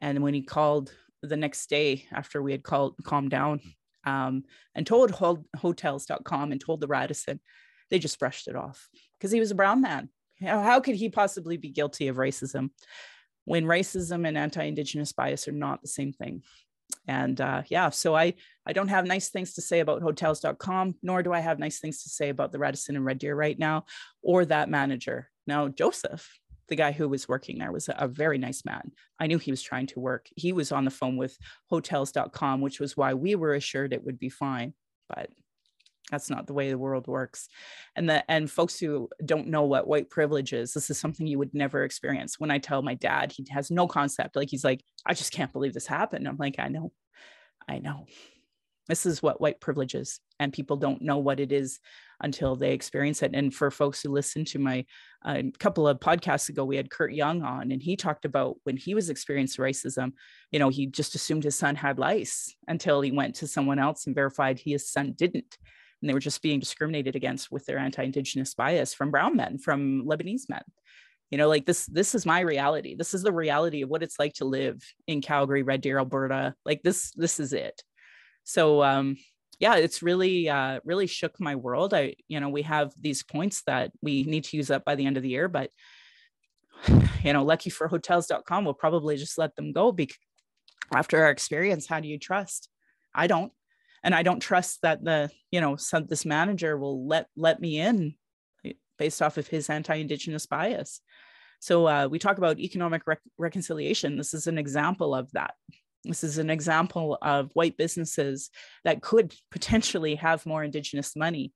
and 0.00 0.22
when 0.22 0.34
he 0.34 0.42
called 0.42 0.92
the 1.22 1.36
next 1.36 1.68
day 1.68 2.06
after 2.12 2.42
we 2.42 2.52
had 2.52 2.62
called 2.62 2.94
calmed 3.04 3.30
down 3.30 3.60
um, 4.04 4.44
and 4.74 4.86
told 4.86 5.10
hotels.com 5.10 6.52
and 6.52 6.60
told 6.60 6.80
the 6.80 6.86
Radisson, 6.86 7.40
they 7.90 7.98
just 7.98 8.18
brushed 8.18 8.48
it 8.48 8.56
off 8.56 8.88
because 9.18 9.32
he 9.32 9.40
was 9.40 9.50
a 9.50 9.56
brown 9.56 9.80
man. 9.80 10.08
How 10.40 10.78
could 10.80 10.94
he 10.94 11.08
possibly 11.08 11.56
be 11.56 11.70
guilty 11.70 12.08
of 12.08 12.16
racism? 12.16 12.70
when 13.48 13.64
racism 13.64 14.28
and 14.28 14.36
anti-indigenous 14.36 15.12
bias 15.12 15.48
are 15.48 15.52
not 15.52 15.80
the 15.80 15.88
same 15.88 16.12
thing 16.12 16.42
and 17.06 17.40
uh, 17.40 17.62
yeah 17.68 17.88
so 17.88 18.14
i 18.14 18.34
i 18.66 18.72
don't 18.72 18.88
have 18.88 19.06
nice 19.06 19.30
things 19.30 19.54
to 19.54 19.62
say 19.62 19.80
about 19.80 20.02
hotels.com 20.02 20.94
nor 21.02 21.22
do 21.22 21.32
i 21.32 21.40
have 21.40 21.58
nice 21.58 21.80
things 21.80 22.02
to 22.02 22.10
say 22.10 22.28
about 22.28 22.52
the 22.52 22.58
radisson 22.58 22.94
and 22.94 23.04
red 23.06 23.18
deer 23.18 23.34
right 23.34 23.58
now 23.58 23.84
or 24.22 24.44
that 24.44 24.68
manager 24.68 25.30
now 25.46 25.66
joseph 25.66 26.38
the 26.68 26.76
guy 26.76 26.92
who 26.92 27.08
was 27.08 27.28
working 27.28 27.58
there 27.58 27.72
was 27.72 27.88
a, 27.88 28.08
very 28.08 28.38
nice 28.38 28.64
man. 28.64 28.92
I 29.18 29.26
knew 29.26 29.38
he 29.38 29.50
was 29.50 29.62
trying 29.62 29.86
to 29.88 30.00
work. 30.00 30.28
He 30.36 30.52
was 30.52 30.72
on 30.72 30.84
the 30.84 30.90
phone 30.90 31.16
with 31.16 31.36
hotels.com 31.70 32.60
which 32.60 32.80
was 32.80 32.96
why 32.96 33.14
we 33.14 33.34
were 33.34 33.54
assured 33.54 33.92
it 33.92 34.04
would 34.04 34.18
be 34.18 34.28
fine 34.28 34.74
but 35.08 35.30
that's 36.10 36.30
not 36.30 36.46
the 36.46 36.54
way 36.54 36.70
the 36.70 36.78
world 36.78 37.06
works. 37.06 37.48
And 37.94 38.08
the 38.08 38.30
and 38.30 38.50
folks 38.50 38.78
who 38.78 39.10
don't 39.24 39.48
know 39.48 39.64
what 39.64 39.86
white 39.86 40.08
privilege 40.08 40.54
is 40.54 40.72
this 40.72 40.88
is 40.88 40.98
something 40.98 41.26
you 41.26 41.38
would 41.38 41.54
never 41.54 41.84
experience. 41.84 42.40
When 42.40 42.50
i 42.50 42.58
tell 42.58 42.82
my 42.82 42.94
dad 42.94 43.32
he 43.32 43.46
has 43.50 43.70
no 43.70 43.86
concept. 43.86 44.36
Like 44.36 44.48
he's 44.50 44.64
like 44.64 44.82
i 45.06 45.14
just 45.14 45.32
can't 45.32 45.52
believe 45.52 45.74
this 45.74 45.86
happened. 45.86 46.26
I'm 46.26 46.36
like 46.38 46.58
i 46.58 46.68
know. 46.68 46.92
I 47.68 47.78
know 47.78 48.06
this 48.88 49.06
is 49.06 49.22
what 49.22 49.40
white 49.40 49.60
privilege 49.60 49.94
is 49.94 50.20
and 50.40 50.52
people 50.52 50.76
don't 50.76 51.02
know 51.02 51.18
what 51.18 51.40
it 51.40 51.52
is 51.52 51.78
until 52.20 52.56
they 52.56 52.72
experience 52.72 53.22
it. 53.22 53.32
And 53.34 53.54
for 53.54 53.70
folks 53.70 54.02
who 54.02 54.10
listen 54.10 54.44
to 54.46 54.58
my 54.58 54.84
uh, 55.24 55.42
couple 55.58 55.86
of 55.86 56.00
podcasts 56.00 56.48
ago 56.48 56.64
we 56.64 56.76
had 56.76 56.90
kurt 56.90 57.12
young 57.12 57.42
on 57.42 57.70
and 57.72 57.82
he 57.82 57.96
talked 57.96 58.24
about 58.24 58.56
when 58.64 58.76
he 58.76 58.94
was 58.94 59.10
experiencing 59.10 59.64
racism 59.64 60.12
you 60.52 60.58
know 60.60 60.68
he 60.68 60.86
just 60.86 61.16
assumed 61.16 61.42
his 61.42 61.56
son 61.56 61.74
had 61.74 61.98
lice 61.98 62.54
until 62.68 63.00
he 63.00 63.10
went 63.10 63.34
to 63.34 63.46
someone 63.46 63.78
else 63.78 64.06
and 64.06 64.14
verified 64.14 64.58
his 64.58 64.90
son 64.90 65.12
didn't. 65.16 65.58
And 66.00 66.08
they 66.08 66.14
were 66.14 66.20
just 66.20 66.42
being 66.42 66.60
discriminated 66.60 67.16
against 67.16 67.50
with 67.50 67.66
their 67.66 67.78
anti-indigenous 67.78 68.54
bias 68.54 68.94
from 68.94 69.10
brown 69.10 69.36
men 69.36 69.58
from 69.58 70.04
lebanese 70.06 70.48
men. 70.48 70.62
You 71.30 71.38
know 71.38 71.48
like 71.48 71.66
this 71.66 71.86
this 71.86 72.14
is 72.14 72.24
my 72.24 72.40
reality. 72.40 72.94
This 72.96 73.12
is 73.12 73.22
the 73.22 73.32
reality 73.32 73.82
of 73.82 73.90
what 73.90 74.02
it's 74.02 74.18
like 74.18 74.34
to 74.34 74.44
live 74.44 74.80
in 75.06 75.20
calgary 75.20 75.62
red 75.62 75.80
deer 75.80 75.98
alberta. 75.98 76.54
Like 76.64 76.82
this 76.82 77.12
this 77.16 77.38
is 77.40 77.52
it 77.52 77.82
so 78.48 78.82
um 78.82 79.16
yeah 79.60 79.76
it's 79.76 80.02
really 80.02 80.48
uh 80.48 80.80
really 80.82 81.06
shook 81.06 81.38
my 81.38 81.54
world. 81.54 81.92
I 81.92 82.14
you 82.28 82.40
know 82.40 82.48
we 82.48 82.62
have 82.62 82.92
these 82.98 83.22
points 83.22 83.62
that 83.66 83.92
we 84.00 84.22
need 84.22 84.44
to 84.44 84.56
use 84.56 84.70
up 84.70 84.86
by 84.86 84.94
the 84.94 85.04
end 85.04 85.18
of 85.18 85.22
the 85.22 85.28
year 85.28 85.48
but 85.48 85.70
you 87.22 87.32
know 87.34 87.44
lucky 87.44 87.68
for 87.68 87.88
hotels.com 87.88 88.64
we'll 88.64 88.72
probably 88.72 89.18
just 89.18 89.36
let 89.36 89.54
them 89.54 89.72
go 89.72 89.92
because 89.92 90.16
after 90.94 91.22
our 91.22 91.30
experience 91.30 91.86
how 91.86 92.00
do 92.00 92.08
you 92.08 92.18
trust? 92.18 92.70
I 93.14 93.26
don't. 93.26 93.52
And 94.02 94.14
i 94.14 94.22
don't 94.22 94.40
trust 94.40 94.80
that 94.80 95.04
the 95.04 95.30
you 95.50 95.60
know 95.60 95.76
some 95.76 96.06
this 96.06 96.24
manager 96.24 96.78
will 96.78 97.06
let 97.06 97.26
let 97.36 97.60
me 97.60 97.78
in 97.78 98.14
eh, 98.64 98.72
based 98.96 99.20
off 99.20 99.36
of 99.36 99.46
his 99.46 99.68
anti-indigenous 99.68 100.46
bias. 100.46 101.02
So 101.60 101.86
uh, 101.86 102.08
we 102.10 102.18
talk 102.18 102.38
about 102.38 102.60
economic 102.60 103.02
rec- 103.06 103.32
reconciliation. 103.36 104.16
This 104.16 104.32
is 104.32 104.46
an 104.46 104.56
example 104.56 105.14
of 105.14 105.30
that 105.32 105.54
this 106.08 106.24
is 106.24 106.38
an 106.38 106.50
example 106.50 107.18
of 107.22 107.50
white 107.52 107.76
businesses 107.76 108.50
that 108.84 109.02
could 109.02 109.34
potentially 109.50 110.16
have 110.16 110.46
more 110.46 110.64
indigenous 110.64 111.14
money 111.14 111.52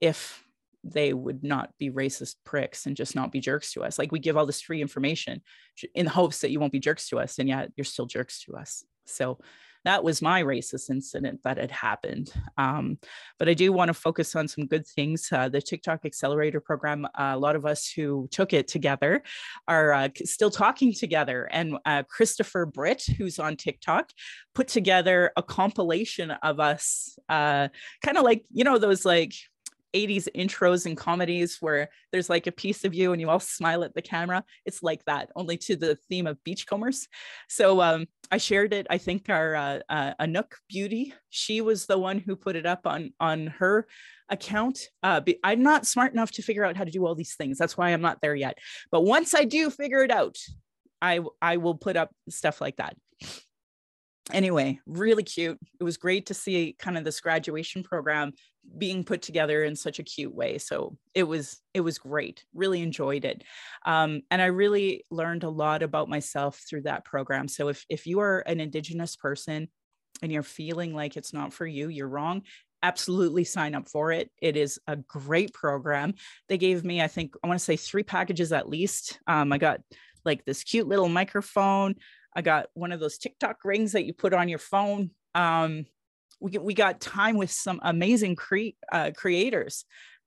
if 0.00 0.42
they 0.84 1.12
would 1.12 1.44
not 1.44 1.70
be 1.78 1.90
racist 1.90 2.36
pricks 2.44 2.86
and 2.86 2.96
just 2.96 3.14
not 3.14 3.30
be 3.30 3.40
jerks 3.40 3.72
to 3.72 3.84
us. 3.84 3.98
Like 3.98 4.10
we 4.10 4.18
give 4.18 4.36
all 4.36 4.46
this 4.46 4.60
free 4.60 4.82
information 4.82 5.40
in 5.94 6.06
hopes 6.06 6.40
that 6.40 6.50
you 6.50 6.58
won't 6.58 6.72
be 6.72 6.80
jerks 6.80 7.08
to 7.08 7.18
us, 7.18 7.38
and 7.38 7.48
yet 7.48 7.70
you're 7.76 7.84
still 7.84 8.06
jerks 8.06 8.42
to 8.44 8.56
us. 8.56 8.84
So 9.06 9.38
that 9.84 10.04
was 10.04 10.22
my 10.22 10.42
racist 10.42 10.90
incident 10.90 11.40
that 11.44 11.58
had 11.58 11.70
happened. 11.70 12.32
Um, 12.56 12.98
but 13.38 13.48
I 13.48 13.54
do 13.54 13.72
want 13.72 13.88
to 13.88 13.94
focus 13.94 14.36
on 14.36 14.48
some 14.48 14.66
good 14.66 14.86
things. 14.86 15.28
Uh, 15.30 15.48
the 15.48 15.60
TikTok 15.60 16.04
Accelerator 16.04 16.60
program, 16.60 17.04
uh, 17.04 17.32
a 17.34 17.38
lot 17.38 17.56
of 17.56 17.66
us 17.66 17.90
who 17.90 18.28
took 18.30 18.52
it 18.52 18.68
together 18.68 19.22
are 19.66 19.92
uh, 19.92 20.08
still 20.24 20.50
talking 20.50 20.92
together. 20.92 21.48
And 21.50 21.78
uh, 21.84 22.02
Christopher 22.04 22.66
Britt, 22.66 23.04
who's 23.18 23.38
on 23.38 23.56
TikTok, 23.56 24.10
put 24.54 24.68
together 24.68 25.32
a 25.36 25.42
compilation 25.42 26.30
of 26.30 26.60
us, 26.60 27.18
uh, 27.28 27.68
kind 28.04 28.16
of 28.16 28.24
like, 28.24 28.44
you 28.52 28.64
know, 28.64 28.78
those 28.78 29.04
like 29.04 29.34
80s 29.94 30.28
intros 30.34 30.86
and 30.86 30.96
comedies 30.96 31.58
where 31.60 31.90
there's 32.10 32.30
like 32.30 32.46
a 32.46 32.52
piece 32.52 32.84
of 32.84 32.94
you 32.94 33.12
and 33.12 33.20
you 33.20 33.28
all 33.28 33.40
smile 33.40 33.84
at 33.84 33.94
the 33.94 34.02
camera. 34.02 34.44
It's 34.64 34.82
like 34.82 35.04
that, 35.04 35.30
only 35.36 35.56
to 35.58 35.76
the 35.76 35.96
theme 36.08 36.26
of 36.26 36.42
beachcombers. 36.44 37.06
So 37.48 37.80
um, 37.80 38.06
I 38.30 38.38
shared 38.38 38.72
it. 38.72 38.86
I 38.90 38.98
think 38.98 39.28
our 39.28 39.54
uh, 39.54 39.78
uh, 39.88 40.14
Anouk 40.20 40.52
Beauty, 40.68 41.14
she 41.30 41.60
was 41.60 41.86
the 41.86 41.98
one 41.98 42.18
who 42.18 42.36
put 42.36 42.56
it 42.56 42.66
up 42.66 42.86
on 42.86 43.12
on 43.20 43.48
her 43.58 43.86
account. 44.28 44.88
Uh, 45.02 45.20
I'm 45.44 45.62
not 45.62 45.86
smart 45.86 46.12
enough 46.12 46.30
to 46.32 46.42
figure 46.42 46.64
out 46.64 46.76
how 46.76 46.84
to 46.84 46.90
do 46.90 47.06
all 47.06 47.14
these 47.14 47.34
things. 47.34 47.58
That's 47.58 47.76
why 47.76 47.90
I'm 47.90 48.00
not 48.00 48.20
there 48.22 48.34
yet. 48.34 48.58
But 48.90 49.02
once 49.02 49.34
I 49.34 49.44
do 49.44 49.70
figure 49.70 50.02
it 50.02 50.10
out, 50.10 50.36
I 51.00 51.20
I 51.40 51.58
will 51.58 51.74
put 51.74 51.96
up 51.96 52.10
stuff 52.28 52.60
like 52.60 52.76
that 52.76 52.96
anyway, 54.30 54.78
really 54.86 55.22
cute. 55.22 55.58
It 55.80 55.84
was 55.84 55.96
great 55.96 56.26
to 56.26 56.34
see 56.34 56.76
kind 56.78 56.96
of 56.96 57.04
this 57.04 57.20
graduation 57.20 57.82
program 57.82 58.32
being 58.78 59.02
put 59.02 59.22
together 59.22 59.64
in 59.64 59.74
such 59.74 59.98
a 59.98 60.04
cute 60.04 60.34
way. 60.34 60.58
So 60.58 60.96
it 61.14 61.24
was 61.24 61.60
it 61.74 61.80
was 61.80 61.98
great. 61.98 62.44
Really 62.54 62.82
enjoyed 62.82 63.24
it, 63.24 63.42
um, 63.84 64.22
and 64.30 64.40
I 64.40 64.46
really 64.46 65.04
learned 65.10 65.42
a 65.42 65.50
lot 65.50 65.82
about 65.82 66.08
myself 66.08 66.60
through 66.68 66.82
that 66.82 67.04
program. 67.04 67.48
So 67.48 67.68
if 67.68 67.84
if 67.88 68.06
you 68.06 68.20
are 68.20 68.40
an 68.40 68.60
Indigenous 68.60 69.16
person 69.16 69.68
and 70.22 70.30
you're 70.30 70.42
feeling 70.42 70.94
like 70.94 71.16
it's 71.16 71.32
not 71.32 71.52
for 71.52 71.66
you, 71.66 71.88
you're 71.88 72.08
wrong. 72.08 72.42
Absolutely 72.84 73.44
sign 73.44 73.74
up 73.74 73.88
for 73.88 74.12
it. 74.12 74.30
It 74.40 74.56
is 74.56 74.78
a 74.86 74.96
great 74.96 75.52
program. 75.52 76.14
They 76.48 76.58
gave 76.58 76.84
me, 76.84 77.00
I 77.00 77.08
think, 77.08 77.34
I 77.42 77.46
want 77.46 77.58
to 77.58 77.64
say 77.64 77.76
three 77.76 78.02
packages 78.02 78.52
at 78.52 78.68
least. 78.68 79.20
Um, 79.26 79.52
I 79.52 79.58
got 79.58 79.80
like 80.24 80.44
this 80.44 80.64
cute 80.64 80.88
little 80.88 81.08
microphone. 81.08 81.94
I 82.34 82.42
got 82.42 82.66
one 82.74 82.92
of 82.92 83.00
those 83.00 83.18
TikTok 83.18 83.58
rings 83.64 83.92
that 83.92 84.04
you 84.04 84.14
put 84.14 84.32
on 84.34 84.48
your 84.48 84.58
phone. 84.58 85.10
Um, 85.34 85.86
we, 86.40 86.58
we 86.58 86.74
got 86.74 87.00
time 87.00 87.36
with 87.36 87.50
some 87.50 87.80
amazing 87.82 88.36
cre- 88.36 88.76
uh, 88.90 89.10
creators. 89.16 89.84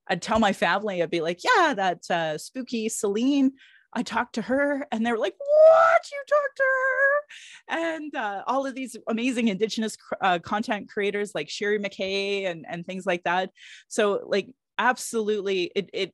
I'd 0.07 0.21
tell 0.21 0.39
my 0.39 0.53
family, 0.53 1.01
I'd 1.01 1.09
be 1.09 1.21
like, 1.21 1.41
yeah, 1.43 1.73
that 1.73 2.09
uh, 2.09 2.37
spooky 2.37 2.89
Celine. 2.89 3.53
I 3.97 4.03
talked 4.03 4.35
to 4.35 4.41
her 4.41 4.85
and 4.91 5.05
they 5.05 5.11
were 5.11 5.17
like, 5.17 5.35
what? 5.37 6.01
You 6.11 6.23
talked 6.27 6.57
to 6.57 6.63
her? 6.63 7.95
And 7.95 8.15
uh, 8.15 8.43
all 8.45 8.65
of 8.65 8.75
these 8.75 8.97
amazing 9.07 9.47
Indigenous 9.47 9.97
uh, 10.21 10.39
content 10.39 10.89
creators 10.89 11.33
like 11.33 11.49
Sherry 11.49 11.79
McKay 11.79 12.45
and, 12.45 12.65
and 12.69 12.85
things 12.85 13.05
like 13.05 13.23
that. 13.23 13.51
So, 13.87 14.21
like, 14.27 14.49
absolutely, 14.77 15.71
it, 15.75 15.89
it 15.93 16.13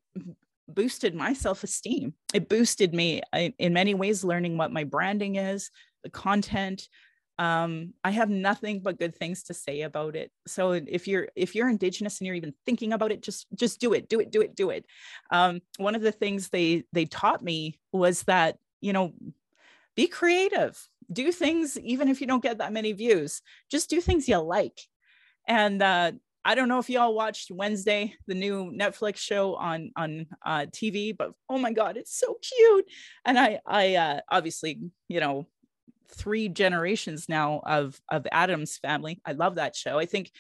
boosted 0.75 1.15
my 1.15 1.33
self 1.33 1.63
esteem. 1.63 2.13
It 2.33 2.49
boosted 2.49 2.93
me 2.93 3.21
in 3.33 3.73
many 3.73 3.93
ways, 3.93 4.23
learning 4.23 4.57
what 4.57 4.71
my 4.71 4.83
branding 4.83 5.35
is, 5.35 5.69
the 6.03 6.09
content. 6.09 6.87
Um, 7.39 7.93
I 8.03 8.11
have 8.11 8.29
nothing 8.29 8.81
but 8.81 8.99
good 8.99 9.15
things 9.15 9.43
to 9.43 9.53
say 9.53 9.81
about 9.81 10.15
it. 10.15 10.31
So 10.45 10.73
if 10.73 11.07
you're 11.07 11.29
if 11.35 11.55
you're 11.55 11.69
Indigenous 11.69 12.19
and 12.19 12.27
you're 12.27 12.35
even 12.35 12.53
thinking 12.65 12.93
about 12.93 13.11
it, 13.11 13.23
just 13.23 13.47
just 13.55 13.79
do 13.79 13.93
it, 13.93 14.09
do 14.09 14.19
it, 14.19 14.31
do 14.31 14.41
it, 14.41 14.55
do 14.55 14.69
it. 14.69 14.85
Um, 15.31 15.61
one 15.77 15.95
of 15.95 16.01
the 16.01 16.11
things 16.11 16.49
they 16.49 16.83
they 16.93 17.05
taught 17.05 17.43
me 17.43 17.79
was 17.91 18.23
that 18.23 18.57
you 18.81 18.93
know, 18.93 19.13
be 19.95 20.07
creative, 20.07 20.77
do 21.11 21.31
things 21.31 21.79
even 21.79 22.09
if 22.09 22.19
you 22.19 22.27
don't 22.27 22.43
get 22.43 22.57
that 22.57 22.73
many 22.73 22.91
views. 22.91 23.41
Just 23.69 23.89
do 23.89 24.01
things 24.01 24.27
you 24.27 24.37
like, 24.37 24.79
and 25.47 25.81
uh, 25.81 26.11
I 26.43 26.55
don't 26.55 26.67
know 26.67 26.79
if 26.79 26.89
y'all 26.89 27.13
watched 27.13 27.51
Wednesday, 27.51 28.15
the 28.27 28.33
new 28.33 28.71
Netflix 28.71 29.17
show 29.17 29.55
on 29.55 29.91
on 29.95 30.25
uh, 30.45 30.65
TV, 30.71 31.15
but 31.15 31.33
oh 31.49 31.57
my 31.57 31.71
god, 31.71 31.97
it's 31.97 32.17
so 32.17 32.37
cute. 32.41 32.85
And 33.25 33.39
I 33.39 33.59
I 33.65 33.95
uh, 33.95 34.19
obviously 34.29 34.79
you 35.07 35.19
know 35.19 35.47
three 36.09 36.49
generations 36.49 37.29
now 37.29 37.61
of 37.65 37.99
of 38.09 38.25
Addams 38.31 38.77
family. 38.77 39.21
I 39.25 39.33
love 39.33 39.55
that 39.55 39.75
show. 39.75 39.99
I 39.99 40.05
think 40.05 40.31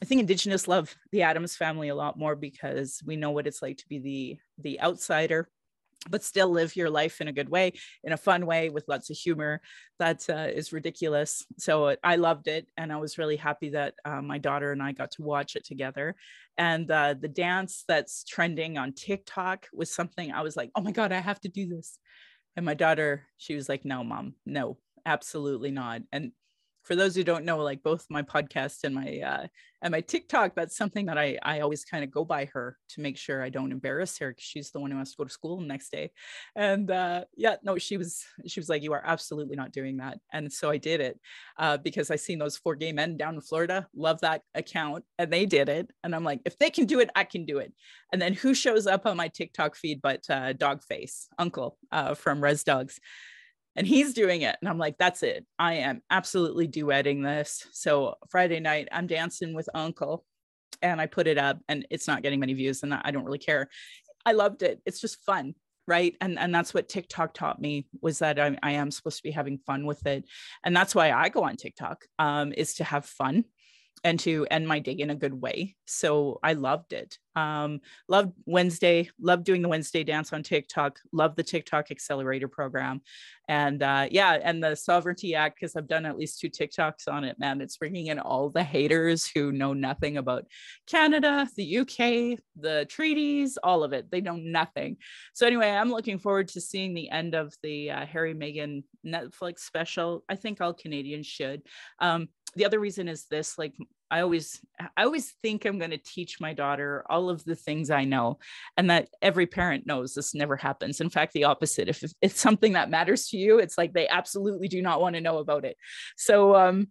I 0.00 0.04
think 0.04 0.20
Indigenous 0.20 0.68
love 0.68 0.94
the 1.10 1.22
Addams 1.22 1.56
family 1.56 1.88
a 1.88 1.94
lot 1.94 2.18
more 2.18 2.36
because 2.36 3.02
we 3.04 3.16
know 3.16 3.32
what 3.32 3.46
it's 3.46 3.62
like 3.62 3.78
to 3.78 3.88
be 3.88 3.98
the 3.98 4.38
the 4.58 4.80
outsider 4.80 5.48
but 6.10 6.22
still 6.22 6.48
live 6.48 6.76
your 6.76 6.90
life 6.90 7.20
in 7.20 7.28
a 7.28 7.32
good 7.32 7.48
way, 7.48 7.72
in 8.04 8.12
a 8.12 8.16
fun 8.16 8.46
way 8.46 8.70
with 8.70 8.88
lots 8.88 9.10
of 9.10 9.16
humor. 9.16 9.60
That 9.98 10.28
uh, 10.30 10.48
is 10.52 10.72
ridiculous. 10.72 11.44
So 11.58 11.96
I 12.04 12.16
loved 12.16 12.48
it. 12.48 12.68
And 12.76 12.92
I 12.92 12.96
was 12.96 13.18
really 13.18 13.36
happy 13.36 13.70
that 13.70 13.94
uh, 14.04 14.22
my 14.22 14.38
daughter 14.38 14.72
and 14.72 14.82
I 14.82 14.92
got 14.92 15.10
to 15.12 15.22
watch 15.22 15.56
it 15.56 15.64
together. 15.64 16.14
And 16.56 16.90
uh, 16.90 17.14
the 17.20 17.28
dance 17.28 17.84
that's 17.86 18.24
trending 18.24 18.78
on 18.78 18.92
TikTok 18.92 19.66
was 19.72 19.94
something 19.94 20.32
I 20.32 20.42
was 20.42 20.56
like, 20.56 20.70
oh 20.74 20.80
my 20.80 20.92
God, 20.92 21.12
I 21.12 21.20
have 21.20 21.40
to 21.40 21.48
do 21.48 21.66
this. 21.68 21.98
And 22.56 22.64
my 22.64 22.74
daughter, 22.74 23.26
she 23.36 23.54
was 23.54 23.68
like, 23.68 23.84
no, 23.84 24.02
mom, 24.02 24.34
no, 24.44 24.78
absolutely 25.06 25.70
not. 25.70 26.02
And 26.12 26.32
for 26.88 26.96
those 26.96 27.14
who 27.14 27.22
don't 27.22 27.44
know, 27.44 27.58
like 27.58 27.82
both 27.82 28.06
my 28.08 28.22
podcast 28.22 28.82
and 28.82 28.94
my 28.94 29.20
uh, 29.20 29.46
and 29.82 29.92
my 29.92 30.00
TikTok, 30.00 30.54
that's 30.56 30.74
something 30.74 31.04
that 31.06 31.18
I 31.18 31.38
I 31.42 31.60
always 31.60 31.84
kind 31.84 32.02
of 32.02 32.10
go 32.10 32.24
by 32.24 32.46
her 32.46 32.78
to 32.88 33.02
make 33.02 33.18
sure 33.18 33.42
I 33.42 33.50
don't 33.50 33.72
embarrass 33.72 34.16
her 34.18 34.30
because 34.30 34.44
she's 34.44 34.70
the 34.70 34.80
one 34.80 34.90
who 34.90 34.96
has 34.96 35.10
to 35.10 35.18
go 35.18 35.24
to 35.24 35.30
school 35.30 35.60
the 35.60 35.66
next 35.66 35.92
day. 35.92 36.12
And 36.56 36.90
uh, 36.90 37.26
yeah, 37.36 37.56
no, 37.62 37.76
she 37.76 37.98
was 37.98 38.24
she 38.46 38.58
was 38.58 38.70
like, 38.70 38.82
you 38.82 38.94
are 38.94 39.02
absolutely 39.04 39.54
not 39.54 39.70
doing 39.70 39.98
that. 39.98 40.18
And 40.32 40.50
so 40.50 40.70
I 40.70 40.78
did 40.78 41.02
it 41.02 41.20
uh, 41.58 41.76
because 41.76 42.10
I 42.10 42.16
seen 42.16 42.38
those 42.38 42.56
four 42.56 42.74
gay 42.74 42.92
men 42.92 43.18
down 43.18 43.34
in 43.34 43.42
Florida, 43.42 43.86
love 43.94 44.22
that 44.22 44.40
account, 44.54 45.04
and 45.18 45.30
they 45.30 45.44
did 45.44 45.68
it. 45.68 45.90
And 46.02 46.14
I'm 46.14 46.24
like, 46.24 46.40
if 46.46 46.56
they 46.56 46.70
can 46.70 46.86
do 46.86 47.00
it, 47.00 47.10
I 47.14 47.24
can 47.24 47.44
do 47.44 47.58
it. 47.58 47.74
And 48.14 48.22
then 48.22 48.32
who 48.32 48.54
shows 48.54 48.86
up 48.86 49.04
on 49.04 49.18
my 49.18 49.28
TikTok 49.28 49.76
feed 49.76 50.00
but 50.00 50.22
uh, 50.30 50.54
Dogface 50.54 51.26
Uncle 51.38 51.76
uh, 51.92 52.14
from 52.14 52.42
Res 52.42 52.64
Dogs 52.64 52.98
and 53.78 53.86
he's 53.86 54.12
doing 54.12 54.42
it. 54.42 54.56
And 54.60 54.68
I'm 54.68 54.76
like, 54.76 54.98
that's 54.98 55.22
it. 55.22 55.46
I 55.56 55.74
am 55.74 56.02
absolutely 56.10 56.66
duetting 56.66 57.22
this. 57.22 57.64
So 57.72 58.16
Friday 58.28 58.58
night, 58.58 58.88
I'm 58.90 59.06
dancing 59.06 59.54
with 59.54 59.68
Uncle 59.72 60.24
and 60.82 61.00
I 61.00 61.06
put 61.06 61.28
it 61.28 61.38
up 61.38 61.60
and 61.68 61.86
it's 61.88 62.08
not 62.08 62.22
getting 62.22 62.40
many 62.40 62.54
views 62.54 62.82
and 62.82 62.92
I 62.92 63.12
don't 63.12 63.24
really 63.24 63.38
care. 63.38 63.68
I 64.26 64.32
loved 64.32 64.62
it. 64.62 64.82
It's 64.84 65.00
just 65.00 65.24
fun. 65.24 65.54
Right. 65.86 66.16
And, 66.20 66.40
and 66.40 66.52
that's 66.52 66.74
what 66.74 66.88
TikTok 66.88 67.34
taught 67.34 67.60
me 67.60 67.86
was 68.02 68.18
that 68.18 68.40
I, 68.40 68.58
I 68.64 68.72
am 68.72 68.90
supposed 68.90 69.18
to 69.18 69.22
be 69.22 69.30
having 69.30 69.58
fun 69.58 69.86
with 69.86 70.04
it. 70.06 70.24
And 70.64 70.76
that's 70.76 70.94
why 70.94 71.12
I 71.12 71.28
go 71.28 71.44
on 71.44 71.56
TikTok 71.56 72.04
um, 72.18 72.52
is 72.52 72.74
to 72.74 72.84
have 72.84 73.06
fun 73.06 73.44
and 74.04 74.18
to 74.20 74.46
end 74.50 74.66
my 74.66 74.78
day 74.78 74.92
in 74.92 75.10
a 75.10 75.14
good 75.14 75.34
way. 75.34 75.76
So 75.86 76.38
I 76.42 76.52
loved 76.54 76.92
it. 76.92 77.18
Um, 77.36 77.80
loved 78.08 78.32
Wednesday, 78.46 79.10
loved 79.20 79.44
doing 79.44 79.62
the 79.62 79.68
Wednesday 79.68 80.02
dance 80.02 80.32
on 80.32 80.42
TikTok, 80.42 80.98
loved 81.12 81.36
the 81.36 81.44
TikTok 81.44 81.90
accelerator 81.90 82.48
program. 82.48 83.00
And 83.48 83.82
uh, 83.82 84.08
yeah, 84.10 84.38
and 84.42 84.62
the 84.62 84.74
Sovereignty 84.74 85.34
Act, 85.34 85.58
because 85.58 85.76
I've 85.76 85.88
done 85.88 86.04
at 86.04 86.18
least 86.18 86.40
two 86.40 86.50
TikToks 86.50 87.08
on 87.10 87.24
it, 87.24 87.38
man, 87.38 87.60
it's 87.60 87.76
bringing 87.76 88.08
in 88.08 88.18
all 88.18 88.50
the 88.50 88.64
haters 88.64 89.26
who 89.26 89.52
know 89.52 89.72
nothing 89.72 90.16
about 90.18 90.46
Canada, 90.86 91.48
the 91.56 91.78
UK, 91.78 92.38
the 92.56 92.86
treaties, 92.90 93.56
all 93.62 93.84
of 93.84 93.92
it. 93.92 94.10
They 94.10 94.20
know 94.20 94.36
nothing. 94.36 94.96
So 95.32 95.46
anyway, 95.46 95.70
I'm 95.70 95.90
looking 95.90 96.18
forward 96.18 96.48
to 96.48 96.60
seeing 96.60 96.92
the 96.92 97.08
end 97.08 97.34
of 97.34 97.54
the 97.62 97.90
uh, 97.92 98.04
Harry 98.04 98.34
Meghan 98.34 98.82
Netflix 99.06 99.60
special. 99.60 100.24
I 100.28 100.34
think 100.34 100.60
all 100.60 100.74
Canadians 100.74 101.26
should. 101.26 101.62
Um, 102.00 102.28
the 102.58 102.66
other 102.66 102.80
reason 102.80 103.08
is 103.08 103.24
this 103.26 103.56
like 103.56 103.74
i 104.10 104.20
always 104.20 104.60
i 104.96 105.04
always 105.04 105.30
think 105.42 105.64
i'm 105.64 105.78
going 105.78 105.92
to 105.92 105.98
teach 105.98 106.40
my 106.40 106.52
daughter 106.52 107.04
all 107.08 107.30
of 107.30 107.44
the 107.44 107.54
things 107.54 107.90
i 107.90 108.04
know 108.04 108.38
and 108.76 108.90
that 108.90 109.08
every 109.22 109.46
parent 109.46 109.86
knows 109.86 110.14
this 110.14 110.34
never 110.34 110.56
happens. 110.56 111.00
In 111.00 111.08
fact 111.08 111.32
the 111.32 111.44
opposite 111.44 111.88
if, 111.88 112.02
if 112.02 112.12
it's 112.20 112.40
something 112.40 112.72
that 112.72 112.90
matters 112.90 113.28
to 113.28 113.36
you 113.36 113.58
it's 113.58 113.78
like 113.78 113.92
they 113.92 114.08
absolutely 114.08 114.68
do 114.68 114.82
not 114.82 115.00
want 115.00 115.14
to 115.14 115.20
know 115.20 115.38
about 115.38 115.64
it. 115.64 115.76
So 116.16 116.56
um 116.56 116.88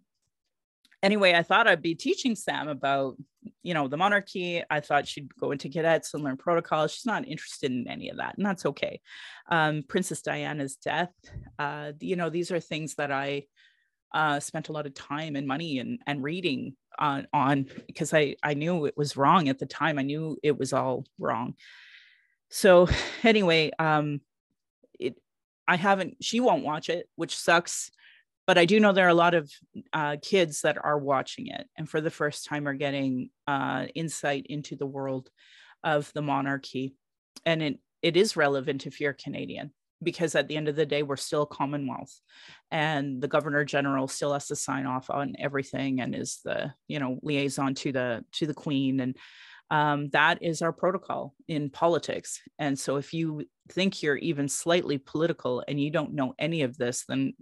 anyway 1.00 1.32
i 1.32 1.44
thought 1.44 1.68
i'd 1.68 1.80
be 1.80 1.94
teaching 1.94 2.34
sam 2.34 2.66
about 2.66 3.14
you 3.62 3.72
know 3.72 3.86
the 3.86 3.96
monarchy. 3.96 4.62
I 4.68 4.80
thought 4.80 5.06
she'd 5.06 5.34
go 5.36 5.52
into 5.52 5.68
cadets 5.68 6.12
and 6.12 6.24
learn 6.24 6.36
protocols. 6.36 6.92
She's 6.92 7.06
not 7.06 7.26
interested 7.26 7.70
in 7.70 7.86
any 7.88 8.08
of 8.08 8.16
that 8.16 8.36
and 8.36 8.44
that's 8.44 8.66
okay. 8.66 9.00
Um, 9.48 9.84
princess 9.86 10.22
diana's 10.22 10.76
death 10.76 11.12
uh, 11.58 11.92
you 12.00 12.16
know 12.16 12.30
these 12.30 12.50
are 12.50 12.60
things 12.60 12.94
that 12.96 13.12
i 13.12 13.44
uh, 14.12 14.40
spent 14.40 14.68
a 14.68 14.72
lot 14.72 14.86
of 14.86 14.94
time 14.94 15.36
and 15.36 15.46
money 15.46 15.78
and, 15.78 16.00
and 16.06 16.22
reading 16.22 16.74
on, 16.98 17.26
on 17.32 17.66
because 17.86 18.14
I, 18.14 18.36
I 18.42 18.54
knew 18.54 18.86
it 18.86 18.96
was 18.96 19.16
wrong 19.16 19.48
at 19.48 19.58
the 19.58 19.66
time. 19.66 19.98
I 19.98 20.02
knew 20.02 20.38
it 20.42 20.58
was 20.58 20.72
all 20.72 21.04
wrong. 21.18 21.54
So 22.50 22.88
anyway, 23.22 23.70
um, 23.78 24.20
it, 24.98 25.16
I 25.66 25.76
haven't, 25.76 26.16
she 26.22 26.40
won't 26.40 26.64
watch 26.64 26.88
it, 26.88 27.08
which 27.16 27.36
sucks. 27.36 27.90
But 28.46 28.56
I 28.56 28.64
do 28.64 28.80
know 28.80 28.92
there 28.92 29.04
are 29.04 29.10
a 29.10 29.14
lot 29.14 29.34
of 29.34 29.52
uh, 29.92 30.16
kids 30.22 30.62
that 30.62 30.82
are 30.82 30.98
watching 30.98 31.48
it 31.48 31.68
and 31.76 31.86
for 31.86 32.00
the 32.00 32.10
first 32.10 32.46
time 32.46 32.66
are 32.66 32.72
getting 32.72 33.28
uh, 33.46 33.86
insight 33.94 34.46
into 34.48 34.74
the 34.74 34.86
world 34.86 35.28
of 35.84 36.10
the 36.14 36.22
monarchy. 36.22 36.94
And 37.44 37.62
it, 37.62 37.78
it 38.00 38.16
is 38.16 38.36
relevant 38.36 38.86
if 38.86 39.00
you're 39.02 39.12
Canadian 39.12 39.72
because 40.02 40.34
at 40.34 40.48
the 40.48 40.56
end 40.56 40.68
of 40.68 40.76
the 40.76 40.86
day 40.86 41.02
we're 41.02 41.16
still 41.16 41.46
commonwealth 41.46 42.20
and 42.70 43.20
the 43.20 43.28
governor 43.28 43.64
general 43.64 44.08
still 44.08 44.32
has 44.32 44.46
to 44.46 44.56
sign 44.56 44.86
off 44.86 45.10
on 45.10 45.34
everything 45.38 46.00
and 46.00 46.14
is 46.14 46.40
the 46.44 46.72
you 46.86 46.98
know 46.98 47.18
liaison 47.22 47.74
to 47.74 47.92
the 47.92 48.24
to 48.32 48.46
the 48.46 48.54
queen 48.54 49.00
and 49.00 49.16
um, 49.70 50.08
that 50.10 50.42
is 50.42 50.62
our 50.62 50.72
protocol 50.72 51.34
in 51.46 51.68
politics 51.68 52.40
and 52.58 52.78
so 52.78 52.96
if 52.96 53.12
you 53.12 53.44
think 53.70 54.02
you're 54.02 54.16
even 54.16 54.48
slightly 54.48 54.96
political 54.96 55.62
and 55.68 55.80
you 55.80 55.90
don't 55.90 56.14
know 56.14 56.34
any 56.38 56.62
of 56.62 56.78
this 56.78 57.04
then 57.06 57.34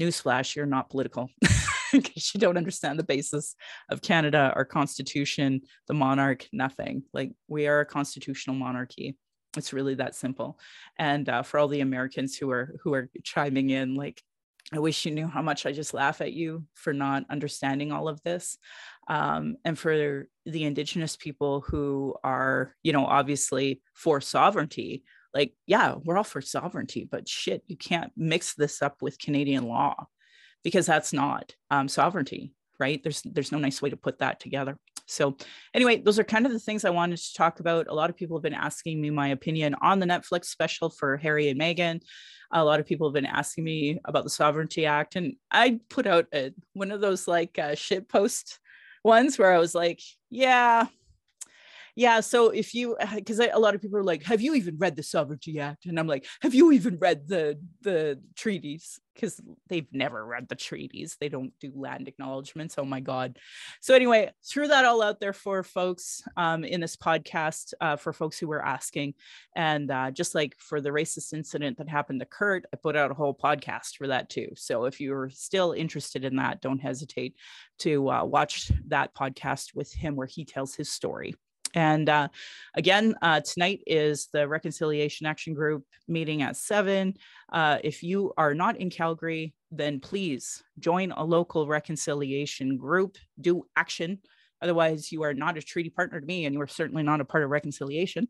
newsflash 0.00 0.56
you're 0.56 0.66
not 0.66 0.90
political 0.90 1.28
in 1.92 2.02
case 2.02 2.32
you 2.34 2.40
don't 2.40 2.56
understand 2.56 2.98
the 2.98 3.04
basis 3.04 3.54
of 3.90 4.02
Canada, 4.02 4.52
our 4.54 4.64
constitution, 4.64 5.62
the 5.88 5.94
monarch, 5.94 6.46
nothing. 6.52 7.02
Like 7.12 7.32
we 7.48 7.66
are 7.66 7.80
a 7.80 7.86
constitutional 7.86 8.56
monarchy. 8.56 9.16
It's 9.56 9.72
really 9.72 9.94
that 9.96 10.14
simple. 10.14 10.58
And 10.98 11.28
uh, 11.28 11.42
for 11.42 11.58
all 11.58 11.68
the 11.68 11.80
Americans 11.80 12.36
who 12.36 12.50
are 12.50 12.76
who 12.82 12.94
are 12.94 13.10
chiming 13.24 13.70
in, 13.70 13.94
like 13.94 14.22
I 14.72 14.78
wish 14.78 15.04
you 15.04 15.10
knew 15.10 15.26
how 15.26 15.42
much 15.42 15.66
I 15.66 15.72
just 15.72 15.94
laugh 15.94 16.20
at 16.20 16.32
you 16.32 16.64
for 16.74 16.92
not 16.92 17.24
understanding 17.28 17.90
all 17.90 18.08
of 18.08 18.22
this. 18.22 18.56
Um, 19.08 19.56
and 19.64 19.76
for 19.76 20.28
the 20.46 20.64
Indigenous 20.64 21.16
people 21.16 21.62
who 21.62 22.14
are, 22.22 22.76
you 22.84 22.92
know, 22.92 23.04
obviously 23.04 23.80
for 23.94 24.20
sovereignty, 24.20 25.02
like, 25.34 25.54
yeah, 25.66 25.94
we're 26.04 26.16
all 26.16 26.24
for 26.24 26.40
sovereignty, 26.40 27.08
but 27.10 27.28
shit, 27.28 27.62
you 27.66 27.76
can't 27.76 28.12
mix 28.16 28.54
this 28.54 28.82
up 28.82 29.02
with 29.02 29.18
Canadian 29.18 29.66
law 29.66 30.06
because 30.62 30.86
that's 30.86 31.12
not 31.12 31.54
um, 31.70 31.88
sovereignty, 31.88 32.52
right? 32.78 33.02
There's 33.02 33.22
there's 33.22 33.52
no 33.52 33.58
nice 33.58 33.82
way 33.82 33.90
to 33.90 33.96
put 33.96 34.18
that 34.18 34.38
together. 34.38 34.76
So, 35.10 35.36
anyway, 35.74 36.00
those 36.00 36.18
are 36.18 36.24
kind 36.24 36.46
of 36.46 36.52
the 36.52 36.58
things 36.58 36.84
I 36.84 36.90
wanted 36.90 37.18
to 37.18 37.34
talk 37.34 37.60
about. 37.60 37.88
A 37.88 37.94
lot 37.94 38.10
of 38.10 38.16
people 38.16 38.36
have 38.36 38.42
been 38.42 38.54
asking 38.54 39.00
me 39.00 39.10
my 39.10 39.28
opinion 39.28 39.74
on 39.82 39.98
the 39.98 40.06
Netflix 40.06 40.46
special 40.46 40.90
for 40.90 41.16
Harry 41.16 41.48
and 41.48 41.60
Meghan. 41.60 42.00
A 42.52 42.64
lot 42.64 42.80
of 42.80 42.86
people 42.86 43.08
have 43.08 43.14
been 43.14 43.26
asking 43.26 43.64
me 43.64 44.00
about 44.04 44.24
the 44.24 44.30
Sovereignty 44.30 44.86
Act, 44.86 45.16
and 45.16 45.34
I 45.50 45.80
put 45.88 46.06
out 46.06 46.26
a, 46.34 46.52
one 46.72 46.90
of 46.90 47.00
those 47.00 47.28
like 47.28 47.58
uh, 47.58 47.74
shit 47.74 48.08
post 48.08 48.58
ones 49.04 49.38
where 49.38 49.52
I 49.52 49.58
was 49.58 49.74
like, 49.74 50.00
yeah, 50.30 50.86
yeah 51.96 52.20
so 52.20 52.50
if 52.50 52.74
you 52.74 52.96
because 53.14 53.40
a 53.40 53.58
lot 53.58 53.74
of 53.74 53.82
people 53.82 53.98
are 53.98 54.04
like 54.04 54.22
have 54.22 54.40
you 54.40 54.54
even 54.54 54.76
read 54.78 54.96
the 54.96 55.02
sovereignty 55.02 55.58
act? 55.60 55.86
And 55.86 55.98
i'm 55.98 56.06
like 56.06 56.26
have 56.40 56.54
you 56.54 56.72
even 56.72 56.98
read 56.98 57.28
the 57.28 57.58
the 57.82 58.20
treaties? 58.36 59.00
Because 59.14 59.40
they've 59.68 59.92
never 59.92 60.24
read 60.24 60.48
the 60.48 60.54
treaties. 60.54 61.16
They 61.20 61.28
don't 61.28 61.52
do 61.60 61.72
land 61.74 62.08
acknowledgements 62.08 62.76
oh 62.78 62.84
my 62.84 63.00
god. 63.00 63.38
So 63.80 63.94
anyway 63.94 64.30
threw 64.46 64.68
that 64.68 64.84
all 64.84 65.02
out 65.02 65.20
there 65.20 65.32
for 65.32 65.62
folks 65.62 66.22
um, 66.36 66.64
in 66.64 66.80
this 66.80 66.96
podcast 66.96 67.74
uh, 67.80 67.96
for 67.96 68.12
folks 68.12 68.38
who 68.38 68.48
were 68.48 68.64
asking. 68.64 69.14
And 69.54 69.90
uh, 69.90 70.10
just 70.10 70.34
like 70.34 70.54
for 70.58 70.80
the 70.80 70.90
racist 70.90 71.32
incident 71.32 71.78
that 71.78 71.88
happened 71.88 72.20
to 72.20 72.26
kurt 72.26 72.64
i 72.72 72.76
put 72.76 72.96
out 72.96 73.10
a 73.10 73.14
whole 73.14 73.34
podcast 73.34 73.96
for 73.96 74.06
that 74.06 74.30
too. 74.30 74.48
So 74.56 74.84
if 74.84 75.00
you're 75.00 75.30
still 75.30 75.72
interested 75.72 76.24
in 76.24 76.36
that 76.36 76.60
don't 76.60 76.80
hesitate 76.80 77.34
to 77.80 78.10
uh, 78.10 78.24
watch 78.24 78.70
that 78.88 79.14
podcast 79.14 79.74
with 79.74 79.92
him 79.92 80.16
where 80.16 80.26
he 80.26 80.44
tells 80.44 80.74
his 80.74 80.90
story 80.90 81.34
and 81.74 82.08
uh, 82.08 82.28
again, 82.74 83.14
uh, 83.22 83.40
tonight 83.40 83.82
is 83.86 84.28
the 84.32 84.46
Reconciliation 84.48 85.26
Action 85.26 85.54
Group 85.54 85.84
meeting 86.08 86.42
at 86.42 86.56
seven. 86.56 87.14
Uh, 87.52 87.78
if 87.84 88.02
you 88.02 88.32
are 88.36 88.54
not 88.54 88.76
in 88.76 88.90
Calgary, 88.90 89.54
then 89.70 90.00
please 90.00 90.62
join 90.78 91.12
a 91.12 91.24
local 91.24 91.66
reconciliation 91.66 92.76
group, 92.76 93.16
do 93.40 93.64
action. 93.76 94.18
Otherwise, 94.62 95.10
you 95.10 95.22
are 95.22 95.34
not 95.34 95.56
a 95.56 95.62
treaty 95.62 95.90
partner 95.90 96.20
to 96.20 96.26
me, 96.26 96.44
and 96.44 96.54
you 96.54 96.60
are 96.60 96.66
certainly 96.66 97.02
not 97.02 97.20
a 97.20 97.24
part 97.24 97.44
of 97.44 97.50
reconciliation. 97.50 98.28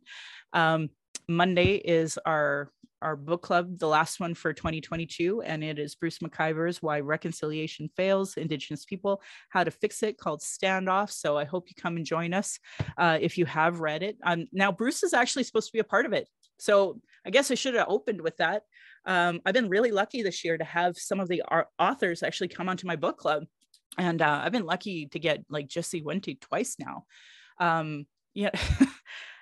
Um, 0.53 0.91
Monday 1.29 1.75
is 1.77 2.19
our 2.27 2.71
our 3.03 3.17
book 3.17 3.43
club, 3.43 3.79
the 3.79 3.89
last 3.89 4.21
one 4.21 4.35
for 4.35 4.53
2022, 4.53 5.43
and 5.43 5.65
it 5.65 5.79
is 5.79 5.95
Bruce 5.95 6.19
McIvor's 6.19 6.83
Why 6.83 7.01
Reconciliation 7.01 7.89
Fails 7.97 8.35
Indigenous 8.37 8.85
People, 8.85 9.23
How 9.49 9.65
to 9.65 9.71
Fix 9.71 10.03
It, 10.03 10.19
called 10.19 10.41
Standoff. 10.41 11.11
So 11.11 11.37
I 11.37 11.45
hope 11.45 11.69
you 11.69 11.75
come 11.81 11.97
and 11.97 12.05
join 12.05 12.35
us 12.35 12.59
uh, 12.99 13.19
if 13.21 13.39
you 13.39 13.47
have 13.47 13.81
read 13.81 14.03
it. 14.03 14.17
Um, 14.23 14.47
now, 14.53 14.71
Bruce 14.71 15.03
is 15.03 15.15
actually 15.15 15.45
supposed 15.45 15.69
to 15.69 15.73
be 15.73 15.79
a 15.79 15.85
part 15.85 16.07
of 16.07 16.13
it. 16.13 16.29
So 16.59 17.01
I 17.25 17.31
guess 17.31 17.51
I 17.51 17.55
should 17.55 17.75
have 17.75 17.89
opened 17.89 18.21
with 18.21 18.37
that. 18.37 18.63
Um, 19.07 19.41
I've 19.47 19.55
been 19.55 19.71
really 19.71 19.93
lucky 19.93 20.23
this 20.23 20.45
year 20.45 20.59
to 20.59 20.65
have 20.65 20.97
some 20.97 21.21
of 21.21 21.29
the 21.29 21.43
authors 21.79 22.23
actually 22.23 22.49
come 22.49 22.69
onto 22.69 22.87
my 22.87 22.97
book 22.97 23.17
club. 23.17 23.45
And 23.99 24.23
uh, 24.23 24.43
I've 24.45 24.53
been 24.53 24.67
lucky 24.67 25.07
to 25.07 25.19
get 25.19 25.45
like 25.49 25.69
Jesse 25.69 26.03
Wente 26.03 26.41
twice 26.41 26.77
now. 26.79 27.05
Um, 27.59 28.07
yeah. 28.35 28.51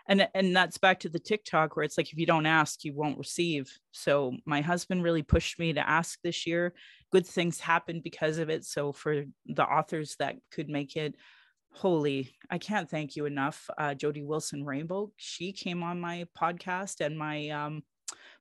and 0.09 0.27
and 0.35 0.57
that's 0.57 0.79
back 0.79 1.01
to 1.01 1.09
the 1.09 1.19
tiktok 1.19 1.77
where 1.77 1.85
it's 1.85 1.99
like 1.99 2.13
if 2.13 2.19
you 2.19 2.27
don't 2.27 2.47
ask 2.47 2.85
you 2.85 2.95
won't 2.95 3.19
receive. 3.19 3.71
So 3.93 4.35
my 4.45 4.63
husband 4.63 5.05
really 5.05 5.23
pushed 5.23 5.59
me 5.59 5.75
to 5.75 5.89
ask 5.89 6.19
this 6.23 6.47
year. 6.47 6.75
Good 7.13 7.27
things 7.27 7.61
happened 7.61 8.03
because 8.03 8.39
of 8.39 8.51
it. 8.51 8.65
So 8.65 8.93
for 8.93 9.25
the 9.47 9.65
authors 9.65 10.17
that 10.19 10.37
could 10.51 10.69
make 10.69 10.97
it 10.97 11.15
holy 11.71 12.35
i 12.51 12.57
can't 12.57 12.89
thank 12.91 13.15
you 13.15 13.27
enough. 13.27 13.69
Uh, 13.77 13.95
Jody 13.95 14.23
Wilson-Raybould 14.23 15.11
she 15.17 15.53
came 15.53 15.83
on 15.83 16.01
my 16.01 16.27
podcast 16.37 17.05
and 17.05 17.17
my 17.17 17.49
um 17.51 17.83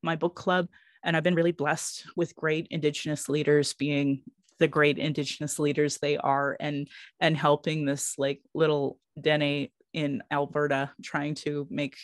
my 0.01 0.15
book 0.15 0.35
club 0.35 0.67
and 1.03 1.15
i've 1.15 1.23
been 1.23 1.35
really 1.35 1.51
blessed 1.51 2.05
with 2.15 2.35
great 2.35 2.67
indigenous 2.71 3.27
leaders 3.27 3.73
being 3.73 4.23
the 4.59 4.67
great 4.67 4.97
indigenous 4.97 5.59
leaders 5.59 5.97
they 5.97 6.17
are 6.17 6.55
and 6.59 6.87
and 7.19 7.37
helping 7.37 7.85
this 7.85 8.15
like 8.17 8.41
little 8.53 8.97
dene 9.19 9.69
in 9.97 10.21
Alberta 10.29 10.91
trying 11.01 11.33
to 11.33 11.65
make, 11.71 11.97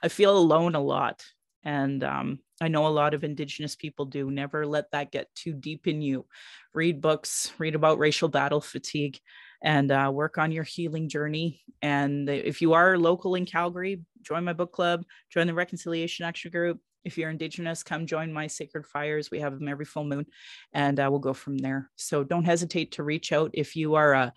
I 0.00 0.06
feel 0.08 0.38
alone 0.38 0.76
a 0.76 0.80
lot. 0.80 1.24
And 1.64 2.04
um, 2.04 2.38
I 2.60 2.68
know 2.68 2.86
a 2.86 2.88
lot 2.88 3.12
of 3.12 3.24
Indigenous 3.24 3.74
people 3.74 4.04
do. 4.04 4.30
Never 4.30 4.64
let 4.64 4.92
that 4.92 5.10
get 5.10 5.34
too 5.34 5.52
deep 5.52 5.88
in 5.88 6.00
you. 6.00 6.26
Read 6.74 7.00
books, 7.00 7.52
read 7.58 7.74
about 7.74 7.98
racial 7.98 8.28
battle 8.28 8.60
fatigue, 8.60 9.18
and 9.62 9.90
uh, 9.90 10.10
work 10.14 10.38
on 10.38 10.52
your 10.52 10.62
healing 10.62 11.08
journey. 11.08 11.62
And 11.82 12.28
if 12.28 12.62
you 12.62 12.74
are 12.74 12.96
local 12.96 13.34
in 13.34 13.46
Calgary, 13.46 14.02
join 14.22 14.44
my 14.44 14.52
book 14.52 14.72
club, 14.72 15.04
join 15.30 15.48
the 15.48 15.54
Reconciliation 15.54 16.24
Action 16.24 16.52
Group. 16.52 16.78
If 17.04 17.18
you're 17.18 17.30
Indigenous, 17.30 17.82
come 17.82 18.06
join 18.06 18.32
my 18.32 18.46
Sacred 18.46 18.86
Fires. 18.86 19.30
We 19.30 19.40
have 19.40 19.58
them 19.58 19.68
every 19.68 19.84
full 19.84 20.04
moon, 20.04 20.26
and 20.72 21.00
uh, 21.00 21.08
we'll 21.10 21.18
go 21.18 21.34
from 21.34 21.58
there. 21.58 21.90
So 21.96 22.22
don't 22.22 22.44
hesitate 22.44 22.92
to 22.92 23.02
reach 23.02 23.32
out 23.32 23.50
if 23.54 23.74
you 23.74 23.96
are 23.96 24.12
a 24.14 24.32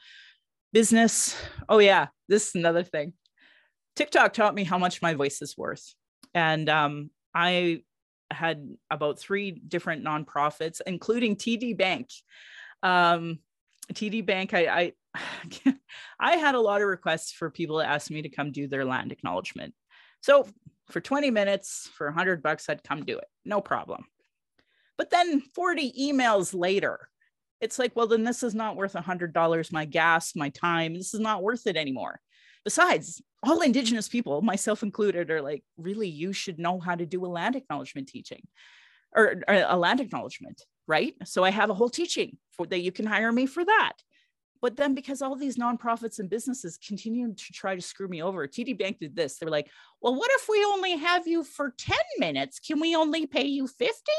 business. 0.74 1.36
Oh, 1.70 1.80
yeah, 1.80 2.08
this 2.28 2.50
is 2.50 2.56
another 2.56 2.84
thing. 2.84 3.14
TikTok 3.96 4.34
taught 4.34 4.56
me 4.56 4.64
how 4.64 4.78
much 4.78 5.02
my 5.02 5.14
voice 5.14 5.42
is 5.42 5.58
worth. 5.58 5.94
And 6.34 6.70
um, 6.70 7.10
I 7.34 7.84
had 8.30 8.76
about 8.92 9.20
three 9.20 9.52
different 9.52 10.04
nonprofits, 10.04 10.82
including 10.86 11.36
TD 11.36 11.78
Bank. 11.78 12.10
Um, 12.84 13.40
TD 13.94 14.26
Bank, 14.26 14.54
I, 14.54 14.94
I, 15.16 15.74
I 16.20 16.38
had 16.38 16.56
a 16.56 16.60
lot 16.60 16.82
of 16.82 16.88
requests 16.88 17.32
for 17.32 17.50
people 17.50 17.80
to 17.80 17.88
ask 17.88 18.12
me 18.12 18.22
to 18.22 18.30
come 18.30 18.52
do 18.52 18.68
their 18.68 18.86
land 18.86 19.12
acknowledgement. 19.12 19.74
So 20.22 20.48
for 20.92 21.02
20 21.02 21.32
minutes, 21.32 21.90
for 21.96 22.08
100 22.08 22.44
bucks, 22.44 22.70
I'd 22.70 22.84
come 22.84 23.04
do 23.04 23.18
it. 23.18 23.28
No 23.46 23.62
problem. 23.62 24.06
But 24.98 25.10
then 25.10 25.42
40 25.42 25.94
emails 25.94 26.58
later, 26.58 27.10
it's 27.62 27.80
like, 27.80 27.96
well, 27.96 28.08
then 28.08 28.24
this 28.24 28.44
is 28.44 28.54
not 28.54 28.76
worth 28.76 28.96
a 28.96 29.02
hundred 29.02 29.34
dollars, 29.34 29.72
my 29.72 29.86
gas, 29.86 30.36
my 30.36 30.50
time. 30.50 30.94
This 30.94 31.14
is 31.14 31.20
not 31.20 31.44
worth 31.44 31.68
it 31.68 31.78
anymore. 31.78 32.20
Besides, 32.64 33.22
all 33.44 33.62
indigenous 33.62 34.08
people, 34.10 34.42
myself 34.42 34.84
included, 34.84 35.32
are 35.32 35.42
like, 35.42 35.64
really, 35.78 36.10
you 36.10 36.34
should 36.34 36.60
know 36.60 36.80
how 36.80 36.96
to 36.96 37.06
do 37.06 37.26
a 37.26 37.28
land 37.28 37.56
acknowledgement 37.56 38.08
teaching 38.08 38.42
or, 39.16 39.42
or 39.48 39.56
uh, 39.56 39.76
a 39.76 39.78
land 39.78 40.00
acknowledgement, 40.00 40.62
right? 40.88 41.16
So 41.26 41.44
I 41.44 41.52
have 41.52 41.70
a 41.70 41.74
whole 41.74 41.90
teaching 41.90 42.38
for 42.52 42.66
that 42.68 42.80
you 42.82 42.92
can 42.92 43.06
hire 43.06 43.32
me 43.32 43.46
for 43.46 43.64
that. 43.64 43.94
But 44.62 44.76
then 44.76 44.94
because 44.94 45.22
all 45.22 45.36
these 45.36 45.58
nonprofits 45.58 46.20
and 46.20 46.30
businesses 46.30 46.78
continue 46.78 47.34
to 47.34 47.54
try 47.54 47.76
to 47.76 47.82
screw 47.82 48.08
me 48.08 48.22
over, 48.22 48.48
TD 48.48 48.78
Bank 48.78 49.00
did 49.00 49.16
this. 49.16 49.38
They 49.38 49.46
were 49.46 49.52
like, 49.52 49.70
well, 50.02 50.16
what 50.16 50.32
if 50.34 50.48
we 50.50 50.64
only 50.66 50.98
have 50.98 51.28
you 51.28 51.44
for 51.44 51.74
10 51.78 51.98
minutes? 52.20 52.60
Can 52.60 52.80
we 52.80 52.96
only 52.96 53.26
pay 53.26 53.46
you 53.46 53.68
50? 53.68 54.12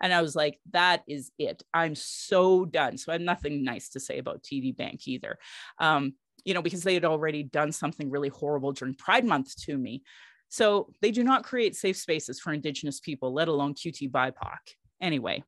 And 0.00 0.12
I 0.12 0.22
was 0.22 0.34
like, 0.34 0.60
that 0.72 1.02
is 1.08 1.30
it. 1.38 1.62
I'm 1.72 1.94
so 1.94 2.64
done. 2.64 2.96
So 2.98 3.12
I 3.12 3.14
have 3.14 3.22
nothing 3.22 3.64
nice 3.64 3.90
to 3.90 4.00
say 4.00 4.18
about 4.18 4.42
TD 4.42 4.76
Bank 4.76 5.06
either. 5.06 5.38
Um, 5.78 6.14
you 6.44 6.54
know, 6.54 6.62
because 6.62 6.82
they 6.82 6.94
had 6.94 7.04
already 7.04 7.42
done 7.42 7.72
something 7.72 8.10
really 8.10 8.28
horrible 8.28 8.72
during 8.72 8.94
Pride 8.94 9.24
Month 9.24 9.56
to 9.64 9.78
me. 9.78 10.02
So 10.48 10.92
they 11.00 11.12
do 11.12 11.24
not 11.24 11.44
create 11.44 11.76
safe 11.76 11.96
spaces 11.96 12.40
for 12.40 12.52
Indigenous 12.52 13.00
people, 13.00 13.32
let 13.32 13.48
alone 13.48 13.74
QT 13.74 14.10
BIPOC. 14.10 14.58
Anyway, 15.00 15.44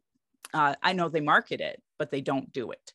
uh, 0.55 0.77
I 0.83 0.93
know 0.95 1.09
they 1.09 1.21
market 1.21 1.61
it, 1.61 1.83
but 1.99 2.11
they 2.11 2.21
don't 2.21 2.51
do 2.53 2.71
it. 2.71 2.93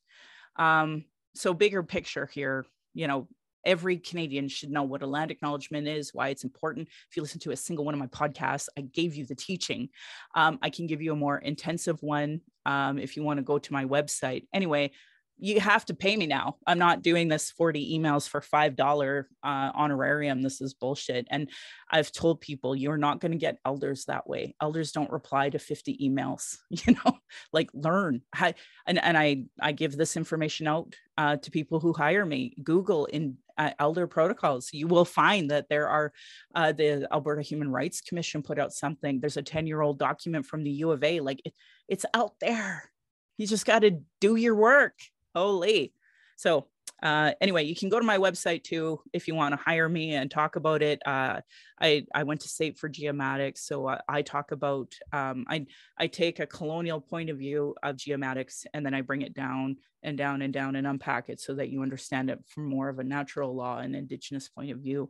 Um, 0.55 1.05
so 1.35 1.53
bigger 1.53 1.83
picture 1.83 2.29
here, 2.31 2.65
you 2.93 3.07
know, 3.07 3.27
every 3.65 3.97
Canadian 3.97 4.47
should 4.47 4.71
know 4.71 4.83
what 4.83 5.03
a 5.03 5.07
land 5.07 5.31
acknowledgement 5.31 5.87
is, 5.87 6.13
why 6.13 6.29
it's 6.29 6.43
important. 6.43 6.87
If 7.09 7.15
you 7.15 7.21
listen 7.21 7.39
to 7.41 7.51
a 7.51 7.57
single 7.57 7.85
one 7.85 7.93
of 7.93 7.99
my 7.99 8.07
podcasts, 8.07 8.67
I 8.77 8.81
gave 8.81 9.15
you 9.15 9.25
the 9.25 9.35
teaching. 9.35 9.89
Um, 10.35 10.59
I 10.61 10.69
can 10.69 10.87
give 10.87 11.01
you 11.01 11.11
a 11.11 11.17
more 11.17 11.37
intensive 11.37 12.01
one 12.01 12.41
um, 12.65 12.99
if 12.99 13.15
you 13.17 13.23
want 13.23 13.37
to 13.37 13.43
go 13.43 13.59
to 13.59 13.73
my 13.73 13.85
website. 13.85 14.47
Anyway, 14.53 14.91
you 15.39 15.59
have 15.59 15.85
to 15.85 15.93
pay 15.93 16.17
me 16.17 16.27
now. 16.27 16.57
I'm 16.67 16.79
not 16.79 17.01
doing 17.01 17.29
this 17.29 17.49
40 17.51 17.97
emails 17.97 18.27
for 18.27 18.41
$5 18.41 19.25
uh, 19.43 19.47
honorarium. 19.47 20.41
This 20.41 20.59
is 20.59 20.73
bullshit. 20.73 21.27
And 21.31 21.49
I've 21.89 22.11
told 22.11 22.41
people 22.41 22.75
you're 22.75 22.97
not 22.97 23.21
going 23.21 23.31
to 23.31 23.37
get 23.37 23.59
elders 23.65 24.05
that 24.05 24.27
way. 24.27 24.55
Elders 24.61 24.91
don't 24.91 25.09
reply 25.09 25.49
to 25.49 25.57
50 25.57 25.97
emails, 25.97 26.57
you 26.69 26.93
know, 26.93 27.17
like 27.53 27.69
learn. 27.73 28.21
I, 28.33 28.53
and, 28.85 29.01
and 29.01 29.17
I, 29.17 29.45
I 29.61 29.71
give 29.71 29.95
this 29.95 30.17
information 30.17 30.67
out 30.67 30.93
uh, 31.17 31.37
to 31.37 31.51
people 31.51 31.79
who 31.79 31.93
hire 31.93 32.25
me. 32.25 32.55
Google 32.63 33.05
in 33.05 33.37
uh, 33.57 33.71
elder 33.79 34.07
protocols. 34.07 34.69
You 34.73 34.87
will 34.87 35.05
find 35.05 35.51
that 35.51 35.69
there 35.69 35.87
are, 35.87 36.11
uh, 36.53 36.73
the 36.73 37.07
Alberta 37.11 37.41
Human 37.41 37.71
Rights 37.71 38.01
Commission 38.01 38.43
put 38.43 38.59
out 38.59 38.73
something. 38.73 39.19
There's 39.19 39.37
a 39.37 39.41
10 39.41 39.67
year 39.67 39.81
old 39.81 39.99
document 39.99 40.45
from 40.45 40.63
the 40.63 40.71
U 40.71 40.91
of 40.91 41.03
A. 41.03 41.21
Like 41.21 41.41
it, 41.45 41.53
it's 41.87 42.05
out 42.13 42.33
there. 42.41 42.91
You 43.37 43.47
just 43.47 43.65
got 43.65 43.79
to 43.79 44.01
do 44.19 44.35
your 44.35 44.55
work 44.55 44.95
Holy. 45.35 45.93
So 46.35 46.67
uh, 47.01 47.31
anyway, 47.39 47.63
you 47.63 47.75
can 47.75 47.89
go 47.89 47.99
to 47.99 48.05
my 48.05 48.17
website 48.17 48.63
too 48.63 48.99
if 49.13 49.27
you 49.27 49.35
want 49.35 49.53
to 49.53 49.63
hire 49.63 49.87
me 49.87 50.15
and 50.15 50.29
talk 50.29 50.55
about 50.55 50.81
it. 50.81 51.01
Uh, 51.05 51.41
I 51.79 52.05
I 52.13 52.23
went 52.23 52.41
to 52.41 52.49
SAIT 52.49 52.77
for 52.77 52.89
geomatics, 52.89 53.59
so 53.59 53.87
I, 53.87 54.01
I 54.09 54.21
talk 54.21 54.51
about 54.51 54.93
um, 55.13 55.45
I 55.47 55.65
I 55.97 56.07
take 56.07 56.39
a 56.39 56.47
colonial 56.47 56.99
point 56.99 57.29
of 57.29 57.37
view 57.37 57.75
of 57.83 57.95
geomatics 57.95 58.65
and 58.73 58.85
then 58.85 58.93
I 58.93 59.01
bring 59.01 59.21
it 59.21 59.33
down 59.33 59.77
and 60.03 60.17
down 60.17 60.41
and 60.41 60.53
down 60.53 60.75
and 60.75 60.87
unpack 60.87 61.29
it 61.29 61.39
so 61.39 61.55
that 61.55 61.69
you 61.69 61.81
understand 61.81 62.29
it 62.29 62.39
from 62.47 62.65
more 62.65 62.89
of 62.89 62.99
a 62.99 63.03
natural 63.03 63.55
law 63.55 63.79
and 63.79 63.95
indigenous 63.95 64.47
point 64.49 64.71
of 64.71 64.79
view. 64.79 65.09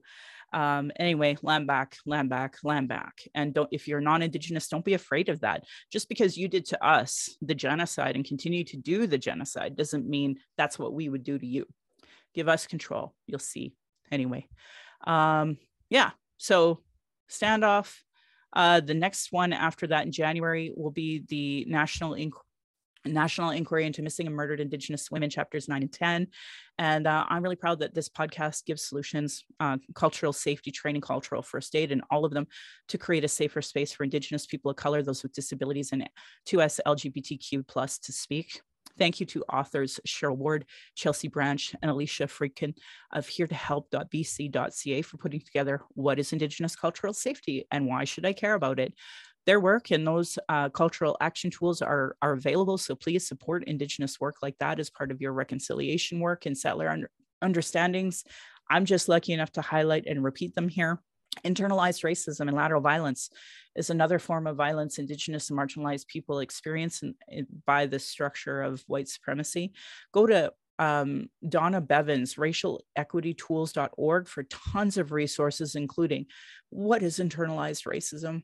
Um, 0.52 0.92
anyway, 0.96 1.38
land 1.42 1.68
back, 1.68 1.98
land 2.06 2.30
back, 2.30 2.58
land 2.64 2.88
back, 2.88 3.20
and 3.36 3.54
don't 3.54 3.70
if 3.72 3.88
you're 3.88 4.02
non-indigenous, 4.02 4.68
don't 4.68 4.86
be 4.86 4.96
afraid 4.96 5.30
of 5.30 5.42
that. 5.42 5.64
Just 5.92 6.10
because 6.10 6.38
you 6.38 6.48
did 6.48 6.66
to 6.68 6.86
us 6.86 7.38
the 7.42 7.56
genocide 7.56 8.16
and 8.16 8.26
continue 8.26 8.64
to 8.64 8.78
do 8.78 9.06
the 9.06 9.18
genocide 9.18 9.76
doesn't 9.76 10.10
mean 10.10 10.40
that's 10.58 10.80
what 10.80 10.94
we 10.94 11.08
would 11.08 11.24
do 11.24 11.38
to 11.38 11.46
you 11.46 11.66
give 12.34 12.48
us 12.48 12.68
control. 12.68 13.14
You'll 13.28 13.40
see. 13.40 13.74
Anyway, 14.12 14.48
um, 15.06 15.58
yeah. 15.90 16.12
So 16.38 16.82
standoff. 17.30 17.96
Uh, 18.52 18.80
the 18.80 18.96
next 18.96 19.32
one 19.32 19.54
after 19.54 19.86
that 19.86 20.06
in 20.06 20.12
January 20.12 20.74
will 20.76 20.90
be 20.90 21.24
the 21.28 21.66
National 21.70 22.14
Inc- 22.14 22.32
National 23.06 23.52
Inquiry 23.52 23.86
into 23.86 24.02
Missing 24.02 24.28
and 24.28 24.36
Murdered 24.36 24.60
Indigenous 24.60 25.10
Women, 25.12 25.30
chapters 25.30 25.68
nine 25.68 25.82
and 25.82 25.92
10. 25.92 26.28
And 26.78 27.08
uh, 27.08 27.26
I'm 27.30 27.44
really 27.44 27.56
proud 27.56 27.80
that 27.80 27.94
this 27.94 28.10
podcast 28.10 28.66
gives 28.66 28.84
solutions, 28.84 29.44
uh, 29.60 29.78
cultural 29.96 30.34
safety 30.34 30.72
training, 30.72 31.02
cultural 31.02 31.42
first 31.42 31.76
aid, 31.76 31.92
and 31.92 32.02
all 32.10 32.26
of 32.26 32.34
them 32.34 32.48
to 32.90 32.98
create 32.98 33.24
a 33.24 33.28
safer 33.28 33.62
space 33.62 33.94
for 33.94 34.04
Indigenous 34.04 34.46
people 34.46 34.72
of 34.72 34.78
color, 34.78 35.02
those 35.02 35.24
with 35.24 35.34
disabilities, 35.34 35.92
and 35.92 36.10
to 36.48 36.62
us 36.62 36.80
LGBTQ 36.86 37.68
plus 37.68 38.00
to 38.00 38.12
speak. 38.12 38.62
Thank 39.00 39.22
you 39.22 39.26
to 39.28 39.44
authors 39.44 40.00
Cheryl 40.06 40.36
Ward, 40.36 40.66
Chelsea 40.94 41.30
Branch, 41.30 41.74
and 41.82 41.90
Alicia 41.90 42.26
Fridkin 42.28 42.76
of 43.14 43.28
Here 43.28 43.48
to 43.48 43.56
heretohelp.bc.ca 43.56 45.02
for 45.04 45.18
putting 45.18 45.40
together 45.40 45.82
what 45.90 46.20
is 46.20 46.34
Indigenous 46.34 46.76
cultural 46.76 47.14
safety 47.14 47.66
and 47.72 47.88
why 47.88 48.04
should 48.04 48.26
I 48.26 48.34
care 48.34 48.56
about 48.56 48.80
it. 48.80 48.94
Their 49.50 49.60
work 49.60 49.90
and 49.90 50.06
those 50.06 50.38
uh, 50.48 50.70
cultural 50.70 51.18
action 51.20 51.50
tools 51.50 51.82
are, 51.82 52.16
are 52.22 52.34
available, 52.34 52.78
so 52.78 52.94
please 52.94 53.28
support 53.28 53.64
Indigenous 53.64 54.20
work 54.20 54.36
like 54.44 54.56
that 54.60 54.80
as 54.80 54.92
part 54.92 55.10
of 55.10 55.22
your 55.22 55.34
reconciliation 55.34 56.20
work 56.20 56.46
and 56.46 56.56
settler 56.56 56.88
under, 56.88 57.10
understandings. 57.42 58.26
I'm 58.70 58.86
just 58.86 59.10
lucky 59.10 59.34
enough 59.34 59.52
to 59.54 59.64
highlight 59.64 60.06
and 60.06 60.24
repeat 60.24 60.54
them 60.54 60.70
here. 60.70 61.02
Internalized 61.44 62.04
racism 62.04 62.42
and 62.42 62.54
lateral 62.54 62.80
violence 62.80 63.32
is 63.76 63.90
another 63.90 64.20
form 64.20 64.46
of 64.46 64.56
violence 64.56 65.00
Indigenous 65.00 65.50
and 65.50 65.58
marginalized 65.58 66.06
people 66.06 66.42
experience 66.42 67.02
in, 67.02 67.16
in, 67.28 67.48
by 67.66 67.88
the 67.88 67.98
structure 67.98 68.62
of 68.62 68.84
white 68.86 69.08
supremacy. 69.08 69.74
Go 70.12 70.28
to 70.28 70.54
um, 70.78 71.28
Donna 71.48 71.82
Bivens, 71.82 72.38
racialequitytools.org 72.38 74.28
for 74.28 74.44
tons 74.44 74.98
of 74.98 75.12
resources, 75.12 75.74
including 75.74 76.28
what 76.70 77.02
is 77.02 77.18
internalized 77.18 77.88
racism, 77.88 78.44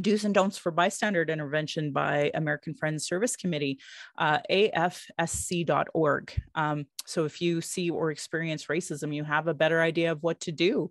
do's 0.00 0.24
and 0.24 0.34
don'ts 0.34 0.58
for 0.58 0.70
bystander 0.70 1.22
intervention 1.22 1.92
by 1.92 2.30
American 2.34 2.74
Friends 2.74 3.06
Service 3.06 3.36
Committee, 3.36 3.78
uh, 4.18 4.38
afsc.org. 4.50 6.42
Um, 6.54 6.86
so 7.06 7.24
if 7.24 7.40
you 7.40 7.60
see 7.60 7.90
or 7.90 8.10
experience 8.10 8.66
racism, 8.66 9.14
you 9.14 9.24
have 9.24 9.48
a 9.48 9.54
better 9.54 9.80
idea 9.80 10.12
of 10.12 10.22
what 10.22 10.40
to 10.40 10.52
do. 10.52 10.90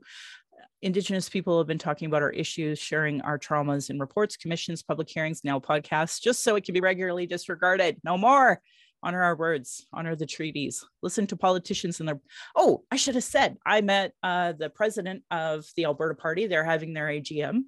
Indigenous 0.82 1.30
people 1.30 1.58
have 1.60 1.68
been 1.68 1.78
talking 1.78 2.08
about 2.08 2.24
our 2.24 2.32
issues, 2.32 2.80
sharing 2.80 3.22
our 3.22 3.38
traumas 3.38 3.90
in 3.90 4.00
reports, 4.00 4.36
commissions, 4.36 4.82
public 4.82 5.10
hearings, 5.10 5.42
now 5.44 5.60
podcasts, 5.60 6.20
just 6.20 6.44
so 6.44 6.56
it 6.56 6.64
can 6.64 6.74
be 6.74 6.82
regularly 6.82 7.28
disregarded. 7.28 7.98
No 8.04 8.18
more. 8.18 8.62
Honor 9.04 9.24
our 9.24 9.36
words, 9.36 9.88
honor 9.94 10.16
the 10.16 10.28
treaties, 10.28 10.86
listen 11.02 11.26
to 11.26 11.36
politicians 11.36 12.00
and 12.00 12.08
their. 12.08 12.20
Oh, 12.56 12.84
I 12.92 12.98
should 12.98 13.16
have 13.16 13.24
said, 13.24 13.58
I 13.66 13.82
met 13.82 14.14
uh, 14.22 14.54
the 14.54 14.70
president 14.70 15.24
of 15.32 15.66
the 15.76 15.86
Alberta 15.86 16.14
Party. 16.14 16.46
They're 16.46 16.64
having 16.64 16.94
their 16.94 17.08
AGM. 17.08 17.64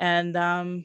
And 0.00 0.36
um, 0.36 0.84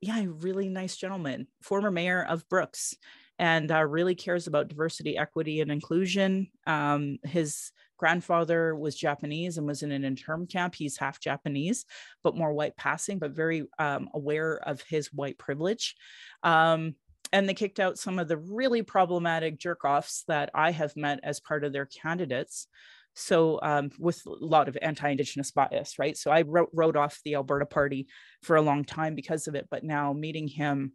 yeah, 0.00 0.24
really 0.26 0.68
nice 0.68 0.96
gentleman, 0.96 1.46
former 1.62 1.90
mayor 1.90 2.24
of 2.24 2.48
Brooks, 2.48 2.94
and 3.38 3.70
uh, 3.70 3.84
really 3.84 4.14
cares 4.14 4.46
about 4.46 4.68
diversity, 4.68 5.16
equity, 5.16 5.60
and 5.60 5.70
inclusion. 5.70 6.48
Um, 6.66 7.18
his 7.24 7.72
grandfather 7.96 8.76
was 8.76 8.94
Japanese 8.96 9.56
and 9.58 9.66
was 9.66 9.82
in 9.82 9.92
an 9.92 10.04
intern 10.04 10.46
camp. 10.46 10.74
He's 10.74 10.96
half 10.96 11.20
Japanese, 11.20 11.86
but 12.22 12.36
more 12.36 12.52
white 12.52 12.76
passing, 12.76 13.18
but 13.18 13.32
very 13.32 13.64
um, 13.78 14.08
aware 14.14 14.56
of 14.56 14.82
his 14.82 15.12
white 15.12 15.38
privilege. 15.38 15.96
Um, 16.42 16.94
and 17.32 17.48
they 17.48 17.54
kicked 17.54 17.80
out 17.80 17.98
some 17.98 18.18
of 18.18 18.28
the 18.28 18.36
really 18.36 18.82
problematic 18.82 19.58
jerk 19.58 19.84
offs 19.84 20.24
that 20.28 20.50
I 20.54 20.70
have 20.70 20.94
met 20.96 21.20
as 21.22 21.40
part 21.40 21.64
of 21.64 21.72
their 21.72 21.86
candidates. 21.86 22.68
So, 23.14 23.60
um, 23.62 23.90
with 23.98 24.20
a 24.26 24.30
lot 24.30 24.68
of 24.68 24.76
anti 24.82 25.08
Indigenous 25.08 25.50
bias, 25.50 25.98
right? 25.98 26.16
So, 26.16 26.30
I 26.30 26.42
wrote, 26.42 26.70
wrote 26.72 26.96
off 26.96 27.20
the 27.24 27.36
Alberta 27.36 27.66
Party 27.66 28.06
for 28.42 28.56
a 28.56 28.62
long 28.62 28.84
time 28.84 29.14
because 29.14 29.46
of 29.46 29.54
it. 29.54 29.68
But 29.70 29.84
now 29.84 30.12
meeting 30.12 30.48
him 30.48 30.92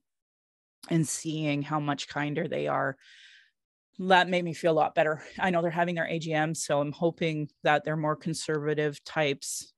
and 0.89 1.07
seeing 1.07 1.61
how 1.61 1.79
much 1.79 2.07
kinder 2.07 2.47
they 2.47 2.67
are 2.67 2.97
that 3.99 4.29
made 4.29 4.45
me 4.45 4.53
feel 4.53 4.71
a 4.71 4.73
lot 4.73 4.95
better. 4.95 5.21
I 5.37 5.49
know 5.49 5.61
they're 5.61 5.71
having 5.71 5.95
their 5.95 6.07
AGM, 6.07 6.55
so 6.55 6.79
I'm 6.79 6.93
hoping 6.93 7.49
that 7.63 7.83
they're 7.83 7.97
more 7.97 8.15
conservative 8.15 9.03
types. 9.03 9.73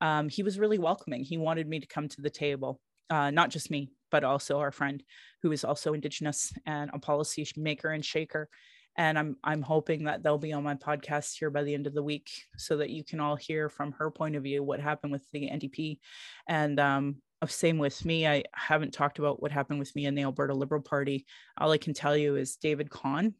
Um, 0.00 0.28
he 0.28 0.42
was 0.42 0.58
really 0.58 0.80
welcoming. 0.80 1.22
He 1.22 1.38
wanted 1.38 1.68
me 1.68 1.78
to 1.78 1.86
come 1.86 2.08
to 2.08 2.20
the 2.20 2.30
table, 2.30 2.80
uh, 3.08 3.30
not 3.30 3.50
just 3.50 3.70
me, 3.70 3.92
but 4.10 4.24
also 4.24 4.58
our 4.58 4.72
friend 4.72 5.02
who 5.42 5.52
is 5.52 5.64
also 5.64 5.94
Indigenous 5.94 6.52
and 6.66 6.90
a 6.92 6.98
policy 6.98 7.46
maker 7.56 7.90
and 7.90 8.04
shaker. 8.04 8.48
And 8.96 9.18
I'm 9.18 9.36
I'm 9.42 9.62
hoping 9.62 10.04
that 10.04 10.22
they'll 10.22 10.38
be 10.38 10.52
on 10.52 10.62
my 10.62 10.74
podcast 10.74 11.38
here 11.38 11.50
by 11.50 11.62
the 11.62 11.74
end 11.74 11.86
of 11.86 11.94
the 11.94 12.02
week, 12.02 12.30
so 12.56 12.76
that 12.76 12.90
you 12.90 13.04
can 13.04 13.20
all 13.20 13.36
hear 13.36 13.68
from 13.68 13.92
her 13.92 14.10
point 14.10 14.36
of 14.36 14.42
view 14.42 14.62
what 14.62 14.80
happened 14.80 15.12
with 15.12 15.24
the 15.32 15.48
NDP, 15.48 15.98
and 16.46 16.78
um, 16.78 17.16
same 17.46 17.78
with 17.78 18.04
me. 18.04 18.26
I 18.26 18.44
haven't 18.54 18.92
talked 18.92 19.18
about 19.18 19.40
what 19.42 19.50
happened 19.50 19.78
with 19.78 19.94
me 19.96 20.06
in 20.06 20.14
the 20.14 20.22
Alberta 20.22 20.54
Liberal 20.54 20.82
Party. 20.82 21.26
All 21.58 21.72
I 21.72 21.78
can 21.78 21.94
tell 21.94 22.16
you 22.16 22.36
is 22.36 22.56
David 22.56 22.90
Khan, 22.90 23.34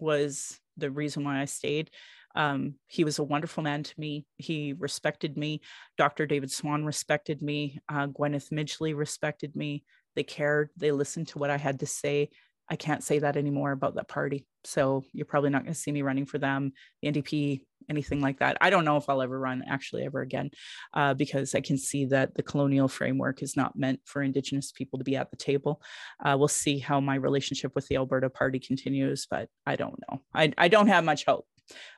was 0.00 0.58
the 0.76 0.90
reason 0.90 1.24
why 1.24 1.40
I 1.40 1.46
stayed. 1.46 1.90
Um, 2.34 2.74
he 2.86 3.04
was 3.04 3.18
a 3.18 3.24
wonderful 3.24 3.62
man 3.62 3.82
to 3.82 3.94
me. 3.96 4.26
He 4.36 4.74
respected 4.74 5.38
me. 5.38 5.62
Dr. 5.96 6.26
David 6.26 6.52
Swann 6.52 6.84
respected 6.84 7.40
me. 7.40 7.78
Uh, 7.88 8.08
Gwyneth 8.08 8.50
Midgley 8.50 8.94
respected 8.94 9.56
me. 9.56 9.84
They 10.14 10.22
cared. 10.22 10.70
They 10.76 10.92
listened 10.92 11.28
to 11.28 11.38
what 11.38 11.50
I 11.50 11.56
had 11.56 11.80
to 11.80 11.86
say. 11.86 12.30
I 12.68 12.76
can't 12.76 13.04
say 13.04 13.20
that 13.20 13.36
anymore 13.36 13.72
about 13.72 13.94
that 13.94 14.08
party. 14.08 14.46
So 14.64 15.04
you're 15.12 15.26
probably 15.26 15.50
not 15.50 15.62
going 15.62 15.74
to 15.74 15.78
see 15.78 15.92
me 15.92 16.02
running 16.02 16.26
for 16.26 16.38
them, 16.38 16.72
the 17.00 17.12
NDP, 17.12 17.60
anything 17.88 18.20
like 18.20 18.40
that. 18.40 18.56
I 18.60 18.70
don't 18.70 18.84
know 18.84 18.96
if 18.96 19.08
I'll 19.08 19.22
ever 19.22 19.38
run 19.38 19.62
actually 19.68 20.04
ever 20.04 20.20
again, 20.20 20.50
uh, 20.92 21.14
because 21.14 21.54
I 21.54 21.60
can 21.60 21.78
see 21.78 22.06
that 22.06 22.34
the 22.34 22.42
colonial 22.42 22.88
framework 22.88 23.42
is 23.42 23.56
not 23.56 23.76
meant 23.76 24.00
for 24.04 24.22
Indigenous 24.22 24.72
people 24.72 24.98
to 24.98 25.04
be 25.04 25.16
at 25.16 25.30
the 25.30 25.36
table. 25.36 25.80
Uh, 26.24 26.36
we'll 26.36 26.48
see 26.48 26.78
how 26.78 27.00
my 27.00 27.14
relationship 27.14 27.72
with 27.74 27.86
the 27.86 27.96
Alberta 27.96 28.28
Party 28.30 28.58
continues, 28.58 29.26
but 29.30 29.48
I 29.64 29.76
don't 29.76 30.00
know. 30.10 30.22
I, 30.34 30.52
I 30.58 30.68
don't 30.68 30.88
have 30.88 31.04
much 31.04 31.24
hope. 31.24 31.46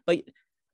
But 0.06 0.20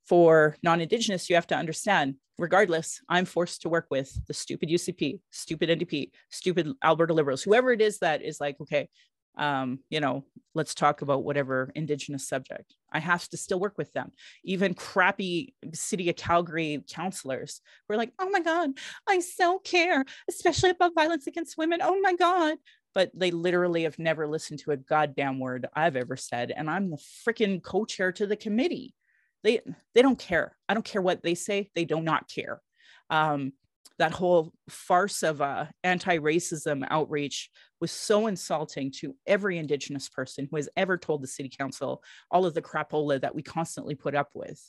for 0.06 0.56
non-indigenous 0.62 1.28
you 1.28 1.34
have 1.34 1.46
to 1.46 1.56
understand 1.56 2.14
regardless 2.38 3.00
i'm 3.08 3.24
forced 3.24 3.62
to 3.62 3.68
work 3.68 3.86
with 3.90 4.14
the 4.26 4.34
stupid 4.34 4.68
ucp 4.68 5.20
stupid 5.30 5.70
ndp 5.70 6.10
stupid 6.30 6.68
alberta 6.82 7.14
liberals 7.14 7.42
whoever 7.42 7.72
it 7.72 7.80
is 7.80 7.98
that 7.98 8.22
is 8.22 8.40
like 8.40 8.56
okay 8.60 8.88
um, 9.36 9.80
you 9.90 10.00
know, 10.00 10.24
let's 10.54 10.74
talk 10.74 11.02
about 11.02 11.24
whatever 11.24 11.70
Indigenous 11.74 12.28
subject. 12.28 12.74
I 12.92 13.00
have 13.00 13.28
to 13.30 13.36
still 13.36 13.58
work 13.58 13.76
with 13.76 13.92
them. 13.92 14.12
Even 14.44 14.74
crappy 14.74 15.54
City 15.72 16.08
of 16.08 16.16
Calgary 16.16 16.84
counselors 16.88 17.60
were 17.88 17.96
like, 17.96 18.12
oh 18.18 18.30
my 18.30 18.40
God, 18.40 18.70
I 19.08 19.18
so 19.20 19.58
care, 19.58 20.04
especially 20.28 20.70
about 20.70 20.94
violence 20.94 21.26
against 21.26 21.58
women. 21.58 21.80
Oh 21.82 22.00
my 22.00 22.14
God. 22.14 22.58
But 22.94 23.10
they 23.12 23.32
literally 23.32 23.82
have 23.82 23.98
never 23.98 24.28
listened 24.28 24.60
to 24.60 24.70
a 24.70 24.76
goddamn 24.76 25.40
word 25.40 25.66
I've 25.74 25.96
ever 25.96 26.16
said. 26.16 26.52
And 26.56 26.70
I'm 26.70 26.90
the 26.90 27.02
freaking 27.26 27.60
co 27.60 27.84
chair 27.84 28.12
to 28.12 28.26
the 28.26 28.36
committee. 28.36 28.94
They, 29.42 29.60
they 29.94 30.02
don't 30.02 30.18
care. 30.18 30.56
I 30.68 30.74
don't 30.74 30.84
care 30.84 31.02
what 31.02 31.22
they 31.22 31.34
say. 31.34 31.70
They 31.74 31.84
do 31.84 32.00
not 32.00 32.30
care. 32.30 32.62
Um, 33.10 33.52
that 33.98 34.12
whole 34.12 34.52
farce 34.68 35.22
of 35.22 35.40
uh, 35.40 35.66
anti-racism 35.82 36.86
outreach 36.90 37.50
was 37.80 37.92
so 37.92 38.26
insulting 38.26 38.90
to 38.90 39.14
every 39.26 39.58
indigenous 39.58 40.08
person 40.08 40.48
who 40.50 40.56
has 40.56 40.68
ever 40.76 40.98
told 40.98 41.22
the 41.22 41.28
city 41.28 41.48
council 41.48 42.02
all 42.30 42.46
of 42.46 42.54
the 42.54 42.62
crapola 42.62 43.20
that 43.20 43.34
we 43.34 43.42
constantly 43.42 43.94
put 43.94 44.14
up 44.14 44.30
with. 44.34 44.60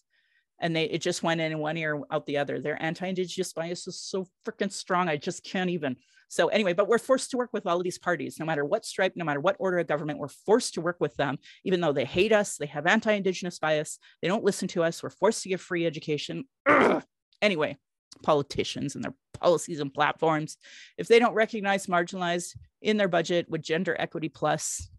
And 0.60 0.76
they 0.76 0.86
it 0.86 1.02
just 1.02 1.24
went 1.24 1.42
in 1.42 1.60
one 1.60 1.78
ear 1.78 2.02
out 2.12 2.26
the 2.26 2.38
other. 2.38 2.60
Their 2.60 2.82
anti-indigenous 2.82 3.52
bias 3.54 3.88
is 3.88 4.00
so 4.00 4.28
freaking 4.46 4.72
strong 4.72 5.10
i 5.10 5.18
just 5.18 5.44
can't 5.44 5.70
even. 5.70 5.98
So 6.28 6.48
anyway 6.48 6.74
but 6.74 6.88
we're 6.88 6.98
forced 6.98 7.32
to 7.32 7.38
work 7.38 7.50
with 7.52 7.66
all 7.66 7.78
of 7.78 7.84
these 7.84 7.98
parties 7.98 8.38
no 8.40 8.46
matter 8.46 8.64
what 8.64 8.86
stripe 8.86 9.14
no 9.16 9.26
matter 9.26 9.40
what 9.40 9.58
order 9.60 9.80
of 9.80 9.88
government 9.88 10.20
we're 10.20 10.28
forced 10.28 10.76
to 10.76 10.82
work 10.82 10.98
with 11.00 11.16
them. 11.16 11.38
Even 11.66 11.82
though 11.82 11.94
they 11.94 12.06
hate 12.06 12.32
us 12.32 12.58
they 12.58 12.68
have 12.68 12.86
anti-indigenous 12.86 13.60
bias 13.60 13.98
they 14.22 14.28
don't 14.28 14.44
listen 14.44 14.68
to 14.70 14.84
us 14.84 15.02
we're 15.02 15.10
forced 15.10 15.44
to 15.44 15.50
give 15.50 15.62
free 15.62 15.86
education. 15.86 16.46
Anyway 17.42 17.78
politicians 18.24 18.96
and 18.96 19.04
their 19.04 19.14
policies 19.40 19.80
and 19.80 19.94
platforms 19.94 20.58
if 20.98 21.08
they 21.08 21.20
don't 21.20 21.34
recognize 21.34 21.88
marginalized 21.88 22.56
in 22.82 22.98
their 22.98 23.08
budget 23.08 23.50
with 23.50 23.62
gender 23.62 23.96
equity 24.00 24.30
plus 24.30 24.90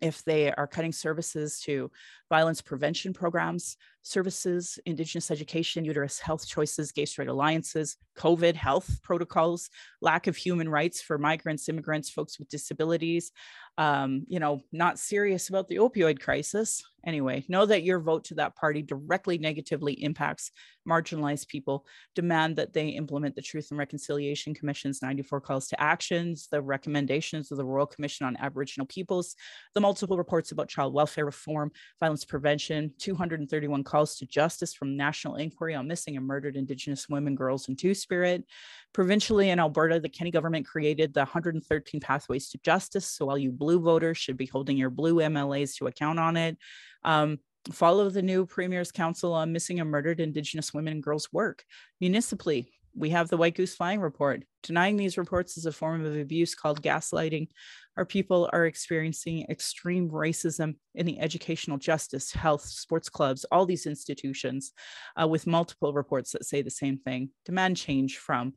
if 0.00 0.22
they 0.24 0.52
are 0.52 0.66
cutting 0.66 0.92
services 0.92 1.60
to 1.60 1.90
violence 2.30 2.60
prevention 2.60 3.12
programs, 3.12 3.76
services, 4.02 4.78
Indigenous 4.86 5.30
education, 5.30 5.84
uterus 5.84 6.18
health 6.18 6.46
choices, 6.46 6.92
gay 6.92 7.04
straight 7.04 7.28
alliances, 7.28 7.96
COVID 8.16 8.54
health 8.54 9.00
protocols, 9.02 9.70
lack 10.00 10.26
of 10.26 10.36
human 10.36 10.68
rights 10.68 11.00
for 11.00 11.18
migrants, 11.18 11.68
immigrants, 11.68 12.10
folks 12.10 12.38
with 12.38 12.48
disabilities, 12.48 13.32
um, 13.76 14.24
you 14.26 14.40
know, 14.40 14.62
not 14.72 14.98
serious 14.98 15.48
about 15.48 15.68
the 15.68 15.76
opioid 15.76 16.20
crisis. 16.20 16.82
Anyway, 17.06 17.44
know 17.48 17.64
that 17.64 17.84
your 17.84 18.00
vote 18.00 18.24
to 18.24 18.34
that 18.34 18.56
party 18.56 18.82
directly 18.82 19.38
negatively 19.38 19.92
impacts 20.02 20.50
marginalized 20.86 21.46
people. 21.46 21.86
Demand 22.16 22.56
that 22.56 22.72
they 22.72 22.88
implement 22.88 23.36
the 23.36 23.42
Truth 23.42 23.68
and 23.70 23.78
Reconciliation 23.78 24.52
Commission's 24.52 25.00
94 25.00 25.40
calls 25.42 25.68
to 25.68 25.80
actions, 25.80 26.48
the 26.50 26.60
recommendations 26.60 27.52
of 27.52 27.56
the 27.56 27.64
Royal 27.64 27.86
Commission 27.86 28.26
on 28.26 28.36
Aboriginal 28.38 28.86
Peoples, 28.86 29.36
the 29.74 29.80
multiple 29.80 30.18
reports 30.18 30.50
about 30.50 30.68
child 30.68 30.92
welfare 30.92 31.24
reform, 31.24 31.70
violence 32.00 32.17
prevention, 32.24 32.92
231 32.98 33.84
calls 33.84 34.16
to 34.16 34.26
justice 34.26 34.74
from 34.74 34.96
National 34.96 35.36
Inquiry 35.36 35.74
on 35.74 35.86
Missing 35.86 36.16
and 36.16 36.26
Murdered 36.26 36.56
Indigenous 36.56 37.08
Women, 37.08 37.34
Girls, 37.34 37.68
and 37.68 37.78
Two 37.78 37.94
Spirit. 37.94 38.44
Provincially 38.92 39.50
in 39.50 39.58
Alberta, 39.58 40.00
the 40.00 40.08
Kenney 40.08 40.30
government 40.30 40.66
created 40.66 41.14
the 41.14 41.20
113 41.20 42.00
Pathways 42.00 42.48
to 42.50 42.58
Justice. 42.58 43.06
So 43.06 43.28
all 43.28 43.38
you 43.38 43.52
blue 43.52 43.80
voters 43.80 44.18
should 44.18 44.36
be 44.36 44.46
holding 44.46 44.76
your 44.76 44.90
blue 44.90 45.16
MLAs 45.16 45.76
to 45.76 45.86
account 45.86 46.18
on 46.18 46.36
it. 46.36 46.56
Um, 47.04 47.38
follow 47.72 48.08
the 48.08 48.22
new 48.22 48.46
Premier's 48.46 48.92
Council 48.92 49.32
on 49.32 49.52
Missing 49.52 49.80
and 49.80 49.90
Murdered 49.90 50.20
Indigenous 50.20 50.72
Women 50.72 50.94
and 50.94 51.02
Girls 51.02 51.32
work. 51.32 51.64
Municipally, 52.00 52.72
we 52.94 53.10
have 53.10 53.28
the 53.28 53.36
White 53.36 53.54
Goose 53.54 53.74
Flying 53.74 54.00
Report. 54.00 54.44
Denying 54.62 54.96
these 54.96 55.18
reports 55.18 55.56
is 55.56 55.66
a 55.66 55.72
form 55.72 56.04
of 56.04 56.16
abuse 56.16 56.54
called 56.54 56.82
gaslighting. 56.82 57.48
Our 57.96 58.04
people 58.04 58.48
are 58.52 58.66
experiencing 58.66 59.46
extreme 59.48 60.10
racism 60.10 60.76
in 60.94 61.06
the 61.06 61.18
educational 61.18 61.78
justice, 61.78 62.32
health, 62.32 62.62
sports 62.62 63.08
clubs, 63.08 63.44
all 63.50 63.66
these 63.66 63.86
institutions, 63.86 64.72
uh, 65.20 65.26
with 65.26 65.46
multiple 65.46 65.92
reports 65.92 66.32
that 66.32 66.44
say 66.44 66.62
the 66.62 66.70
same 66.70 66.98
thing. 66.98 67.30
Demand 67.44 67.76
change 67.76 68.18
from 68.18 68.54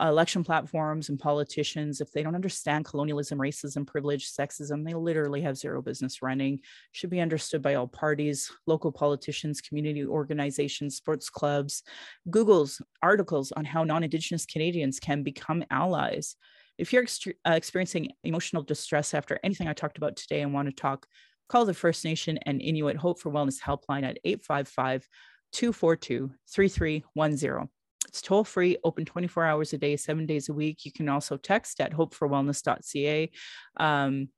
election 0.00 0.42
platforms 0.42 1.08
and 1.08 1.18
politicians, 1.18 2.00
if 2.00 2.10
they 2.12 2.22
don't 2.22 2.34
understand 2.34 2.84
colonialism, 2.84 3.38
racism, 3.38 3.86
privilege, 3.86 4.30
sexism, 4.30 4.84
they 4.84 4.94
literally 4.94 5.42
have 5.42 5.56
zero 5.56 5.82
business 5.82 6.22
running, 6.22 6.60
should 6.92 7.10
be 7.10 7.20
understood 7.20 7.62
by 7.62 7.74
all 7.74 7.86
parties, 7.86 8.50
local 8.66 8.90
politicians, 8.90 9.60
community 9.60 10.04
organizations, 10.04 10.96
sports 10.96 11.28
clubs. 11.28 11.82
Google's 12.30 12.80
articles 13.02 13.52
on 13.52 13.64
how 13.64 13.84
non 13.84 14.04
Indigenous 14.04 14.46
Canadians 14.46 14.98
can 14.98 15.22
become 15.22 15.64
allies. 15.70 16.36
If 16.78 16.92
you're 16.92 17.02
ex- 17.02 17.26
uh, 17.46 17.52
experiencing 17.52 18.12
emotional 18.24 18.62
distress 18.62 19.12
after 19.12 19.38
anything 19.44 19.68
I 19.68 19.74
talked 19.74 19.98
about 19.98 20.16
today 20.16 20.40
and 20.40 20.54
want 20.54 20.68
to 20.68 20.74
talk, 20.74 21.06
call 21.48 21.66
the 21.66 21.74
First 21.74 22.04
Nation 22.04 22.38
and 22.46 22.62
Inuit 22.62 22.96
Hope 22.96 23.20
for 23.20 23.30
Wellness 23.30 23.60
helpline 23.60 24.04
at 24.04 24.18
855 24.24 25.06
242 25.52 26.30
3310. 26.50 27.68
It's 28.08 28.22
toll 28.22 28.44
free, 28.44 28.76
open 28.84 29.04
24 29.04 29.44
hours 29.44 29.72
a 29.72 29.78
day, 29.78 29.96
seven 29.96 30.26
days 30.26 30.48
a 30.48 30.52
week. 30.52 30.84
You 30.84 30.92
can 30.92 31.08
also 31.08 31.36
text 31.36 31.80
at 31.80 31.92
hopeforwellness.ca. 31.92 33.30
Um, 33.78 34.28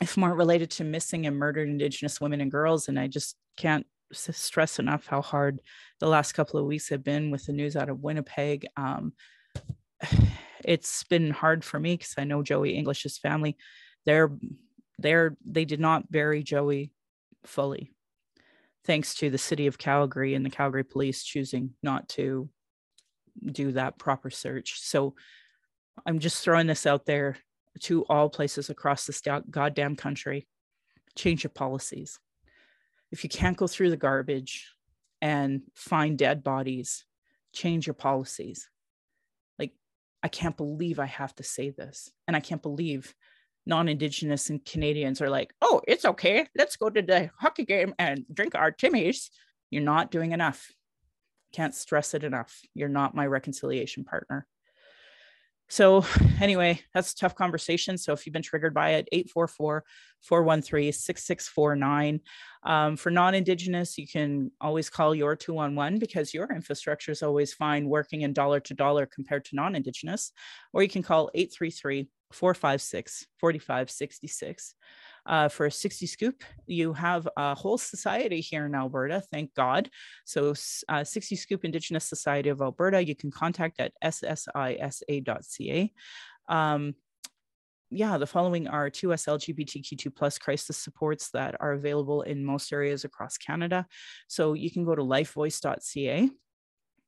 if 0.00 0.16
more 0.16 0.34
related 0.34 0.70
to 0.72 0.84
missing 0.84 1.26
and 1.26 1.36
murdered 1.36 1.68
Indigenous 1.68 2.20
women 2.20 2.40
and 2.40 2.50
girls, 2.50 2.88
and 2.88 2.98
I 2.98 3.08
just 3.08 3.36
can't 3.56 3.86
stress 4.12 4.78
enough 4.78 5.06
how 5.06 5.22
hard 5.22 5.60
the 6.00 6.08
last 6.08 6.32
couple 6.32 6.58
of 6.58 6.66
weeks 6.66 6.88
have 6.88 7.04
been 7.04 7.30
with 7.30 7.46
the 7.46 7.52
news 7.52 7.76
out 7.76 7.88
of 7.88 8.02
Winnipeg. 8.02 8.66
Um, 8.76 9.12
it's 10.64 11.04
been 11.04 11.30
hard 11.30 11.64
for 11.64 11.78
me 11.78 11.96
because 11.96 12.14
I 12.18 12.24
know 12.24 12.42
Joey 12.42 12.74
English's 12.74 13.18
family. 13.18 13.56
They're 14.04 14.30
they're 14.98 15.36
they 15.44 15.64
did 15.64 15.80
not 15.80 16.10
bury 16.10 16.42
Joey 16.42 16.92
fully, 17.44 17.92
thanks 18.84 19.14
to 19.16 19.30
the 19.30 19.38
city 19.38 19.66
of 19.66 19.78
Calgary 19.78 20.34
and 20.34 20.44
the 20.44 20.50
Calgary 20.50 20.84
police 20.84 21.24
choosing 21.24 21.74
not 21.82 22.08
to 22.10 22.48
do 23.44 23.72
that 23.72 23.98
proper 23.98 24.30
search. 24.30 24.80
So 24.80 25.14
I'm 26.06 26.18
just 26.18 26.42
throwing 26.42 26.66
this 26.66 26.86
out 26.86 27.06
there 27.06 27.36
to 27.80 28.04
all 28.04 28.28
places 28.28 28.70
across 28.70 29.06
this 29.06 29.22
goddamn 29.50 29.96
country. 29.96 30.46
Change 31.16 31.44
your 31.44 31.50
policies. 31.50 32.18
If 33.10 33.24
you 33.24 33.30
can't 33.30 33.56
go 33.56 33.66
through 33.66 33.90
the 33.90 33.96
garbage 33.96 34.72
and 35.20 35.62
find 35.74 36.16
dead 36.16 36.42
bodies, 36.42 37.04
change 37.52 37.86
your 37.86 37.94
policies. 37.94 38.68
Like, 39.58 39.72
I 40.22 40.28
can't 40.28 40.56
believe 40.56 40.98
I 40.98 41.06
have 41.06 41.34
to 41.36 41.42
say 41.42 41.70
this. 41.70 42.10
And 42.26 42.34
I 42.34 42.40
can't 42.40 42.62
believe 42.62 43.14
non 43.66 43.88
Indigenous 43.88 44.50
and 44.50 44.64
Canadians 44.64 45.20
are 45.20 45.30
like, 45.30 45.54
oh, 45.60 45.82
it's 45.86 46.04
okay. 46.04 46.46
Let's 46.56 46.76
go 46.76 46.90
to 46.90 47.02
the 47.02 47.30
hockey 47.38 47.64
game 47.64 47.94
and 47.98 48.24
drink 48.32 48.54
our 48.54 48.72
Timmies. 48.72 49.28
You're 49.70 49.82
not 49.82 50.10
doing 50.10 50.32
enough. 50.32 50.72
Can't 51.52 51.74
stress 51.74 52.14
it 52.14 52.24
enough. 52.24 52.60
You're 52.74 52.88
not 52.88 53.14
my 53.14 53.26
reconciliation 53.26 54.04
partner. 54.04 54.46
So, 55.72 56.04
anyway, 56.38 56.80
that's 56.92 57.12
a 57.12 57.16
tough 57.16 57.34
conversation. 57.34 57.96
So, 57.96 58.12
if 58.12 58.26
you've 58.26 58.34
been 58.34 58.42
triggered 58.42 58.74
by 58.74 58.90
it, 58.90 59.08
844 59.10 59.84
413 60.20 60.92
6649. 60.92 62.20
Um, 62.64 62.96
for 62.98 63.10
non 63.10 63.34
Indigenous, 63.34 63.96
you 63.96 64.06
can 64.06 64.50
always 64.60 64.90
call 64.90 65.14
your 65.14 65.34
211 65.34 65.98
because 65.98 66.34
your 66.34 66.52
infrastructure 66.52 67.10
is 67.10 67.22
always 67.22 67.54
fine 67.54 67.88
working 67.88 68.20
in 68.20 68.34
dollar 68.34 68.60
to 68.60 68.74
dollar 68.74 69.06
compared 69.06 69.46
to 69.46 69.56
non 69.56 69.74
Indigenous. 69.74 70.32
Or 70.74 70.82
you 70.82 70.90
can 70.90 71.02
call 71.02 71.30
833 71.32 72.10
456 72.32 73.26
4566 73.38 74.74
uh, 75.26 75.48
for 75.48 75.70
60 75.70 76.06
Scoop. 76.06 76.42
You 76.66 76.92
have 76.92 77.28
a 77.36 77.54
whole 77.54 77.78
society 77.78 78.40
here 78.40 78.66
in 78.66 78.74
Alberta, 78.74 79.22
thank 79.30 79.54
God. 79.54 79.90
So, 80.24 80.54
uh, 80.88 81.04
60 81.04 81.36
Scoop 81.36 81.64
Indigenous 81.64 82.04
Society 82.04 82.48
of 82.48 82.60
Alberta, 82.60 83.04
you 83.04 83.14
can 83.14 83.30
contact 83.30 83.80
at 83.80 83.92
ssisa.ca. 84.04 85.92
Um, 86.48 86.94
yeah, 87.90 88.16
the 88.16 88.26
following 88.26 88.68
are 88.68 88.88
two 88.88 89.08
LGBTQ2 89.08 90.16
plus 90.16 90.38
crisis 90.38 90.78
supports 90.78 91.30
that 91.32 91.56
are 91.60 91.72
available 91.72 92.22
in 92.22 92.42
most 92.42 92.72
areas 92.72 93.04
across 93.04 93.36
Canada. 93.36 93.86
So 94.28 94.54
you 94.54 94.70
can 94.70 94.84
go 94.84 94.94
to 94.94 95.02
lifevoice.ca 95.02 96.30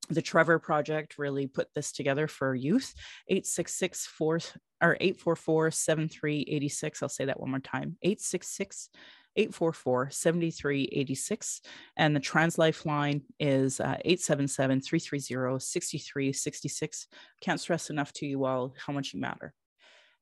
the 0.08 0.22
Trevor 0.22 0.58
Project 0.58 1.18
really 1.18 1.46
put 1.46 1.68
this 1.74 1.92
together 1.92 2.28
for 2.28 2.54
youth. 2.54 2.94
866 3.28 4.08
or 4.20 4.96
844 5.00 5.70
7386. 5.70 7.02
I'll 7.02 7.08
say 7.08 7.24
that 7.24 7.40
one 7.40 7.50
more 7.50 7.60
time 7.60 7.96
866 8.02 8.90
844 9.36 10.10
7386. 10.10 11.60
And 11.96 12.14
the 12.14 12.20
Trans 12.20 12.58
Lifeline 12.58 13.22
is 13.40 13.80
uh, 13.80 13.96
877 14.04 14.80
330 14.80 15.58
6366. 15.58 17.06
Can't 17.40 17.60
stress 17.60 17.90
enough 17.90 18.12
to 18.14 18.26
you 18.26 18.44
all 18.44 18.74
how 18.86 18.92
much 18.92 19.14
you 19.14 19.20
matter. 19.20 19.54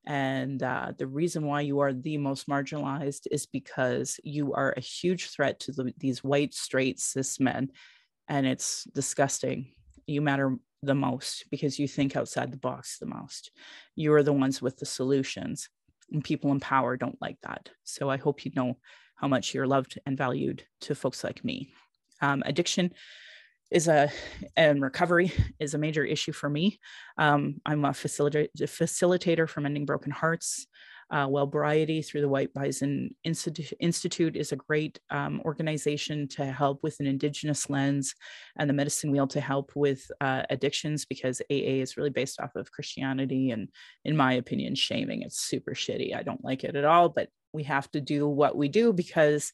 And 0.04 0.62
uh, 0.62 0.92
the 0.98 1.06
reason 1.06 1.46
why 1.46 1.60
you 1.60 1.78
are 1.80 1.92
the 1.92 2.18
most 2.18 2.48
marginalized 2.48 3.28
is 3.30 3.46
because 3.46 4.18
you 4.24 4.52
are 4.54 4.72
a 4.76 4.80
huge 4.80 5.30
threat 5.30 5.60
to 5.60 5.72
the, 5.72 5.94
these 5.98 6.24
white, 6.24 6.54
straight, 6.54 6.98
cis 6.98 7.38
men 7.38 7.70
and 8.32 8.46
it's 8.46 8.84
disgusting. 8.94 9.66
You 10.06 10.22
matter 10.22 10.56
the 10.82 10.94
most 10.94 11.44
because 11.50 11.78
you 11.78 11.86
think 11.86 12.16
outside 12.16 12.50
the 12.50 12.56
box 12.56 12.98
the 12.98 13.04
most. 13.04 13.50
You 13.94 14.14
are 14.14 14.22
the 14.22 14.32
ones 14.32 14.62
with 14.62 14.78
the 14.78 14.86
solutions, 14.86 15.68
and 16.10 16.24
people 16.24 16.50
in 16.50 16.58
power 16.58 16.96
don't 16.96 17.20
like 17.20 17.36
that. 17.42 17.68
So 17.84 18.08
I 18.08 18.16
hope 18.16 18.46
you 18.46 18.52
know 18.56 18.78
how 19.16 19.28
much 19.28 19.52
you're 19.52 19.66
loved 19.66 20.00
and 20.06 20.16
valued 20.16 20.64
to 20.80 20.94
folks 20.94 21.22
like 21.22 21.44
me. 21.44 21.74
Um, 22.22 22.42
addiction 22.46 22.94
is 23.70 23.86
a 23.86 24.10
and 24.56 24.80
recovery 24.80 25.30
is 25.60 25.74
a 25.74 25.78
major 25.78 26.04
issue 26.04 26.32
for 26.32 26.48
me. 26.48 26.80
Um, 27.18 27.60
I'm 27.66 27.84
a 27.84 27.90
facilitator, 27.90 28.48
facilitator 28.60 29.46
for 29.46 29.60
Mending 29.60 29.84
Broken 29.84 30.10
Hearts. 30.10 30.66
Uh, 31.12 31.28
Wellbriety 31.28 32.04
through 32.04 32.22
the 32.22 32.28
White 32.28 32.54
Bison 32.54 33.14
Institute, 33.22 33.72
Institute 33.80 34.34
is 34.34 34.50
a 34.50 34.56
great 34.56 34.98
um, 35.10 35.42
organization 35.44 36.26
to 36.28 36.46
help 36.46 36.82
with 36.82 36.98
an 37.00 37.06
Indigenous 37.06 37.68
lens 37.68 38.14
and 38.58 38.68
the 38.68 38.74
Medicine 38.74 39.12
Wheel 39.12 39.26
to 39.28 39.40
help 39.40 39.72
with 39.76 40.10
uh, 40.22 40.42
addictions 40.48 41.04
because 41.04 41.42
AA 41.50 41.82
is 41.82 41.98
really 41.98 42.10
based 42.10 42.40
off 42.40 42.56
of 42.56 42.72
Christianity 42.72 43.50
and, 43.50 43.68
in 44.06 44.16
my 44.16 44.32
opinion, 44.32 44.74
shaming. 44.74 45.20
It's 45.20 45.38
super 45.38 45.72
shitty. 45.72 46.16
I 46.16 46.22
don't 46.22 46.44
like 46.44 46.64
it 46.64 46.76
at 46.76 46.84
all, 46.84 47.10
but 47.10 47.28
we 47.52 47.64
have 47.64 47.90
to 47.90 48.00
do 48.00 48.26
what 48.26 48.56
we 48.56 48.68
do 48.68 48.92
because 48.92 49.52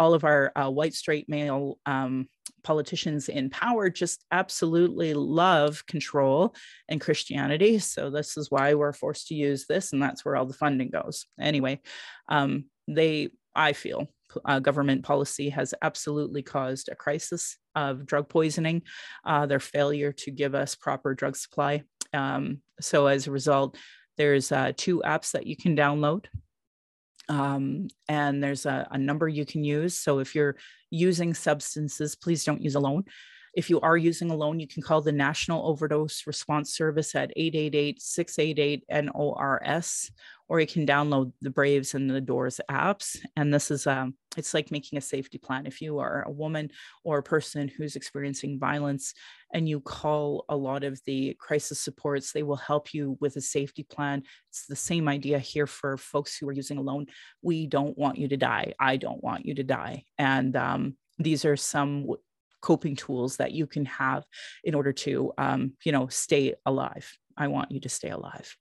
all 0.00 0.14
of 0.14 0.24
our 0.24 0.50
uh, 0.56 0.70
white 0.70 0.94
straight 0.94 1.28
male 1.28 1.78
um, 1.84 2.26
politicians 2.62 3.28
in 3.28 3.50
power 3.50 3.90
just 3.90 4.24
absolutely 4.32 5.12
love 5.12 5.84
control 5.84 6.54
and 6.88 7.02
Christianity. 7.02 7.78
So 7.78 8.08
this 8.08 8.38
is 8.38 8.50
why 8.50 8.72
we're 8.72 8.94
forced 8.94 9.28
to 9.28 9.34
use 9.34 9.66
this, 9.66 9.92
and 9.92 10.02
that's 10.02 10.24
where 10.24 10.36
all 10.36 10.46
the 10.46 10.54
funding 10.54 10.88
goes. 10.88 11.26
Anyway, 11.38 11.82
um, 12.30 12.64
they, 12.88 13.28
I 13.54 13.74
feel, 13.74 14.08
uh, 14.46 14.58
government 14.60 15.04
policy 15.04 15.50
has 15.50 15.74
absolutely 15.82 16.42
caused 16.42 16.88
a 16.88 16.94
crisis 16.94 17.58
of 17.74 18.06
drug 18.06 18.30
poisoning. 18.30 18.82
Uh, 19.24 19.44
their 19.44 19.60
failure 19.60 20.12
to 20.12 20.30
give 20.30 20.54
us 20.54 20.74
proper 20.74 21.14
drug 21.14 21.36
supply. 21.36 21.82
Um, 22.14 22.62
so 22.80 23.06
as 23.06 23.26
a 23.26 23.32
result, 23.32 23.76
there's 24.16 24.50
uh, 24.50 24.72
two 24.76 25.02
apps 25.04 25.32
that 25.32 25.46
you 25.46 25.56
can 25.56 25.76
download 25.76 26.24
Um, 27.30 27.86
and 28.08 28.42
there's 28.42 28.66
a, 28.66 28.88
a 28.90 28.98
number 28.98 29.28
you 29.28 29.46
can 29.46 29.62
use. 29.62 29.96
So 29.96 30.18
if 30.18 30.34
you're 30.34 30.56
using 30.90 31.32
substances, 31.32 32.16
please 32.16 32.44
don't 32.44 32.60
use 32.60 32.74
alone. 32.74 33.04
If 33.52 33.68
you 33.68 33.80
are 33.80 33.96
using 33.96 34.30
a 34.30 34.36
loan, 34.36 34.60
you 34.60 34.68
can 34.68 34.82
call 34.82 35.00
the 35.00 35.10
National 35.10 35.66
Overdose 35.66 36.26
Response 36.26 36.72
Service 36.72 37.14
at 37.16 37.32
888 37.34 38.00
688 38.00 38.84
NORS, 38.88 40.10
or 40.48 40.60
you 40.60 40.68
can 40.68 40.86
download 40.86 41.32
the 41.40 41.50
Braves 41.50 41.94
and 41.94 42.08
the 42.08 42.20
DORS 42.20 42.60
apps. 42.70 43.18
And 43.36 43.52
this 43.52 43.72
is, 43.72 43.88
um, 43.88 44.14
it's 44.36 44.54
like 44.54 44.70
making 44.70 44.98
a 44.98 45.02
safety 45.02 45.38
plan. 45.38 45.66
If 45.66 45.80
you 45.80 45.98
are 45.98 46.22
a 46.22 46.30
woman 46.30 46.70
or 47.02 47.18
a 47.18 47.24
person 47.24 47.68
who's 47.68 47.96
experiencing 47.96 48.60
violence 48.60 49.14
and 49.52 49.68
you 49.68 49.80
call 49.80 50.44
a 50.48 50.56
lot 50.56 50.84
of 50.84 51.00
the 51.04 51.36
crisis 51.40 51.80
supports, 51.80 52.30
they 52.30 52.44
will 52.44 52.56
help 52.56 52.94
you 52.94 53.16
with 53.20 53.34
a 53.34 53.40
safety 53.40 53.82
plan. 53.82 54.22
It's 54.50 54.66
the 54.66 54.76
same 54.76 55.08
idea 55.08 55.40
here 55.40 55.66
for 55.66 55.96
folks 55.96 56.36
who 56.36 56.48
are 56.48 56.52
using 56.52 56.78
a 56.78 56.82
loan. 56.82 57.06
We 57.42 57.66
don't 57.66 57.98
want 57.98 58.18
you 58.18 58.28
to 58.28 58.36
die. 58.36 58.74
I 58.78 58.96
don't 58.96 59.22
want 59.24 59.44
you 59.44 59.56
to 59.56 59.64
die. 59.64 60.04
And 60.18 60.54
um, 60.54 60.96
these 61.18 61.44
are 61.44 61.56
some 61.56 62.06
coping 62.60 62.96
tools 62.96 63.36
that 63.36 63.52
you 63.52 63.66
can 63.66 63.84
have 63.84 64.24
in 64.64 64.74
order 64.74 64.92
to 64.92 65.32
um, 65.38 65.72
you 65.84 65.92
know 65.92 66.08
stay 66.08 66.54
alive. 66.66 67.10
I 67.36 67.48
want 67.48 67.70
you 67.70 67.80
to 67.80 67.88
stay 67.88 68.10
alive. 68.10 68.54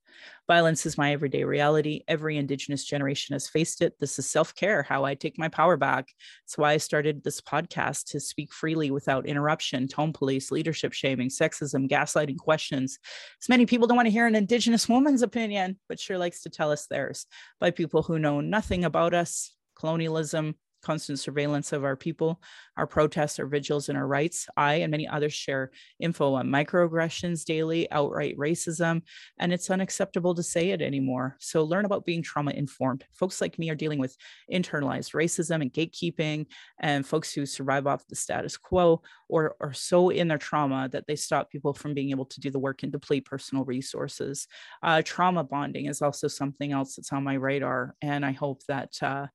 Violence 0.48 0.86
is 0.86 0.98
my 0.98 1.12
everyday 1.12 1.44
reality. 1.44 2.02
Every 2.08 2.38
indigenous 2.38 2.86
generation 2.86 3.34
has 3.34 3.48
faced 3.48 3.82
it. 3.82 4.00
This 4.00 4.18
is 4.18 4.30
self-care 4.30 4.84
how 4.84 5.04
i 5.04 5.16
take 5.16 5.38
my 5.38 5.50
power 5.50 5.76
back. 5.76 6.08
That's 6.44 6.58
why 6.58 6.72
i 6.74 6.78
started 6.78 7.24
this 7.24 7.42
podcast 7.42 8.06
to 8.12 8.20
speak 8.20 8.54
freely 8.54 8.90
without 8.90 9.26
interruption 9.26 9.88
tone 9.88 10.14
police 10.14 10.50
leadership 10.50 10.94
shaming 10.94 11.30
sexism 11.30 11.90
gaslighting 11.90 12.38
questions. 12.38 13.00
As 13.42 13.50
many 13.50 13.66
people 13.66 13.88
don't 13.88 13.98
want 13.98 14.08
to 14.08 14.12
hear 14.12 14.28
an 14.28 14.36
indigenous 14.36 14.88
woman's 14.88 15.24
opinion 15.24 15.78
but 15.90 16.00
sure 16.00 16.18
likes 16.18 16.42
to 16.44 16.50
tell 16.50 16.72
us 16.72 16.88
theirs. 16.88 17.26
By 17.60 17.72
people 17.72 18.04
who 18.04 18.18
know 18.18 18.40
nothing 18.40 18.86
about 18.86 19.14
us 19.14 19.54
colonialism 19.76 20.56
constant 20.82 21.20
surveillance 21.20 21.74
of 21.74 21.84
our 21.84 21.96
people, 21.96 22.42
our 22.78 22.88
protests, 22.88 23.40
our 23.40 23.46
vigils, 23.46 23.90
and 23.90 23.98
our 23.98 24.08
rights. 24.08 24.48
I 24.56 24.76
and 24.76 24.92
many 24.92 25.08
others 25.08 25.34
share 25.34 25.72
info 26.00 26.34
on 26.34 26.48
microaggressions 26.48 27.44
daily, 27.44 27.92
outright 27.92 28.38
racism, 28.38 29.02
and 29.40 29.54
it's 29.54 29.70
unacceptable 29.70 30.34
to 30.36 30.44
say 30.44 30.72
it 30.72 30.82
anymore. 30.82 31.36
So 31.40 31.64
learn 31.64 31.86
about 31.86 32.06
being 32.06 32.24
trauma 32.24 32.52
informed. 32.52 33.06
Folks 33.12 33.42
like 33.42 33.60
me 33.60 33.70
are 33.70 33.76
dealing 33.76 34.00
with 34.00 34.16
internalized 34.52 35.14
racism 35.14 35.62
and 35.62 35.74
gatekeeping, 35.74 36.48
and 36.80 37.06
folks 37.06 37.34
who 37.34 37.46
survive 37.46 37.88
off 37.88 38.08
the 38.08 38.16
status 38.16 38.58
quo 38.58 39.02
or 39.28 39.56
are 39.60 39.74
so 39.74 40.10
in 40.10 40.28
their 40.28 40.38
trauma 40.38 40.90
that 40.92 41.06
they 41.08 41.16
stop 41.16 41.52
people 41.52 41.74
from 41.74 41.94
being 41.94 42.12
able 42.12 42.26
to 42.26 42.40
do 42.40 42.50
the 42.50 42.60
work 42.60 42.84
and 42.84 42.92
deplete 42.92 43.26
personal 43.26 43.66
resources. 43.66 44.48
Uh, 44.82 45.02
trauma 45.04 45.44
bonding 45.44 45.86
is 45.86 46.02
also 46.02 46.28
something 46.28 46.72
else 46.72 46.96
that's 46.96 47.12
on 47.12 47.24
my 47.24 47.36
radar, 47.36 47.96
and 48.02 48.26
I 48.26 48.32
hope 48.32 48.64
that. 48.68 49.02
Uh, 49.02 49.28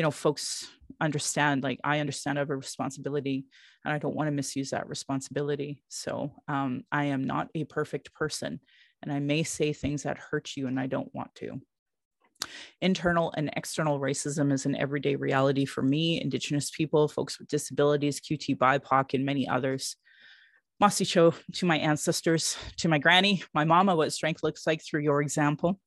you 0.00 0.02
know 0.02 0.10
folks 0.10 0.66
understand 1.02 1.62
like 1.62 1.78
i 1.84 1.98
understand 1.98 2.38
I 2.38 2.40
have 2.40 2.48
a 2.48 2.56
responsibility 2.56 3.44
and 3.84 3.92
i 3.92 3.98
don't 3.98 4.16
want 4.16 4.28
to 4.28 4.32
misuse 4.32 4.70
that 4.70 4.88
responsibility. 4.88 5.82
So 5.90 6.32
um, 6.48 6.84
i 6.90 7.04
am 7.04 7.24
not 7.24 7.48
a 7.54 7.64
perfect 7.64 8.14
person 8.14 8.60
and 9.02 9.12
i 9.12 9.18
may 9.18 9.42
say 9.42 9.74
things 9.74 10.04
that 10.04 10.16
hurt 10.16 10.56
you 10.56 10.68
and 10.68 10.80
i 10.80 10.86
don't 10.86 11.14
want 11.14 11.34
to. 11.34 11.60
Internal 12.80 13.30
and 13.36 13.50
external 13.56 14.00
racism 14.00 14.54
is 14.54 14.64
an 14.64 14.74
everyday 14.74 15.16
reality 15.16 15.66
for 15.66 15.82
me 15.82 16.18
indigenous 16.18 16.70
people 16.70 17.06
folks 17.06 17.38
with 17.38 17.48
disabilities 17.48 18.22
qt 18.22 18.56
bipoc 18.56 19.12
and 19.12 19.26
many 19.26 19.46
others. 19.46 19.96
Masi 20.82 21.06
Cho 21.06 21.34
to 21.52 21.66
my 21.66 21.76
ancestors, 21.76 22.56
to 22.78 22.88
my 22.88 22.96
granny, 22.96 23.42
my 23.52 23.66
mama, 23.66 23.94
what 23.94 24.14
strength 24.14 24.42
looks 24.42 24.66
like 24.66 24.82
through 24.82 25.02
your 25.02 25.20
example. 25.20 25.78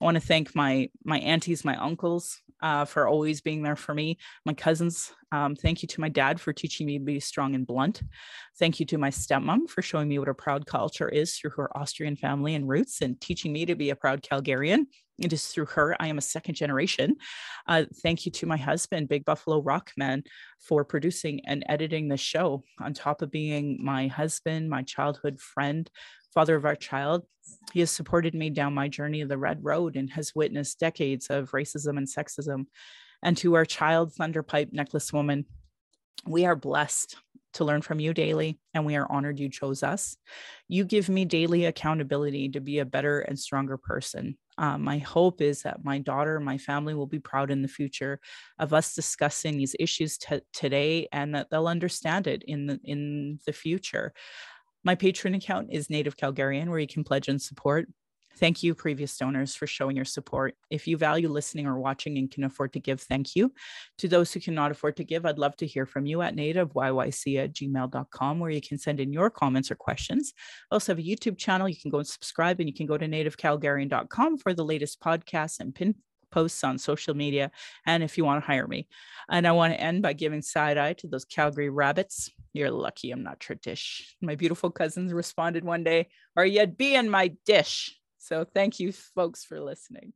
I 0.00 0.04
want 0.04 0.16
to 0.16 0.20
thank 0.20 0.56
my 0.56 0.90
my 1.04 1.20
aunties, 1.20 1.64
my 1.64 1.76
uncles 1.76 2.42
uh, 2.62 2.84
for 2.84 3.08
always 3.08 3.40
being 3.40 3.62
there 3.62 3.76
for 3.76 3.94
me, 3.94 4.18
my 4.44 4.54
cousins. 4.54 5.12
Um, 5.32 5.54
thank 5.54 5.82
you 5.82 5.88
to 5.88 6.00
my 6.00 6.08
dad 6.08 6.40
for 6.40 6.52
teaching 6.52 6.86
me 6.86 6.98
to 6.98 7.04
be 7.04 7.20
strong 7.20 7.54
and 7.54 7.66
blunt. 7.66 8.02
Thank 8.58 8.80
you 8.80 8.86
to 8.86 8.98
my 8.98 9.10
stepmom 9.10 9.68
for 9.68 9.82
showing 9.82 10.08
me 10.08 10.18
what 10.18 10.28
a 10.28 10.34
proud 10.34 10.66
culture 10.66 11.08
is 11.08 11.36
through 11.36 11.50
her 11.50 11.76
Austrian 11.76 12.16
family 12.16 12.54
and 12.54 12.68
roots 12.68 13.00
and 13.00 13.20
teaching 13.20 13.52
me 13.52 13.66
to 13.66 13.74
be 13.74 13.90
a 13.90 13.96
proud 13.96 14.22
Calgarian. 14.22 14.86
It 15.20 15.32
is 15.32 15.46
through 15.46 15.66
her 15.66 15.94
I 16.00 16.08
am 16.08 16.18
a 16.18 16.22
second 16.22 16.54
generation. 16.54 17.16
Uh, 17.66 17.84
thank 18.02 18.24
you 18.24 18.32
to 18.32 18.46
my 18.46 18.56
husband, 18.56 19.08
Big 19.08 19.24
Buffalo 19.24 19.62
Rockman, 19.62 20.24
for 20.58 20.84
producing 20.84 21.42
and 21.46 21.64
editing 21.68 22.08
the 22.08 22.16
show. 22.16 22.64
On 22.80 22.94
top 22.94 23.20
of 23.20 23.30
being 23.30 23.78
my 23.82 24.06
husband, 24.06 24.70
my 24.70 24.82
childhood 24.82 25.38
friend, 25.38 25.90
father 26.32 26.56
of 26.56 26.64
our 26.64 26.76
child, 26.76 27.24
he 27.72 27.80
has 27.80 27.90
supported 27.90 28.34
me 28.34 28.50
down 28.50 28.74
my 28.74 28.88
journey 28.88 29.20
of 29.20 29.28
the 29.28 29.38
Red 29.38 29.64
Road 29.64 29.96
and 29.96 30.10
has 30.10 30.34
witnessed 30.34 30.78
decades 30.78 31.28
of 31.28 31.50
racism 31.52 31.96
and 31.96 32.06
sexism. 32.06 32.66
And 33.22 33.36
to 33.38 33.54
our 33.54 33.64
child, 33.64 34.12
Thunderpipe 34.14 34.72
Necklace 34.72 35.12
Woman, 35.12 35.44
we 36.26 36.44
are 36.46 36.56
blessed 36.56 37.16
to 37.54 37.64
learn 37.64 37.82
from 37.82 37.98
you 37.98 38.14
daily, 38.14 38.60
and 38.74 38.86
we 38.86 38.94
are 38.96 39.10
honored 39.10 39.40
you 39.40 39.48
chose 39.48 39.82
us. 39.82 40.16
You 40.68 40.84
give 40.84 41.08
me 41.08 41.24
daily 41.24 41.64
accountability 41.64 42.50
to 42.50 42.60
be 42.60 42.78
a 42.78 42.84
better 42.84 43.20
and 43.20 43.38
stronger 43.38 43.76
person. 43.76 44.38
Um, 44.56 44.82
my 44.82 44.98
hope 44.98 45.40
is 45.40 45.62
that 45.62 45.84
my 45.84 45.98
daughter, 45.98 46.38
my 46.38 46.58
family 46.58 46.94
will 46.94 47.06
be 47.06 47.18
proud 47.18 47.50
in 47.50 47.62
the 47.62 47.68
future 47.68 48.20
of 48.58 48.72
us 48.72 48.94
discussing 48.94 49.56
these 49.56 49.74
issues 49.80 50.18
t- 50.18 50.40
today, 50.52 51.08
and 51.12 51.34
that 51.34 51.48
they'll 51.50 51.66
understand 51.66 52.26
it 52.26 52.44
in 52.46 52.66
the 52.66 52.78
in 52.84 53.40
the 53.46 53.52
future. 53.52 54.12
My 54.84 54.94
Patreon 54.96 55.36
account 55.36 55.68
is 55.70 55.90
Native 55.90 56.16
Calgarian, 56.16 56.68
where 56.68 56.78
you 56.78 56.86
can 56.86 57.04
pledge 57.04 57.28
and 57.28 57.40
support. 57.40 57.88
Thank 58.36 58.62
you, 58.62 58.74
previous 58.74 59.16
donors, 59.18 59.54
for 59.54 59.66
showing 59.66 59.96
your 59.96 60.04
support. 60.04 60.54
If 60.70 60.86
you 60.86 60.96
value 60.96 61.28
listening 61.28 61.66
or 61.66 61.78
watching 61.78 62.16
and 62.16 62.30
can 62.30 62.44
afford 62.44 62.72
to 62.72 62.80
give, 62.80 63.00
thank 63.00 63.36
you. 63.36 63.52
To 63.98 64.08
those 64.08 64.32
who 64.32 64.40
cannot 64.40 64.70
afford 64.70 64.96
to 64.96 65.04
give, 65.04 65.26
I'd 65.26 65.38
love 65.38 65.56
to 65.56 65.66
hear 65.66 65.84
from 65.84 66.06
you 66.06 66.22
at 66.22 66.36
nativeyyc 66.36 67.44
at 67.44 67.52
gmail.com, 67.52 68.38
where 68.38 68.50
you 68.50 68.60
can 68.60 68.78
send 68.78 69.00
in 69.00 69.12
your 69.12 69.30
comments 69.30 69.70
or 69.70 69.74
questions. 69.74 70.32
I 70.70 70.76
also 70.76 70.92
have 70.92 70.98
a 70.98 71.02
YouTube 71.02 71.38
channel. 71.38 71.68
You 71.68 71.76
can 71.76 71.90
go 71.90 71.98
and 71.98 72.06
subscribe, 72.06 72.60
and 72.60 72.68
you 72.68 72.74
can 72.74 72.86
go 72.86 72.96
to 72.96 73.06
nativecalgarian.com 73.06 74.38
for 74.38 74.54
the 74.54 74.64
latest 74.64 75.00
podcasts 75.00 75.60
and 75.60 75.74
pin 75.74 75.96
posts 76.30 76.62
on 76.64 76.78
social 76.78 77.14
media 77.14 77.50
and 77.86 78.02
if 78.02 78.16
you 78.16 78.24
want 78.24 78.42
to 78.42 78.46
hire 78.46 78.66
me. 78.66 78.88
And 79.28 79.46
I 79.46 79.52
want 79.52 79.72
to 79.72 79.80
end 79.80 80.02
by 80.02 80.12
giving 80.12 80.42
side 80.42 80.78
eye 80.78 80.94
to 80.94 81.08
those 81.08 81.24
Calgary 81.24 81.70
rabbits. 81.70 82.30
You're 82.52 82.70
lucky 82.70 83.10
I'm 83.10 83.22
not 83.22 83.40
Tradish. 83.40 84.02
My 84.20 84.34
beautiful 84.34 84.70
cousins 84.70 85.12
responded 85.12 85.64
one 85.64 85.84
day, 85.84 86.08
Are 86.36 86.46
you 86.46 86.66
being 86.66 87.08
my 87.08 87.32
dish? 87.46 87.96
So 88.18 88.44
thank 88.44 88.80
you, 88.80 88.92
folks, 88.92 89.44
for 89.44 89.60
listening. 89.60 90.12